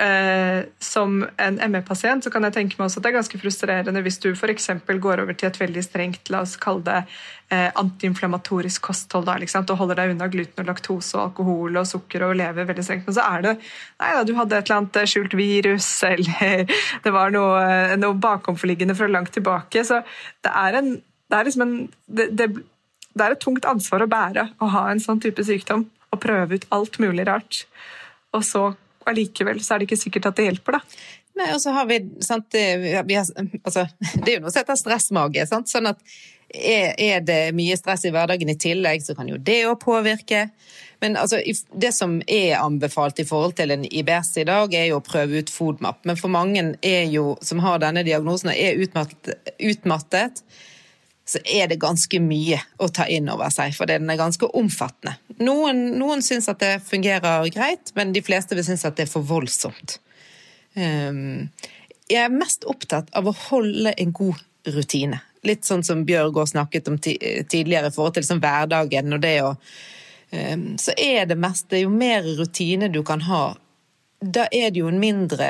Eh, 0.00 0.64
som 0.78 1.18
en 1.36 1.58
ME-pasient 1.68 2.24
så 2.24 2.30
kan 2.32 2.46
jeg 2.46 2.54
tenke 2.56 2.78
meg 2.78 2.86
også 2.86 2.96
at 2.98 3.04
det 3.04 3.10
er 3.10 3.16
ganske 3.18 3.38
frustrerende 3.42 4.00
hvis 4.00 4.16
du 4.22 4.30
f.eks. 4.32 4.70
går 4.88 5.20
over 5.20 5.36
til 5.36 5.50
et 5.50 5.58
veldig 5.60 5.82
strengt 5.84 6.30
la 6.32 6.40
oss 6.46 6.54
kalle 6.56 6.80
det 6.86 7.00
eh, 7.52 7.68
antiinflamatorisk 7.76 8.88
kosthold 8.88 9.28
da, 9.28 9.36
og 9.36 9.74
holder 9.82 10.00
deg 10.00 10.14
unna 10.14 10.30
gluten 10.32 10.64
og 10.64 10.70
laktose 10.70 11.18
og 11.18 11.26
alkohol 11.26 11.76
og 11.76 11.90
sukker 11.90 12.24
og 12.24 12.38
lever 12.40 12.70
veldig 12.70 12.84
strengt. 12.86 13.04
Men 13.04 13.18
så 13.18 13.26
er 13.28 13.44
det 13.44 13.54
nei 13.60 14.12
da, 14.16 14.22
du 14.24 14.32
hadde 14.38 14.56
et 14.56 14.70
eller 14.70 14.80
annet 14.80 15.12
skjult 15.12 15.36
virus, 15.36 15.88
eller 16.08 16.78
det 17.04 17.12
var 17.12 17.34
noe, 17.36 17.98
noe 18.00 18.16
bakomforliggende 18.16 18.96
fra 18.96 19.10
langt 19.12 19.36
tilbake. 19.36 19.84
Så 19.84 20.00
det 20.40 20.54
er, 20.56 20.78
en, 20.80 20.94
det 20.96 21.36
er 21.36 21.50
liksom 21.50 21.66
en 21.66 21.74
det, 22.08 22.30
det, 22.40 22.48
det 23.12 23.26
er 23.26 23.36
et 23.36 23.44
tungt 23.44 23.68
ansvar 23.68 24.06
å 24.06 24.08
bære 24.08 24.48
å 24.56 24.72
ha 24.72 24.86
en 24.88 25.04
sånn 25.04 25.20
type 25.20 25.44
sykdom 25.44 25.84
og 26.08 26.24
prøve 26.24 26.56
ut 26.56 26.66
alt 26.72 26.96
mulig 27.04 27.28
rart. 27.28 27.66
Og 28.32 28.40
så 28.48 28.70
allikevel 29.10 29.60
så 29.62 29.74
er 29.74 29.82
det 29.82 29.90
ikke 29.90 30.00
sikkert 30.00 30.30
at 30.30 30.38
det 30.38 30.48
hjelper, 30.50 30.78
da. 30.78 31.02
Nei, 31.40 31.48
og 31.54 31.62
så 31.62 31.72
har 31.72 31.88
vi, 31.88 31.96
sant, 32.20 32.52
vi 32.52 32.92
har, 33.16 33.32
altså, 33.62 33.86
det 34.20 34.28
er 34.28 34.36
jo 34.36 34.44
noe 34.44 34.52
som 34.52 34.60
heter 34.60 34.78
stressmage. 34.80 35.46
Sant? 35.48 35.70
Sånn 35.72 35.88
at 35.88 36.02
er, 36.52 37.20
det 37.24 37.54
mye 37.56 37.76
stress 37.80 38.04
i 38.04 38.12
hverdagen 38.12 38.50
i 38.52 38.58
tillegg, 38.60 39.04
så 39.04 39.16
kan 39.16 39.30
jo 39.30 39.38
det 39.40 39.62
òg 39.70 39.78
påvirke. 39.80 40.48
Men 41.02 41.16
altså, 41.18 41.40
det 41.72 41.92
som 41.96 42.18
er 42.30 42.60
anbefalt 42.60 43.18
i 43.22 43.26
forhold 43.26 43.56
til 43.58 43.72
en 43.74 43.86
IBS 43.88 44.36
i 44.42 44.46
dag, 44.48 44.74
er 44.76 44.90
jo 44.90 45.00
å 45.00 45.06
prøve 45.06 45.40
ut 45.40 45.50
FODMAP. 45.50 46.04
Men 46.08 46.20
for 46.20 46.32
mange 46.32 46.66
jo, 47.10 47.32
som 47.42 47.62
har 47.64 47.80
denne 47.82 48.04
diagnosen 48.06 48.52
er 48.52 48.78
utmattet, 48.84 49.50
utmattet 49.58 50.44
så 51.24 51.38
er 51.46 51.68
det 51.70 51.80
ganske 51.82 52.18
mye 52.20 52.58
å 52.82 52.88
ta 52.90 53.06
inn 53.06 53.30
over 53.30 53.50
seg, 53.54 53.74
for 53.76 53.88
den 53.88 54.10
er 54.10 54.18
ganske 54.18 54.48
omfattende. 54.58 55.14
Noen, 55.42 55.84
noen 56.00 56.22
syns 56.24 56.50
at 56.50 56.60
det 56.62 56.72
fungerer 56.86 57.46
greit, 57.54 57.92
men 57.98 58.14
de 58.14 58.24
fleste 58.24 58.58
vil 58.58 58.66
synes 58.66 58.84
at 58.88 58.98
det 58.98 59.06
er 59.06 59.12
for 59.12 59.26
voldsomt. 59.26 60.00
Um, 60.74 61.48
jeg 62.10 62.26
er 62.26 62.34
mest 62.34 62.66
opptatt 62.68 63.12
av 63.16 63.28
å 63.28 63.36
holde 63.48 63.94
en 63.94 64.14
god 64.16 64.40
rutine. 64.74 65.20
Litt 65.46 65.66
sånn 65.66 65.82
som 65.86 66.04
Bjørg 66.06 66.38
har 66.38 66.50
snakket 66.50 66.90
om 66.90 66.98
tidligere 67.02 67.90
i 67.90 67.94
forhold 67.94 68.18
til 68.18 68.26
sånn 68.26 68.42
hverdagen 68.42 69.14
og 69.14 69.22
det 69.22 69.36
å 69.42 69.50
um, 69.54 70.66
Så 70.78 70.94
er 70.94 71.26
det 71.26 71.34
meste 71.34 71.80
Jo 71.82 71.90
mer 71.90 72.22
rutine 72.38 72.86
du 72.92 73.00
kan 73.06 73.24
ha, 73.26 73.56
da 74.22 74.46
er 74.54 74.70
det 74.70 74.82
jo 74.84 74.90
en 74.90 75.02
mindre 75.02 75.48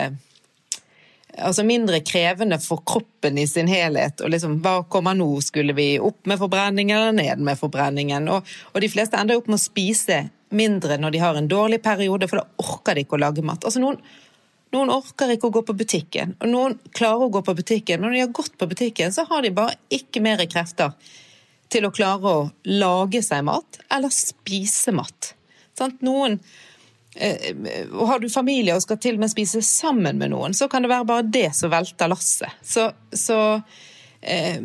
altså 1.38 1.64
mindre 1.64 2.00
krevende 2.04 2.58
for 2.60 2.82
kroppen 2.86 3.38
i 3.38 3.46
sin 3.48 3.68
helhet. 3.70 4.20
og 4.20 4.32
liksom, 4.32 4.58
Hva 4.64 4.82
kommer 4.88 5.16
nå? 5.16 5.28
Skulle 5.40 5.74
vi 5.76 5.96
opp 6.00 6.26
med 6.26 6.40
forbrenningen 6.40 6.96
eller 6.96 7.16
ned 7.16 7.44
med 7.44 7.58
forbrenningen? 7.58 8.28
Og, 8.28 8.48
og 8.72 8.84
de 8.84 8.90
fleste 8.92 9.18
ender 9.18 9.40
opp 9.40 9.48
med 9.48 9.60
å 9.60 9.64
spise 9.64 10.24
mindre 10.52 10.98
når 11.00 11.14
de 11.14 11.22
har 11.22 11.38
en 11.38 11.48
dårlig 11.48 11.80
periode, 11.82 12.28
for 12.28 12.42
da 12.42 12.62
orker 12.62 12.96
de 12.96 13.06
ikke 13.06 13.16
å 13.16 13.22
lage 13.24 13.44
mat. 13.44 13.64
Altså 13.64 13.80
noen, 13.80 13.98
noen 14.76 14.92
orker 14.92 15.32
ikke 15.32 15.48
å 15.48 15.56
gå 15.56 15.64
på 15.68 15.76
butikken, 15.76 16.36
og 16.40 16.52
noen 16.52 16.78
klarer 16.96 17.26
å 17.26 17.32
gå 17.32 17.42
på 17.46 17.56
butikken, 17.56 18.00
men 18.00 18.10
når 18.10 18.16
de 18.18 18.24
har 18.26 18.34
gått 18.36 18.58
på 18.60 18.68
butikken, 18.68 19.14
så 19.14 19.24
har 19.28 19.44
de 19.44 19.54
bare 19.56 19.78
ikke 19.92 20.22
mer 20.24 20.44
krefter 20.44 20.92
til 21.72 21.88
å 21.88 21.94
klare 21.94 22.28
å 22.28 22.50
lage 22.68 23.22
seg 23.24 23.46
mat 23.48 23.80
eller 23.92 24.12
spise 24.12 24.92
mat. 24.92 25.32
Sånn, 25.78 25.96
noen 26.04 26.36
har 27.16 28.22
du 28.22 28.28
familie 28.32 28.76
og 28.76 28.84
skal 28.84 29.00
til 29.02 29.18
og 29.18 29.24
med 29.24 29.32
spise 29.32 29.60
sammen 29.66 30.20
med 30.20 30.32
noen, 30.32 30.54
så 30.56 30.68
kan 30.72 30.84
det 30.84 30.92
være 30.92 31.08
bare 31.08 31.26
det 31.28 31.50
som 31.56 31.72
velter 31.72 32.08
lasset. 32.08 32.62
Så, 32.64 32.88
så 33.12 33.38
eh, 34.20 34.62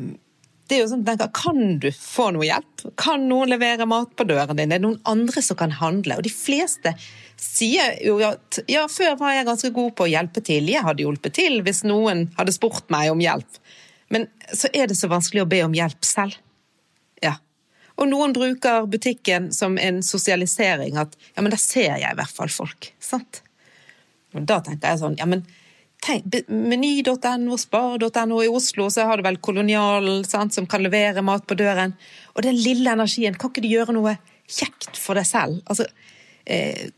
det 0.67 0.77
er 0.77 0.83
jo 0.83 0.89
sånn 0.91 1.03
at 1.03 1.13
tenker, 1.13 1.31
Kan 1.35 1.79
du 1.83 1.89
få 1.95 2.29
noe 2.35 2.47
hjelp? 2.47 2.87
Kan 2.99 3.27
noen 3.29 3.51
levere 3.51 3.87
mat 3.89 4.15
på 4.15 4.27
døren 4.27 4.59
din? 4.59 4.71
Det 4.71 4.79
er 4.79 4.83
noen 4.83 4.99
andre 5.07 5.43
som 5.43 5.59
kan 5.59 5.75
handle. 5.79 6.19
Og 6.19 6.27
de 6.27 6.33
fleste 6.33 6.93
sier 7.37 7.99
jo 8.03 8.17
at 8.25 8.59
ja, 8.71 8.87
før 8.91 9.15
var 9.19 9.35
jeg 9.35 9.47
ganske 9.47 9.71
god 9.75 9.93
på 9.95 10.07
å 10.07 10.11
hjelpe 10.11 10.43
til. 10.43 10.71
Jeg 10.71 10.83
hadde 10.87 11.05
hjulpet 11.05 11.37
til 11.37 11.61
hvis 11.65 11.83
noen 11.87 12.27
hadde 12.39 12.55
spurt 12.55 12.87
meg 12.93 13.11
om 13.13 13.23
hjelp. 13.23 13.61
Men 14.13 14.27
så 14.55 14.71
er 14.73 14.87
det 14.89 14.97
så 14.99 15.11
vanskelig 15.11 15.43
å 15.43 15.49
be 15.51 15.63
om 15.65 15.75
hjelp 15.75 16.07
selv. 16.07 16.35
Og 17.97 18.09
noen 18.09 18.33
bruker 18.35 18.85
butikken 18.89 19.49
som 19.53 19.77
en 19.81 20.03
sosialisering. 20.05 20.97
At 21.01 21.17
ja, 21.33 21.41
men 21.41 21.53
da 21.53 21.59
ser 21.61 21.97
jeg 21.97 22.11
i 22.11 22.17
hvert 22.19 22.35
fall 22.39 22.51
folk. 22.53 22.91
Sant? 23.01 23.41
Og 24.35 24.43
da 24.45 24.59
tenker 24.61 24.93
jeg 24.93 25.01
sånn, 25.01 25.17
ja 25.19 25.29
men 25.29 25.45
Meny.no, 26.47 27.57
spar.no 27.57 28.43
i 28.43 28.47
Oslo, 28.47 28.85
så 28.93 29.07
har 29.09 29.17
du 29.17 29.25
vel 29.25 29.39
Kolonialen 29.43 30.21
sant, 30.29 30.53
som 30.53 30.67
kan 30.69 30.83
levere 30.85 31.23
mat 31.25 31.47
på 31.49 31.57
døren. 31.57 31.95
Og 32.35 32.45
den 32.45 32.55
lille 32.55 32.93
energien, 32.93 33.35
kan 33.35 33.51
ikke 33.51 33.63
du 33.65 33.71
gjøre 33.71 33.95
noe 33.97 34.13
kjekt 34.45 34.93
for 34.95 35.17
deg 35.17 35.27
selv? 35.27 35.57
Altså, 35.65 35.87
eh, 36.45 36.93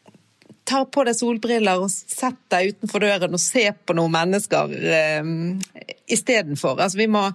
ta 0.69 0.83
på 0.85 1.05
deg 1.07 1.17
solbriller 1.17 1.81
og 1.81 1.89
sett 1.89 2.37
deg 2.53 2.75
utenfor 2.75 3.07
døren 3.07 3.33
og 3.33 3.41
se 3.41 3.65
på 3.73 3.95
noen 3.97 4.13
mennesker 4.13 4.75
eh, 4.99 5.31
istedenfor. 6.11 6.77
Altså, 6.77 6.99
vi 6.99 7.09
må 7.09 7.29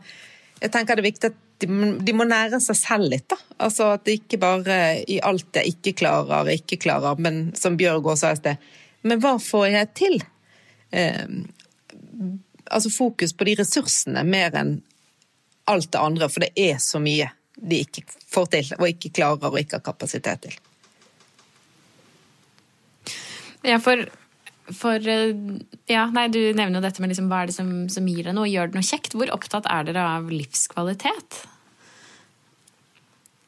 Jeg 0.61 0.71
tenker 0.73 0.97
det 0.97 1.03
er 1.03 1.11
viktig 1.11 1.29
at 1.33 1.41
de, 1.63 1.69
de, 2.05 2.15
må 2.17 2.27
nære 2.29 2.61
seg 2.63 2.79
selv 2.79 3.11
litt, 3.13 3.27
da. 3.31 3.39
Altså 3.65 3.93
at 3.95 4.05
det 4.07 4.19
ikke 4.21 4.41
bare 4.43 4.79
i 5.11 5.21
alt 5.25 5.47
det 5.55 5.67
ikke 5.71 5.95
klarer, 6.03 6.51
ikke 6.55 6.81
klarer, 6.83 7.21
men 7.23 7.47
som 7.59 7.79
Bjørg 7.79 8.09
også 8.11 8.21
sa 8.25 8.33
i 8.35 8.41
sted. 8.41 8.73
Men 9.05 9.21
hva 9.23 9.37
får 9.43 9.69
jeg 9.71 9.93
til? 10.01 10.19
Eh, 10.95 11.25
altså 12.71 12.91
fokus 12.91 13.35
på 13.37 13.47
de 13.49 13.57
ressursene 13.61 14.25
mer 14.27 14.57
enn 14.59 14.77
alt 15.71 15.91
det 15.93 16.01
andre, 16.01 16.29
for 16.29 16.45
det 16.45 16.53
er 16.61 16.81
så 16.83 17.01
mye 17.01 17.31
de 17.55 17.81
ikke 17.85 18.05
får 18.35 18.51
til, 18.53 18.73
og 18.79 18.89
ikke 18.91 19.13
klarer 19.21 19.53
og 19.53 19.61
ikke 19.61 19.79
har 19.79 19.87
kapasitet 19.87 20.49
til. 20.49 20.57
Ja, 23.65 23.79
for, 23.81 24.03
for 24.73 24.97
ja, 25.05 26.05
nei, 26.15 26.29
Du 26.33 26.41
nevner 26.41 26.79
jo 26.79 26.85
dette 26.85 27.03
med 27.03 27.13
liksom, 27.13 27.27
hva 27.29 27.43
er 27.43 27.51
det 27.51 27.57
som, 27.57 27.73
som 27.93 28.07
gir 28.09 28.25
deg 28.25 28.37
noe, 28.37 28.49
gjør 28.49 28.71
det 28.71 28.79
noe 28.79 28.87
kjekt. 28.87 29.17
Hvor 29.19 29.33
opptatt 29.35 29.69
er 29.69 29.89
dere 29.89 30.07
av 30.17 30.31
livskvalitet? 30.33 31.43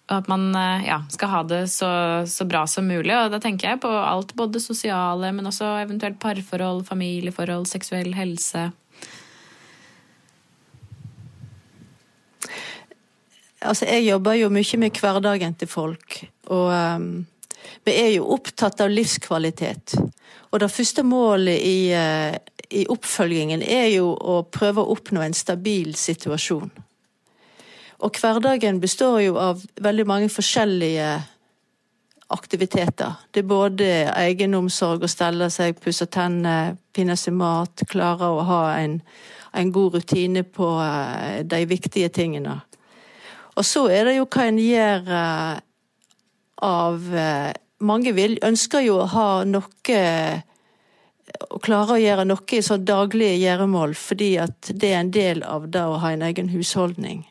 Og 0.06 0.14
at 0.20 0.28
man 0.30 0.52
ja, 0.86 1.00
skal 1.10 1.32
ha 1.32 1.40
det 1.48 1.64
så, 1.72 1.88
så, 2.30 2.46
bra 2.46 2.62
som 2.70 2.86
mulig. 2.86 3.10
Og 3.16 3.32
da 3.32 3.40
tenker 3.42 3.72
jeg 3.72 3.82
på 3.82 3.90
alt, 3.90 4.36
både 4.38 4.62
sosiale, 4.62 5.32
men 5.34 5.48
også 5.50 5.72
eventuelt 5.80 6.20
parforhold, 6.22 6.84
familieforhold, 6.86 7.66
seksuell 7.66 8.12
helse. 8.14 8.68
Altså, 13.66 13.88
jeg 13.88 14.04
jobber 14.06 14.36
jo 14.38 14.52
mye 14.52 14.78
med 14.78 15.00
hverdagen 15.00 15.56
til 15.58 15.70
folk. 15.70 16.20
Og 16.54 16.70
um, 16.70 17.08
vi 17.84 17.94
er 17.96 18.10
jo 18.16 18.28
opptatt 18.36 18.80
av 18.84 18.92
livskvalitet. 18.92 19.96
Og 20.52 20.60
det 20.62 20.72
første 20.72 21.02
målet 21.06 21.60
i, 21.60 21.78
uh, 21.92 22.34
i 22.70 22.86
oppfølgingen 22.92 23.62
er 23.62 23.88
jo 23.96 24.10
å 24.14 24.42
prøve 24.50 24.82
å 24.82 24.96
oppnå 24.96 25.22
en 25.24 25.36
stabil 25.36 25.94
situasjon. 25.98 26.70
Og 28.04 28.18
hverdagen 28.20 28.80
består 28.80 29.22
jo 29.24 29.38
av 29.40 29.62
veldig 29.80 30.04
mange 30.06 30.28
forskjellige 30.28 31.08
aktiviteter. 32.28 33.12
Det 33.30 33.40
er 33.44 33.48
både 33.48 33.88
egenomsorg, 34.18 35.04
å 35.04 35.10
stelle 35.10 35.48
seg, 35.52 35.78
pusse 35.80 36.08
tennene, 36.10 36.76
finne 36.96 37.16
seg 37.16 37.36
mat, 37.38 37.84
klare 37.88 38.28
å 38.28 38.42
ha 38.48 38.62
en, 38.80 38.98
en 39.54 39.72
god 39.72 40.00
rutine 40.00 40.42
på 40.42 40.70
eh, 40.82 41.44
de 41.46 41.62
viktige 41.70 42.10
tingene. 42.10 42.58
Og 43.56 43.64
så 43.64 43.86
er 43.88 44.08
det 44.08 44.16
jo 44.18 44.26
hva 44.28 44.48
en 44.50 44.58
gjør 44.60 45.12
eh, 45.20 45.62
av 46.64 47.14
eh, 47.14 47.52
Mange 47.84 48.14
vil, 48.16 48.38
ønsker 48.40 48.80
jo 48.86 48.94
å 49.02 49.08
ha 49.12 49.30
noe 49.44 49.96
å 51.50 51.58
klare 51.60 51.96
å 51.96 52.00
gjøre 52.00 52.24
noe 52.24 52.56
i 52.56 52.62
sånn 52.64 52.86
daglige 52.88 53.36
gjøremål, 53.42 53.92
fordi 53.98 54.30
at 54.40 54.70
det 54.72 54.92
er 54.94 55.02
en 55.02 55.12
del 55.12 55.42
av 55.44 55.66
det 55.72 55.82
å 55.84 55.98
ha 56.00 56.12
en 56.14 56.24
egen 56.24 56.48
husholdning. 56.54 57.26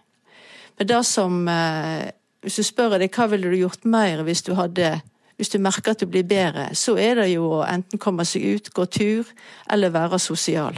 Men 0.78 0.92
det 0.92 1.02
som 1.10 1.48
eh, 1.50 2.12
Hvis 2.46 2.60
du 2.62 2.64
spør 2.68 3.00
deg 3.02 3.10
hva 3.10 3.26
ville 3.32 3.50
du 3.50 3.58
gjort 3.58 3.88
mer 3.90 4.22
hvis 4.22 4.44
du 4.46 4.54
hadde 4.54 5.00
hvis 5.36 5.50
du 5.50 5.58
merker 5.60 5.92
at 5.92 6.00
du 6.00 6.06
blir 6.08 6.24
bedre, 6.24 6.70
så 6.78 6.94
er 7.02 7.18
det 7.20 7.26
jo 7.34 7.48
å 7.58 7.66
enten 7.68 8.00
komme 8.00 8.24
seg 8.24 8.46
ut, 8.46 8.70
gå 8.72 8.86
tur, 8.86 9.32
eller 9.68 9.92
være 9.92 10.20
sosial. 10.22 10.78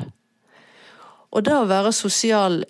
Og 1.30 1.44
det 1.46 1.54
å 1.54 1.68
være 1.70 1.92
sosial 1.94 2.64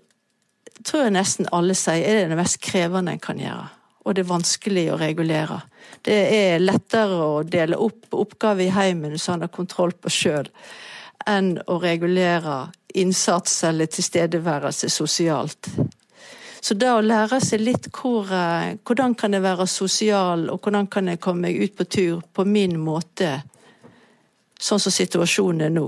tror 0.84 1.06
jeg 1.06 1.16
nesten 1.16 1.48
alle 1.56 1.78
sier 1.78 2.26
er 2.26 2.28
det 2.28 2.40
mest 2.40 2.60
krevende 2.60 3.14
en 3.16 3.24
kan 3.24 3.40
gjøre. 3.40 3.70
Og 4.08 4.16
det 4.16 4.24
er 4.24 4.30
vanskelig 4.30 4.86
å 4.94 5.00
regulere. 5.02 5.60
Det 6.02 6.18
er 6.32 6.62
lettere 6.64 7.18
å 7.20 7.44
dele 7.44 7.76
opp 7.84 8.16
oppgaver 8.16 8.64
i 8.64 8.72
heimen 8.72 9.18
så 9.20 9.36
han 9.36 9.44
har 9.44 9.52
kontroll 9.52 9.92
på 9.92 10.12
sjøl, 10.14 10.48
enn 11.28 11.58
å 11.68 11.76
regulere 11.84 12.70
innsats 12.96 13.60
eller 13.68 13.92
tilstedeværelse 13.92 14.90
sosialt. 14.90 15.68
Så 16.62 16.74
det 16.74 16.88
å 16.92 17.04
lære 17.04 17.42
seg 17.44 17.62
litt 17.62 17.90
hvor, 17.96 18.32
eh, 18.32 18.78
hvordan 18.88 19.14
kan 19.16 19.36
jeg 19.36 19.44
være 19.44 19.68
sosial, 19.68 20.50
og 20.50 20.62
hvordan 20.62 20.88
kan 20.88 21.08
jeg 21.08 21.20
komme 21.20 21.48
meg 21.48 21.60
ut 21.62 21.76
på 21.76 21.84
tur 21.84 22.22
på 22.34 22.46
min 22.48 22.80
måte, 22.80 23.42
sånn 24.60 24.80
som 24.80 24.92
situasjonen 24.92 25.68
er 25.68 25.76
nå, 25.76 25.86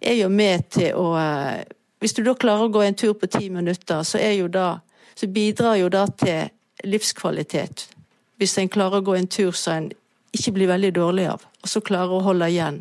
er 0.00 0.18
jo 0.18 0.28
med 0.28 0.68
til 0.70 0.94
å 0.94 1.16
eh, 1.20 1.64
Hvis 1.96 2.12
du 2.12 2.20
da 2.22 2.34
klarer 2.36 2.66
å 2.66 2.68
gå 2.68 2.82
en 2.84 2.94
tur 2.94 3.14
på 3.16 3.26
ti 3.26 3.48
minutter, 3.48 4.02
så, 4.04 4.18
det, 4.18 4.64
så 5.16 5.26
bidrar 5.32 5.78
jo 5.80 5.88
det 5.88 6.04
til 6.20 6.50
livskvalitet. 6.86 7.88
Hvis 8.38 8.58
en 8.58 8.72
klarer 8.72 9.00
å 9.00 9.06
gå 9.06 9.14
en 9.16 9.30
tur 9.30 9.52
som 9.56 9.74
en 9.74 9.90
ikke 10.36 10.52
blir 10.56 10.68
veldig 10.70 10.92
dårlig 10.96 11.26
av, 11.32 11.40
og 11.62 11.68
så 11.70 11.78
klarer 11.80 12.12
å 12.16 12.26
holde 12.26 12.46
igjen. 12.52 12.78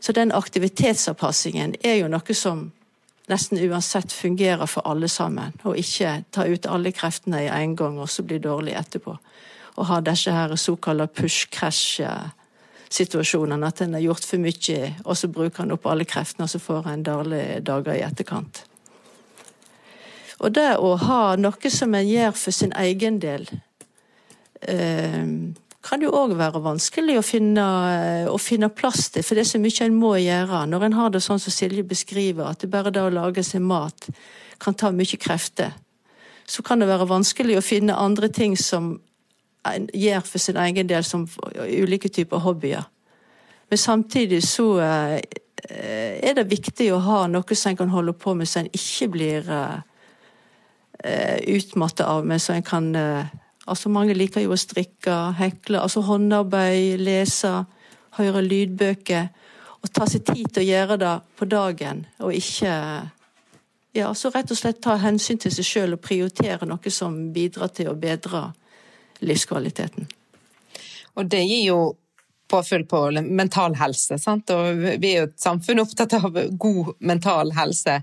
Så 0.00 0.12
den 0.12 0.32
aktivitetsavpassingen 0.32 1.74
er 1.82 1.94
jo 2.02 2.08
noe 2.12 2.34
som 2.36 2.72
nesten 3.30 3.58
uansett 3.58 4.12
fungerer 4.12 4.66
for 4.70 4.82
alle 4.86 5.08
sammen, 5.10 5.52
og 5.64 5.78
ikke 5.80 6.24
ta 6.30 6.44
ut 6.46 6.66
alle 6.70 6.92
kreftene 6.94 7.42
i 7.42 7.48
en 7.50 7.76
gang 7.76 7.98
og 7.98 8.08
så 8.10 8.22
bli 8.22 8.38
dårlig 8.42 8.74
etterpå. 8.78 9.18
Og 9.76 9.86
ha 9.90 10.00
disse 10.00 10.32
her 10.32 10.56
såkalte 10.56 11.06
push-crash-situasjonene, 11.20 13.66
at 13.66 13.80
en 13.82 13.94
har 13.98 14.06
gjort 14.06 14.24
for 14.24 14.38
mye, 14.40 14.94
og 15.04 15.16
så 15.18 15.26
bruker 15.28 15.62
en 15.64 15.72
opp 15.74 15.86
alle 15.90 16.04
kreftene, 16.08 16.44
og 16.46 16.50
så 16.52 16.58
får 16.62 16.82
en 16.92 17.04
dårlige 17.04 17.60
dager 17.66 17.94
i 17.96 18.06
etterkant. 18.06 18.54
Og 20.44 20.52
det 20.52 20.72
å 20.76 20.96
ha 21.00 21.20
noe 21.40 21.70
som 21.72 21.94
en 21.96 22.08
gjør 22.08 22.34
for 22.36 22.52
sin 22.52 22.74
egen 22.76 23.20
del, 23.22 23.46
eh, 24.62 25.24
kan 25.86 26.02
jo 26.02 26.10
òg 26.18 26.34
være 26.36 26.60
vanskelig 26.64 27.18
å 27.20 27.24
finne, 27.24 27.64
eh, 27.94 28.26
å 28.28 28.36
finne, 28.40 28.68
plass 28.68 29.10
til, 29.10 29.22
for 29.22 29.34
det 29.34 29.44
er 29.46 29.50
så 29.52 29.60
mye 29.62 29.86
en 29.86 29.94
må 30.00 30.16
gjøre. 30.18 30.66
Når 30.68 30.84
en 30.84 30.92
har 30.92 31.10
det 31.10 31.22
sånn 31.22 31.40
som 31.40 31.52
Silje 31.52 31.86
beskriver, 31.86 32.50
at 32.50 32.58
det 32.60 32.70
bare 32.70 32.90
det 32.90 33.02
å 33.02 33.12
lage 33.12 33.44
seg 33.44 33.62
mat 33.62 34.08
kan 34.58 34.74
ta 34.74 34.90
mye 34.90 35.16
krefter, 35.16 35.72
så 36.46 36.62
kan 36.62 36.78
det 36.78 36.88
være 36.88 37.08
vanskelig 37.08 37.56
å 37.58 37.64
finne 37.64 37.94
andre 37.94 38.28
ting 38.28 38.56
som 38.56 39.00
en 39.64 39.88
gjør 39.94 40.22
for 40.22 40.38
sin 40.38 40.56
egen 40.56 40.86
del, 40.86 41.02
som 41.04 41.26
ulike 41.54 42.08
typer 42.08 42.38
hobbyer. 42.38 42.84
Men 43.68 43.78
samtidig 43.78 44.42
så 44.46 44.78
eh, 44.80 45.20
er 46.22 46.34
det 46.34 46.50
viktig 46.50 46.92
å 46.92 47.02
ha 47.02 47.26
noe 47.26 47.54
som 47.54 47.70
en 47.70 47.76
kan 47.76 47.88
holde 47.88 48.12
på 48.12 48.34
med, 48.34 48.46
så 48.46 48.60
en 48.60 48.70
ikke 48.70 49.08
blir 49.10 49.50
eh, 51.04 51.40
utmattet 51.56 52.06
av, 52.06 52.24
meg, 52.26 52.40
så 52.42 52.56
en 52.56 52.66
kan 52.66 52.94
Altså 53.66 53.90
Mange 53.90 54.14
liker 54.14 54.44
jo 54.44 54.52
å 54.54 54.56
strikke, 54.60 55.10
hekle, 55.40 55.80
altså 55.82 55.98
håndarbeid, 56.06 57.00
lese, 57.02 57.50
høre 58.14 58.38
lydbøker. 58.44 59.24
Og 59.82 59.90
ta 59.90 60.06
seg 60.06 60.22
tid 60.22 60.52
til 60.54 60.62
å 60.62 60.66
gjøre 60.68 60.98
det 61.02 61.14
på 61.34 61.48
dagen, 61.50 62.04
og 62.22 62.30
ikke 62.30 62.70
ja, 63.96 64.14
så 64.14 64.30
rett 64.30 64.50
og 64.52 64.58
slett 64.58 64.82
ta 64.84 64.96
hensyn 65.00 65.38
til 65.40 65.52
seg 65.54 65.66
sjøl 65.66 65.96
og 65.96 66.02
prioritere 66.04 66.68
noe 66.68 66.92
som 66.92 67.14
bidrar 67.32 67.70
til 67.74 67.88
å 67.90 67.98
bedre 67.98 68.50
livskvaliteten. 69.24 70.08
Og 71.16 71.30
det 71.32 71.40
gir 71.46 71.62
jo 71.70 71.78
påfyll 72.50 72.84
på 72.86 73.00
mental 73.24 73.74
helse, 73.80 74.18
sant? 74.22 74.52
og 74.52 74.82
vi 75.00 75.14
er 75.14 75.22
jo 75.22 75.28
et 75.30 75.40
samfunn 75.40 75.80
opptatt 75.82 76.18
av 76.18 76.36
god 76.60 76.92
mental 77.00 77.54
helse. 77.56 77.96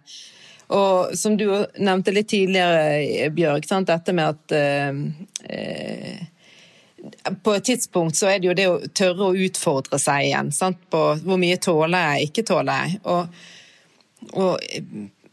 Og 0.74 1.18
som 1.18 1.38
du 1.38 1.48
nevnte 1.78 2.14
litt 2.16 2.30
tidligere, 2.32 3.30
Bjørg, 3.36 3.66
sant? 3.70 3.90
dette 3.92 4.14
med 4.16 4.34
at 4.34 4.56
eh, 4.58 4.94
på 7.44 7.54
et 7.54 7.66
tidspunkt 7.68 8.18
så 8.18 8.32
er 8.32 8.40
det 8.40 8.50
jo 8.50 8.56
det 8.58 8.68
å 8.70 8.80
tørre 8.96 9.30
å 9.30 9.38
utfordre 9.46 10.00
seg 10.02 10.30
igjen. 10.30 10.52
Sant? 10.56 10.80
På 10.90 11.14
hvor 11.22 11.38
mye 11.42 11.60
tåler 11.62 12.14
jeg, 12.14 12.32
ikke 12.32 12.46
tåler 12.48 12.86
jeg. 12.86 13.02
Og, 13.12 13.24
og 14.34 14.52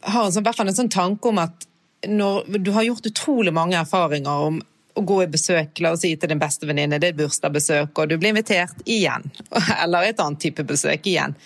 har 0.01 0.25
en 0.25 0.33
sånn, 0.35 0.43
i 0.43 0.49
hvert 0.49 0.59
fall 0.59 0.71
en 0.71 0.79
sånn 0.81 0.93
tanke 0.93 1.31
om 1.31 1.41
at 1.41 1.67
når 2.07 2.59
du 2.59 2.71
har 2.75 2.85
gjort 2.85 3.07
utrolig 3.11 3.53
mange 3.53 3.77
erfaringer 3.77 4.47
om 4.49 4.61
å 4.97 5.01
gå 5.07 5.21
i 5.23 5.31
besøk, 5.31 5.79
la 5.79 5.93
oss 5.95 6.03
si 6.03 6.11
til 6.19 6.33
din 6.33 6.41
beste 6.41 6.67
venninne, 6.67 6.99
det 6.99 7.11
er 7.11 7.19
bursdagsbesøk, 7.19 7.93
og 7.95 8.09
du 8.09 8.17
blir 8.17 8.33
invitert 8.33 8.81
igjen. 8.85 9.29
Eller 9.83 10.09
et 10.09 10.19
annet 10.19 10.41
type 10.43 10.65
besøk 10.67 11.07
igjen. 11.07 11.37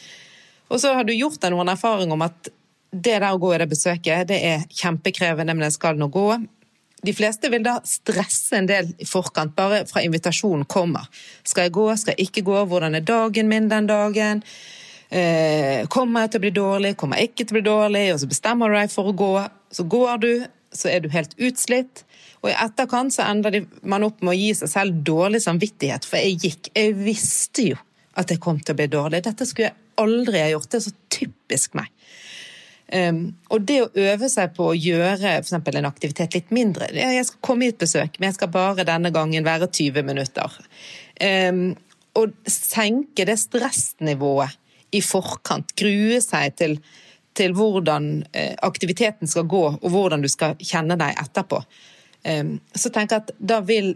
Og 0.71 0.81
så 0.81 0.95
har 0.97 1.05
du 1.05 1.13
gjort 1.13 1.41
deg 1.43 1.53
noen 1.53 1.69
erfaringer 1.75 2.17
om 2.17 2.25
at 2.25 2.49
det 2.95 3.17
der 3.19 3.31
å 3.31 3.39
gå 3.41 3.53
i 3.55 3.61
det 3.61 3.69
besøket, 3.71 4.27
det 4.29 4.37
er 4.47 4.67
kjempekrevende, 4.71 5.55
men 5.55 5.67
jeg 5.67 5.77
skal 5.77 5.99
nå 5.99 6.09
gå. 6.13 6.29
de 7.05 7.13
fleste 7.13 7.51
vil 7.53 7.61
da 7.61 7.75
stresse 7.85 8.57
en 8.57 8.65
del 8.65 8.87
i 8.97 9.05
forkant, 9.05 9.53
bare 9.55 9.83
fra 9.85 10.01
invitasjonen 10.01 10.65
kommer. 10.65 11.05
Skal 11.45 11.67
jeg 11.67 11.75
gå, 11.75 11.85
skal 12.01 12.15
jeg 12.15 12.31
ikke 12.31 12.41
gå, 12.47 12.63
hvordan 12.65 12.97
er 12.97 13.05
dagen 13.05 13.47
min 13.51 13.69
den 13.69 13.85
dagen? 13.85 14.41
Eh, 15.13 15.85
kommer 15.87 16.25
jeg 16.25 16.31
til 16.33 16.39
å 16.39 16.45
bli 16.47 16.53
dårlig, 16.55 16.95
kommer 16.97 17.21
jeg 17.21 17.29
ikke 17.29 17.45
til 17.45 17.53
å 17.53 17.59
bli 17.59 17.65
dårlig? 17.67 18.03
Og 18.13 18.23
så 18.23 18.29
bestemmer 18.31 18.73
du 18.73 18.79
deg 18.79 18.93
for 18.93 19.11
å 19.11 19.13
gå. 19.13 19.31
Så 19.69 19.85
går 19.85 20.17
du, 20.23 20.31
så 20.73 20.89
er 20.89 21.03
du 21.03 21.11
helt 21.13 21.35
utslitt. 21.37 22.03
Og 22.41 22.49
i 22.51 22.57
etterkant 22.57 23.13
så 23.13 23.25
ender 23.29 23.63
man 23.81 24.05
opp 24.07 24.21
med 24.21 24.33
å 24.33 24.37
gi 24.37 24.51
seg 24.57 24.71
selv 24.71 25.01
dårlig 25.05 25.43
samvittighet, 25.45 26.05
for 26.09 26.21
jeg 26.21 26.41
gikk. 26.41 26.71
Jeg 26.73 26.97
visste 26.97 27.69
jo 27.71 27.79
at 28.17 28.31
jeg 28.31 28.41
kom 28.41 28.59
til 28.61 28.75
å 28.75 28.79
bli 28.79 28.89
dårlig. 28.91 29.23
Dette 29.25 29.47
skulle 29.47 29.69
jeg 29.69 29.77
aldri 30.01 30.41
ha 30.41 30.51
gjort. 30.53 30.69
Det 30.71 30.79
er 30.79 30.85
så 30.87 30.95
typisk 31.11 31.77
meg. 31.77 31.91
Um, 32.93 33.21
og 33.49 33.63
det 33.65 33.79
å 33.81 33.87
øve 33.97 34.29
seg 34.29 34.53
på 34.53 34.67
å 34.69 34.77
gjøre 34.77 35.31
f.eks. 35.39 35.55
en 35.57 35.87
aktivitet 35.89 36.35
litt 36.37 36.51
mindre 36.53 36.85
Jeg 36.93 37.23
skal 37.25 37.41
komme 37.41 37.65
i 37.65 37.71
et 37.73 37.79
besøk, 37.81 38.19
men 38.19 38.29
jeg 38.29 38.37
skal 38.37 38.51
bare 38.53 38.85
denne 38.85 39.09
gangen 39.15 39.47
være 39.47 39.71
20 39.73 40.05
minutter. 40.05 40.59
Og 42.15 42.35
senke 42.45 43.25
det 43.25 43.39
stressnivået 43.41 44.53
i 44.95 45.01
forkant. 45.03 45.73
Grue 45.77 46.21
seg 46.23 46.55
til, 46.61 46.77
til 47.35 47.57
hvordan 47.57 48.09
uh, 48.29 48.53
aktiviteten 48.67 49.29
skal 49.29 49.49
gå, 49.49 49.65
og 49.81 49.89
hvordan 49.91 50.23
du 50.23 50.29
skal 50.31 50.55
kjenne 50.61 50.97
deg 51.01 51.17
etterpå. 51.25 51.63
Um, 52.25 52.57
så 52.73 52.93
tenk 52.93 53.17
at 53.17 53.33
da 53.37 53.61
vil 53.65 53.95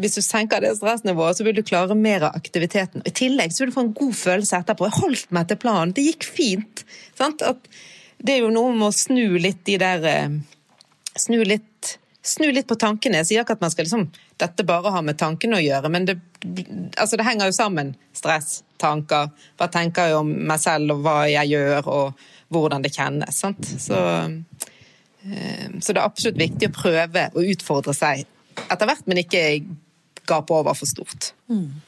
hvis 0.00 0.16
du 0.16 0.22
senker 0.24 0.62
det 0.64 0.76
stressnivået, 0.78 1.36
så 1.36 1.44
vil 1.44 1.56
du 1.56 1.64
klare 1.66 1.96
mer 1.98 2.28
av 2.28 2.38
aktiviteten. 2.38 3.02
I 3.04 3.12
tillegg 3.12 3.52
så 3.52 3.62
vil 3.62 3.72
du 3.72 3.74
få 3.76 3.84
en 3.86 3.96
god 3.96 4.14
følelse 4.16 4.60
etterpå. 4.62 4.88
Jeg 4.88 5.00
holdt 5.02 5.34
meg 5.36 5.50
til 5.50 5.60
planen, 5.60 5.92
det 5.96 6.06
gikk 6.06 6.24
fint. 6.24 6.84
Sant? 7.18 7.44
At 7.44 7.68
det 8.18 8.36
er 8.36 8.44
jo 8.44 8.52
noe 8.54 8.74
med 8.74 8.88
å 8.88 8.94
snu 8.94 9.38
litt 9.40 9.64
de 9.68 9.78
der 9.80 10.06
eh, 10.10 10.36
Snu 11.16 11.38
litt, 11.48 11.96
snu 12.20 12.50
litt 12.52 12.66
på 12.68 12.76
tankene. 12.76 13.22
Jeg 13.22 13.28
sier 13.30 13.44
ikke 13.44 13.54
at 13.56 13.62
man 13.64 13.72
skal 13.72 13.86
liksom 13.86 14.02
Dette 14.36 14.66
bare 14.68 14.92
har 14.92 15.04
med 15.04 15.16
tankene 15.16 15.56
å 15.56 15.64
gjøre, 15.64 15.88
men 15.88 16.04
det, 16.04 16.18
altså 17.00 17.16
det 17.16 17.24
henger 17.24 17.48
jo 17.48 17.54
sammen. 17.56 17.94
Stress, 18.12 18.58
tanker. 18.76 19.30
Hva 19.56 19.70
tenker 19.72 20.10
jeg 20.10 20.18
om 20.18 20.34
meg 20.50 20.60
selv, 20.60 20.92
og 20.92 21.06
hva 21.06 21.14
jeg 21.30 21.54
gjør, 21.54 21.88
og 21.88 22.26
hvordan 22.52 22.84
det 22.84 22.92
kjennes. 22.92 23.40
Sant? 23.40 23.64
Så, 23.64 24.02
eh, 25.24 25.72
så 25.80 25.88
det 25.88 26.02
er 26.02 26.04
absolutt 26.04 26.42
viktig 26.42 26.68
å 26.68 26.76
prøve 26.76 27.30
å 27.32 27.46
utfordre 27.54 27.96
seg 27.96 28.26
etter 28.66 28.92
hvert, 28.92 29.08
men 29.08 29.22
ikke 29.24 29.46
gape 30.28 30.60
over 30.60 30.76
for 30.76 30.92
stort. 30.92 31.32
Mm 31.48 31.80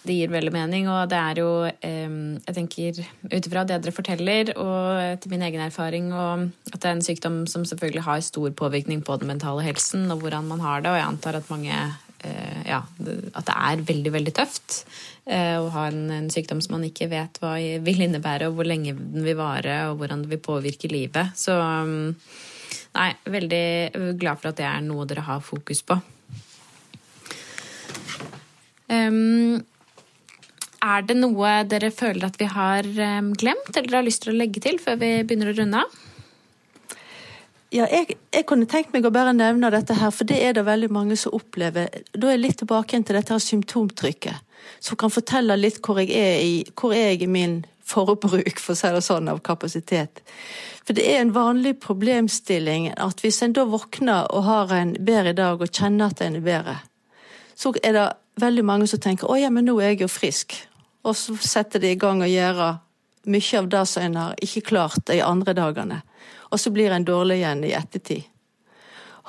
det 0.00 0.16
gir 0.16 0.30
veldig 0.32 0.52
mening, 0.54 0.88
og 0.88 1.10
det 1.12 1.18
er 1.18 1.40
jo 1.42 1.50
Jeg 1.68 2.54
tenker 2.56 3.00
ut 3.00 3.46
ifra 3.46 3.64
det 3.68 3.80
dere 3.84 3.92
forteller, 3.94 4.52
og 4.56 5.20
til 5.20 5.32
min 5.32 5.42
egen 5.44 5.60
erfaring, 5.60 6.12
og 6.12 6.48
at 6.72 6.78
det 6.80 6.88
er 6.88 6.94
en 6.96 7.04
sykdom 7.04 7.40
som 7.50 7.66
selvfølgelig 7.68 8.06
har 8.06 8.20
stor 8.24 8.50
påvirkning 8.50 9.02
på 9.04 9.18
den 9.20 9.28
mentale 9.28 9.64
helsen, 9.66 10.10
og 10.10 10.22
hvordan 10.22 10.48
man 10.48 10.60
har 10.64 10.80
det, 10.80 10.90
og 10.90 10.96
jeg 10.96 11.06
antar 11.06 11.36
at 11.36 11.50
mange 11.52 11.74
eh, 12.24 12.60
ja, 12.66 12.80
at 12.80 13.48
det 13.48 13.56
er 13.56 13.84
veldig, 13.90 14.12
veldig 14.16 14.34
tøft 14.36 14.84
eh, 15.26 15.58
å 15.60 15.68
ha 15.74 15.88
en, 15.90 16.06
en, 16.16 16.30
sykdom 16.32 16.62
som 16.64 16.78
man 16.78 16.86
ikke 16.88 17.10
vet 17.12 17.40
hva 17.42 17.58
vil 17.84 18.06
innebære, 18.06 18.48
og 18.48 18.56
hvor 18.56 18.68
lenge 18.68 18.96
den 18.96 19.26
vil 19.26 19.36
vare, 19.36 19.82
og 19.90 20.00
hvordan 20.00 20.24
det 20.24 20.32
vil 20.32 20.44
påvirke 20.48 20.88
livet. 20.92 21.36
Så 21.36 21.58
nei, 22.96 23.10
veldig 23.28 24.16
glad 24.16 24.40
for 24.40 24.52
at 24.52 24.62
det 24.62 24.68
er 24.70 24.80
noe 24.86 25.04
dere 25.10 25.28
har 25.28 25.44
fokus 25.44 25.84
på. 25.84 26.00
Um, 28.90 29.60
er 30.80 31.02
det 31.06 31.16
noe 31.18 31.60
dere 31.68 31.90
føler 31.94 32.26
at 32.28 32.38
vi 32.40 32.48
har 32.50 32.86
glemt, 33.38 33.74
eller 33.76 34.00
har 34.00 34.06
lyst 34.06 34.24
til 34.24 34.34
å 34.34 34.38
legge 34.38 34.62
til 34.64 34.80
før 34.82 35.00
vi 35.00 35.10
begynner 35.24 35.52
å 35.52 35.56
runde 35.58 35.82
av? 35.84 35.98
Ja, 37.70 37.84
jeg, 37.86 38.16
jeg, 38.34 38.44
kunne 38.50 38.66
tenkt 38.66 38.90
meg 38.90 39.04
å 39.06 39.12
bare 39.14 39.30
nevne 39.36 39.68
dette 39.70 39.94
her, 39.94 40.10
for 40.10 40.26
det 40.26 40.40
er 40.42 40.56
det 40.56 40.64
veldig 40.66 40.88
mange 40.90 41.14
som 41.18 41.36
opplever. 41.36 41.86
Da 42.10 42.26
er 42.26 42.34
jeg 42.34 42.42
litt 42.42 42.58
tilbake 42.64 42.98
til 42.98 43.14
dette 43.14 43.30
her 43.30 43.42
symptomtrykket, 43.44 44.56
som 44.82 44.98
kan 44.98 45.12
fortelle 45.14 45.54
litt 45.58 45.78
hvor 45.84 46.00
jeg 46.02 46.10
er 46.18 46.40
i, 46.42 46.56
hvor 46.74 46.96
er 46.96 47.12
jeg 47.12 47.28
i 47.28 47.30
min 47.30 47.60
forbruk, 47.86 48.58
for 48.58 48.74
å 48.74 48.78
si 48.78 48.90
det 48.90 49.04
sånn, 49.06 49.30
av 49.30 49.38
kapasitet. 49.46 50.22
For 50.82 50.98
det 50.98 51.04
er 51.12 51.22
en 51.22 51.34
vanlig 51.36 51.76
problemstilling 51.84 52.90
at 52.96 53.22
hvis 53.22 53.38
en 53.46 53.54
da 53.54 53.62
våkner 53.70 54.26
og 54.34 54.48
har 54.48 54.74
en 54.74 54.96
bedre 54.98 55.36
dag 55.38 55.62
og 55.62 55.70
kjenner 55.70 56.10
at 56.10 56.24
en 56.26 56.40
er 56.40 56.46
bedre, 56.46 56.80
så 57.54 57.70
er 57.84 57.94
det 57.94 58.08
veldig 58.40 58.64
mange 58.66 58.90
som 58.90 58.98
tenker 58.98 59.30
'å 59.30 59.38
ja, 59.38 59.50
men 59.50 59.68
nå 59.68 59.78
er 59.78 59.94
jeg 59.94 60.00
jo 60.00 60.10
frisk'. 60.10 60.66
Og 61.02 61.16
så 61.16 61.36
setter 61.36 61.80
de 61.80 61.94
i 61.94 62.00
gang 62.00 62.22
å 62.22 62.28
gjøre 62.28 62.72
mye 63.30 63.58
av 63.58 63.68
det 63.68 63.86
som 63.88 64.04
en 64.04 64.18
har 64.20 64.42
ikke 64.42 64.66
klart 64.72 65.06
de 65.08 65.20
andre 65.24 65.54
dagene. 65.56 66.02
Og 66.50 66.60
så 66.60 66.72
blir 66.74 66.92
en 66.92 67.06
dårlig 67.06 67.40
igjen 67.40 67.64
i 67.64 67.74
ettertid. 67.76 68.26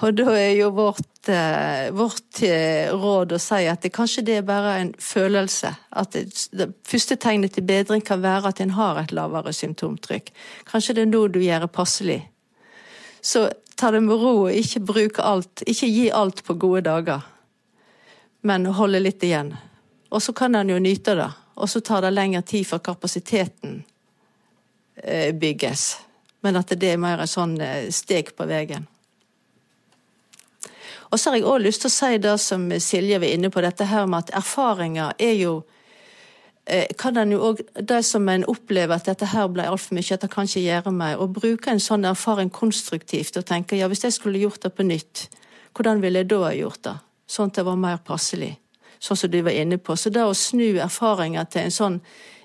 Og 0.02 0.16
da 0.18 0.32
er 0.34 0.56
jo 0.56 0.72
vårt, 0.74 1.30
eh, 1.30 1.92
vårt 1.94 2.42
eh, 2.48 2.90
råd 2.90 3.36
å 3.36 3.40
si 3.40 3.68
at 3.70 3.84
det, 3.84 3.92
kanskje 3.94 4.24
det 4.26 4.38
er 4.40 4.48
bare 4.48 4.78
en 4.80 4.94
følelse. 4.98 5.76
At 5.92 6.16
det, 6.16 6.24
det, 6.58 6.72
første 6.88 7.16
tegnet 7.22 7.54
til 7.54 7.68
bedring 7.68 8.02
kan 8.02 8.24
være 8.24 8.50
at 8.50 8.62
en 8.64 8.74
har 8.80 8.98
et 8.98 9.12
lavere 9.14 9.54
symptomtrykk. 9.54 10.32
Kanskje 10.72 10.96
det 10.98 11.06
er 11.06 11.12
nå 11.12 11.28
du 11.28 11.42
gjør 11.44 11.68
det 11.68 11.72
passelig. 11.76 12.22
Så 13.22 13.50
ta 13.78 13.92
det 13.92 14.02
med 14.02 14.18
ro 14.18 14.48
og 14.48 14.56
ikke 14.56 14.82
bruk 14.88 15.20
alt. 15.22 15.62
Ikke 15.68 15.92
gi 15.92 16.10
alt 16.10 16.42
på 16.48 16.58
gode 16.58 16.82
dager, 16.88 17.22
men 18.42 18.66
holde 18.66 19.04
litt 19.04 19.22
igjen. 19.22 19.54
Og 20.10 20.24
så 20.24 20.34
kan 20.34 20.56
en 20.56 20.72
jo 20.72 20.80
nyte 20.82 21.14
det 21.20 21.30
og 21.62 21.70
så 21.70 21.82
tar 21.82 22.02
det 22.02 22.14
lengre 22.16 22.42
tid 22.42 22.66
før 22.66 22.82
kapasiteten 22.92 23.84
eh, 25.04 25.30
bygges. 25.36 25.98
Men 26.42 26.58
at 26.58 26.74
det 26.74 26.94
er 26.94 27.02
mer 27.02 27.22
en 27.22 27.30
sånn 27.30 27.60
eh, 27.62 27.92
steg 27.94 28.34
på 28.38 28.48
veien. 28.50 28.88
Og 31.12 31.20
så 31.20 31.30
har 31.30 31.38
jeg 31.38 31.46
òg 31.52 31.60
lyst 31.62 31.84
til 31.84 31.92
å 31.92 31.94
si 31.94 32.18
det 32.24 32.38
som 32.40 32.70
Silje 32.80 33.20
var 33.20 33.30
inne 33.30 33.52
på, 33.52 33.62
dette 33.62 33.86
her 33.86 34.08
med 34.10 34.24
at 34.24 34.34
erfaringer 34.40 35.14
er 35.20 35.36
jo 35.36 35.58
eh, 36.66 36.88
kan 36.98 37.20
en 37.20 37.36
jo 37.36 37.42
også, 37.52 37.68
Det 37.76 38.00
som 38.08 38.30
en 38.32 38.48
opplever 38.48 38.96
at 38.96 39.12
dette 39.12 39.30
her 39.34 39.52
ble 39.52 39.68
altfor 39.68 40.00
mye, 40.00 40.08
at 40.16 40.26
det 40.26 40.32
kan 40.32 40.50
ikke 40.50 40.66
gjøre 40.66 40.96
mer, 40.96 41.20
å 41.22 41.28
bruke 41.28 41.70
en 41.70 41.84
sånn 41.84 42.08
erfaring 42.10 42.50
konstruktivt 42.50 43.38
og 43.38 43.46
tenke 43.46 43.78
ja, 43.78 43.92
hvis 43.92 44.08
jeg 44.08 44.18
skulle 44.18 44.42
gjort 44.42 44.64
det 44.64 44.74
på 44.74 44.88
nytt, 44.88 45.28
hvordan 45.76 46.02
ville 46.02 46.24
jeg 46.24 46.32
da 46.32 46.56
gjort 46.56 46.84
det? 46.88 46.98
Sånn 47.30 47.52
at 47.52 47.60
det 47.60 47.68
var 47.70 47.78
mer 47.80 48.02
passelig 48.02 48.56
sånn 49.02 49.18
som 49.18 49.32
du 49.32 49.42
var 49.42 49.58
inne 49.58 49.80
på. 49.82 49.96
Så 49.98 50.12
det 50.14 50.24
å 50.24 50.38
snu 50.38 50.78
erfaringer 50.80 51.48
til 51.50 51.66
en 51.66 51.76
sånn 51.76 52.00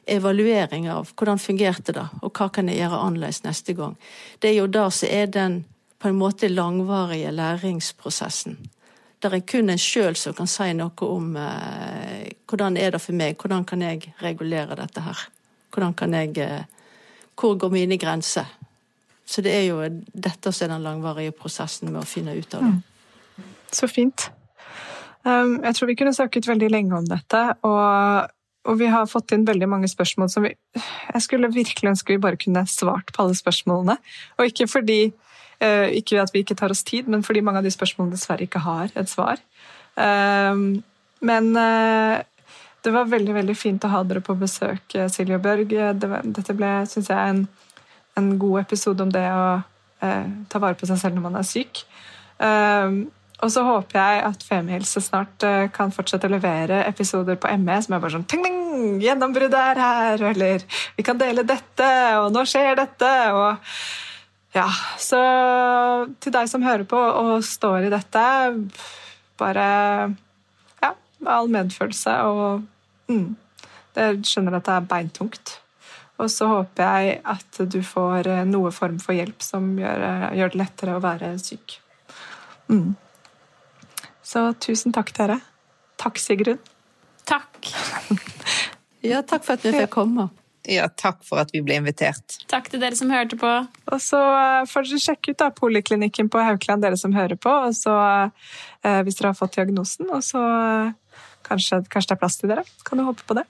evaluering 0.06 0.86
av 0.90 1.10
hvordan 1.18 1.40
fungerte 1.42 1.92
det, 1.92 2.06
og 2.22 2.30
hva 2.38 2.48
kan 2.54 2.70
jeg 2.70 2.80
gjøre 2.80 3.00
annerledes 3.02 3.42
neste 3.44 3.74
gang, 3.76 3.96
det 4.40 4.52
er 4.52 4.60
jo 4.60 4.70
det 4.70 4.86
som 4.94 5.10
er 5.10 5.26
den 5.34 5.64
på 5.98 6.08
en 6.08 6.18
måte 6.20 6.48
langvarige 6.52 7.32
læringsprosessen. 7.34 8.58
Der 9.22 9.34
er 9.34 9.42
kun 9.48 9.72
en 9.72 9.80
sjøl 9.80 10.16
som 10.16 10.36
kan 10.36 10.48
si 10.50 10.68
noe 10.76 11.08
om 11.08 11.36
eh, 11.40 12.28
hvordan 12.46 12.76
er 12.78 12.92
det 12.94 13.00
for 13.02 13.16
meg, 13.16 13.40
hvordan 13.40 13.64
kan 13.66 13.82
jeg 13.82 14.12
regulere 14.22 14.76
dette 14.78 15.02
her. 15.02 15.26
Hvordan 15.72 15.96
kan 15.96 16.14
jeg 16.14 16.38
eh, 16.38 16.64
Hvor 17.36 17.58
går 17.58 17.68
mine 17.68 17.98
grenser? 18.00 18.46
Så 19.26 19.42
det 19.42 19.52
er 19.52 19.64
jo 19.66 19.82
dette 20.12 20.52
som 20.52 20.64
er 20.64 20.74
den 20.74 20.84
langvarige 20.86 21.34
prosessen 21.36 21.90
med 21.90 22.00
å 22.00 22.08
finne 22.08 22.36
ut 22.36 22.54
av 22.54 22.62
det. 22.62 22.70
Mm. 22.76 23.50
Så 23.72 23.88
fint. 23.88 24.30
Um, 25.26 25.56
jeg 25.64 25.74
tror 25.74 25.90
vi 25.90 25.96
kunne 25.98 26.14
snakket 26.14 26.46
veldig 26.46 26.68
lenge 26.70 26.94
om 26.94 27.06
dette, 27.10 27.40
og, 27.66 28.28
og, 28.66 28.74
vi 28.78 28.90
har 28.92 29.08
fått 29.10 29.32
inn 29.34 29.46
veldig 29.48 29.66
mange 29.72 29.88
spørsmål 29.90 30.28
som 30.30 30.44
vi 30.46 30.52
Jeg 30.76 31.22
skulle 31.24 31.50
virkelig 31.50 31.90
ønske 31.90 32.14
vi 32.14 32.22
bare 32.22 32.38
kunne 32.38 32.62
svart 32.70 33.10
på 33.14 33.24
alle 33.24 33.34
spørsmålene. 33.34 33.96
Og 34.38 34.52
ikke 34.52 34.68
fordi 34.70 35.00
uh, 35.10 35.88
ikke 35.90 36.20
at 36.22 36.30
vi 36.34 36.44
ikke 36.44 36.58
tar 36.58 36.70
oss 36.70 36.84
tid, 36.86 37.10
men 37.10 37.26
fordi 37.26 37.42
mange 37.42 37.58
av 37.58 37.66
de 37.66 37.74
spørsmålene 37.74 38.14
dessverre 38.14 38.46
ikke 38.46 38.62
har 38.62 38.94
et 38.94 39.10
svar. 39.10 39.42
Um, 39.96 40.84
men 41.26 41.50
uh, 41.58 42.22
det 42.86 42.94
var 42.94 43.10
veldig 43.10 43.34
veldig 43.34 43.58
fint 43.58 43.82
å 43.82 43.90
ha 43.90 44.04
dere 44.06 44.22
på 44.22 44.36
besøk, 44.38 44.94
Silje 45.10 45.40
og 45.40 45.42
Børg. 45.42 45.74
Dette 45.98 46.54
ble, 46.54 46.72
syns 46.86 47.10
jeg, 47.10 47.18
en, 47.18 47.46
en, 48.14 48.34
god 48.38 48.60
episode 48.60 49.02
om 49.02 49.10
det 49.10 49.26
å 49.26 49.46
ta 50.46 50.60
vare 50.60 50.76
på 50.78 50.86
seg 50.86 51.00
selv 51.00 51.16
når 51.16 51.24
man 51.24 51.38
er 51.40 51.46
syk. 51.48 51.80
Og 53.44 53.52
så 53.52 53.62
håper 53.66 53.98
jeg 53.98 54.22
at 54.30 54.44
Femihelse 54.48 55.02
snart 55.04 55.44
uh, 55.44 55.66
kan 55.72 55.92
fortsette 55.92 56.28
å 56.28 56.32
levere 56.32 56.80
episoder 56.88 57.36
på 57.40 57.50
ME 57.60 57.76
som 57.84 57.96
er 57.96 58.00
bare 58.00 58.14
sånn 58.14 58.28
ting, 58.30 58.44
ting, 58.46 58.96
Gjennombruddet 59.02 59.60
er 59.60 59.80
her, 59.80 60.24
eller 60.30 60.64
vi 60.96 61.04
kan 61.04 61.20
dele 61.20 61.44
dette, 61.46 61.88
og 62.20 62.30
nå 62.34 62.46
skjer 62.48 62.76
dette, 62.80 63.14
og 63.36 63.72
Ja. 64.56 64.68
Så 64.96 65.18
til 66.24 66.32
deg 66.32 66.48
som 66.48 66.64
hører 66.64 66.86
på 66.88 66.96
og 66.96 67.44
står 67.44 67.88
i 67.88 67.92
dette, 67.92 68.24
bare 69.36 69.66
Ja, 70.80 70.94
all 71.26 71.52
medfølelse 71.52 72.16
og 72.24 72.64
mm, 73.12 73.36
Jeg 73.96 74.24
skjønner 74.24 74.56
at 74.56 74.64
det 74.64 74.76
er 74.78 74.88
beintungt. 74.88 75.58
Og 76.16 76.30
så 76.32 76.48
håper 76.48 76.84
jeg 76.84 77.18
at 77.28 77.58
du 77.68 77.82
får 77.84 78.28
eh, 78.32 78.44
noe 78.48 78.70
form 78.72 78.96
for 79.02 79.16
hjelp 79.16 79.42
som 79.44 79.74
gjør, 79.76 80.04
eh, 80.06 80.36
gjør 80.40 80.52
det 80.52 80.60
lettere 80.60 80.94
å 80.96 81.02
være 81.04 81.34
syk. 81.40 81.76
Mm. 82.72 82.94
Så 84.26 84.48
tusen 84.62 84.94
takk, 84.94 85.12
dere. 85.14 85.38
Takk, 86.02 86.18
Sigrun. 86.18 86.58
Takk. 87.26 87.70
ja, 89.12 89.22
takk 89.22 89.46
for 89.46 89.54
at 89.54 89.64
vi 89.66 89.72
fikk 89.76 89.92
komme. 89.94 90.28
Ja, 90.66 90.88
takk 90.90 91.20
for 91.22 91.38
at 91.38 91.52
vi 91.54 91.60
ble 91.62 91.78
invitert. 91.78 92.40
Takk 92.50 92.72
til 92.72 92.82
dere 92.82 92.98
som 92.98 93.12
hørte 93.14 93.38
på. 93.38 93.52
Og 93.94 94.02
så 94.02 94.18
eh, 94.18 94.64
får 94.66 94.88
dere 94.88 95.02
sjekke 95.04 95.34
ut 95.34 95.38
da, 95.42 95.52
poliklinikken 95.54 96.30
på 96.32 96.42
Haukeland, 96.42 96.82
dere 96.82 96.98
som 96.98 97.14
hører 97.14 97.38
på. 97.38 97.52
Og 97.68 97.76
så, 97.78 97.94
eh, 98.82 99.00
hvis 99.06 99.20
dere 99.20 99.30
har 99.30 99.38
fått 99.38 99.60
diagnosen, 99.60 100.10
og 100.10 100.26
så 100.26 100.42
eh, 100.42 101.22
kanskje, 101.46 101.84
kanskje 101.86 102.10
det 102.10 102.18
er 102.18 102.22
plass 102.24 102.40
til 102.42 102.50
dere. 102.50 102.66
Kan 102.86 102.98
du 102.98 103.06
håpe 103.06 103.22
på 103.30 103.38
det. 103.38 103.46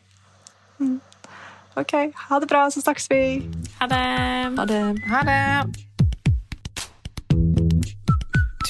Mm. 0.76 1.00
Ok, 1.76 1.96
ha 2.28 2.40
det 2.40 2.52
bra, 2.52 2.68
så 2.72 2.84
snakkes 2.84 3.08
vi. 3.12 3.24
Ha 3.80 3.88
det. 3.92 4.06
Ha 4.60 4.68
det. 4.68 4.86
Ha 5.08 5.26
det! 5.32 5.85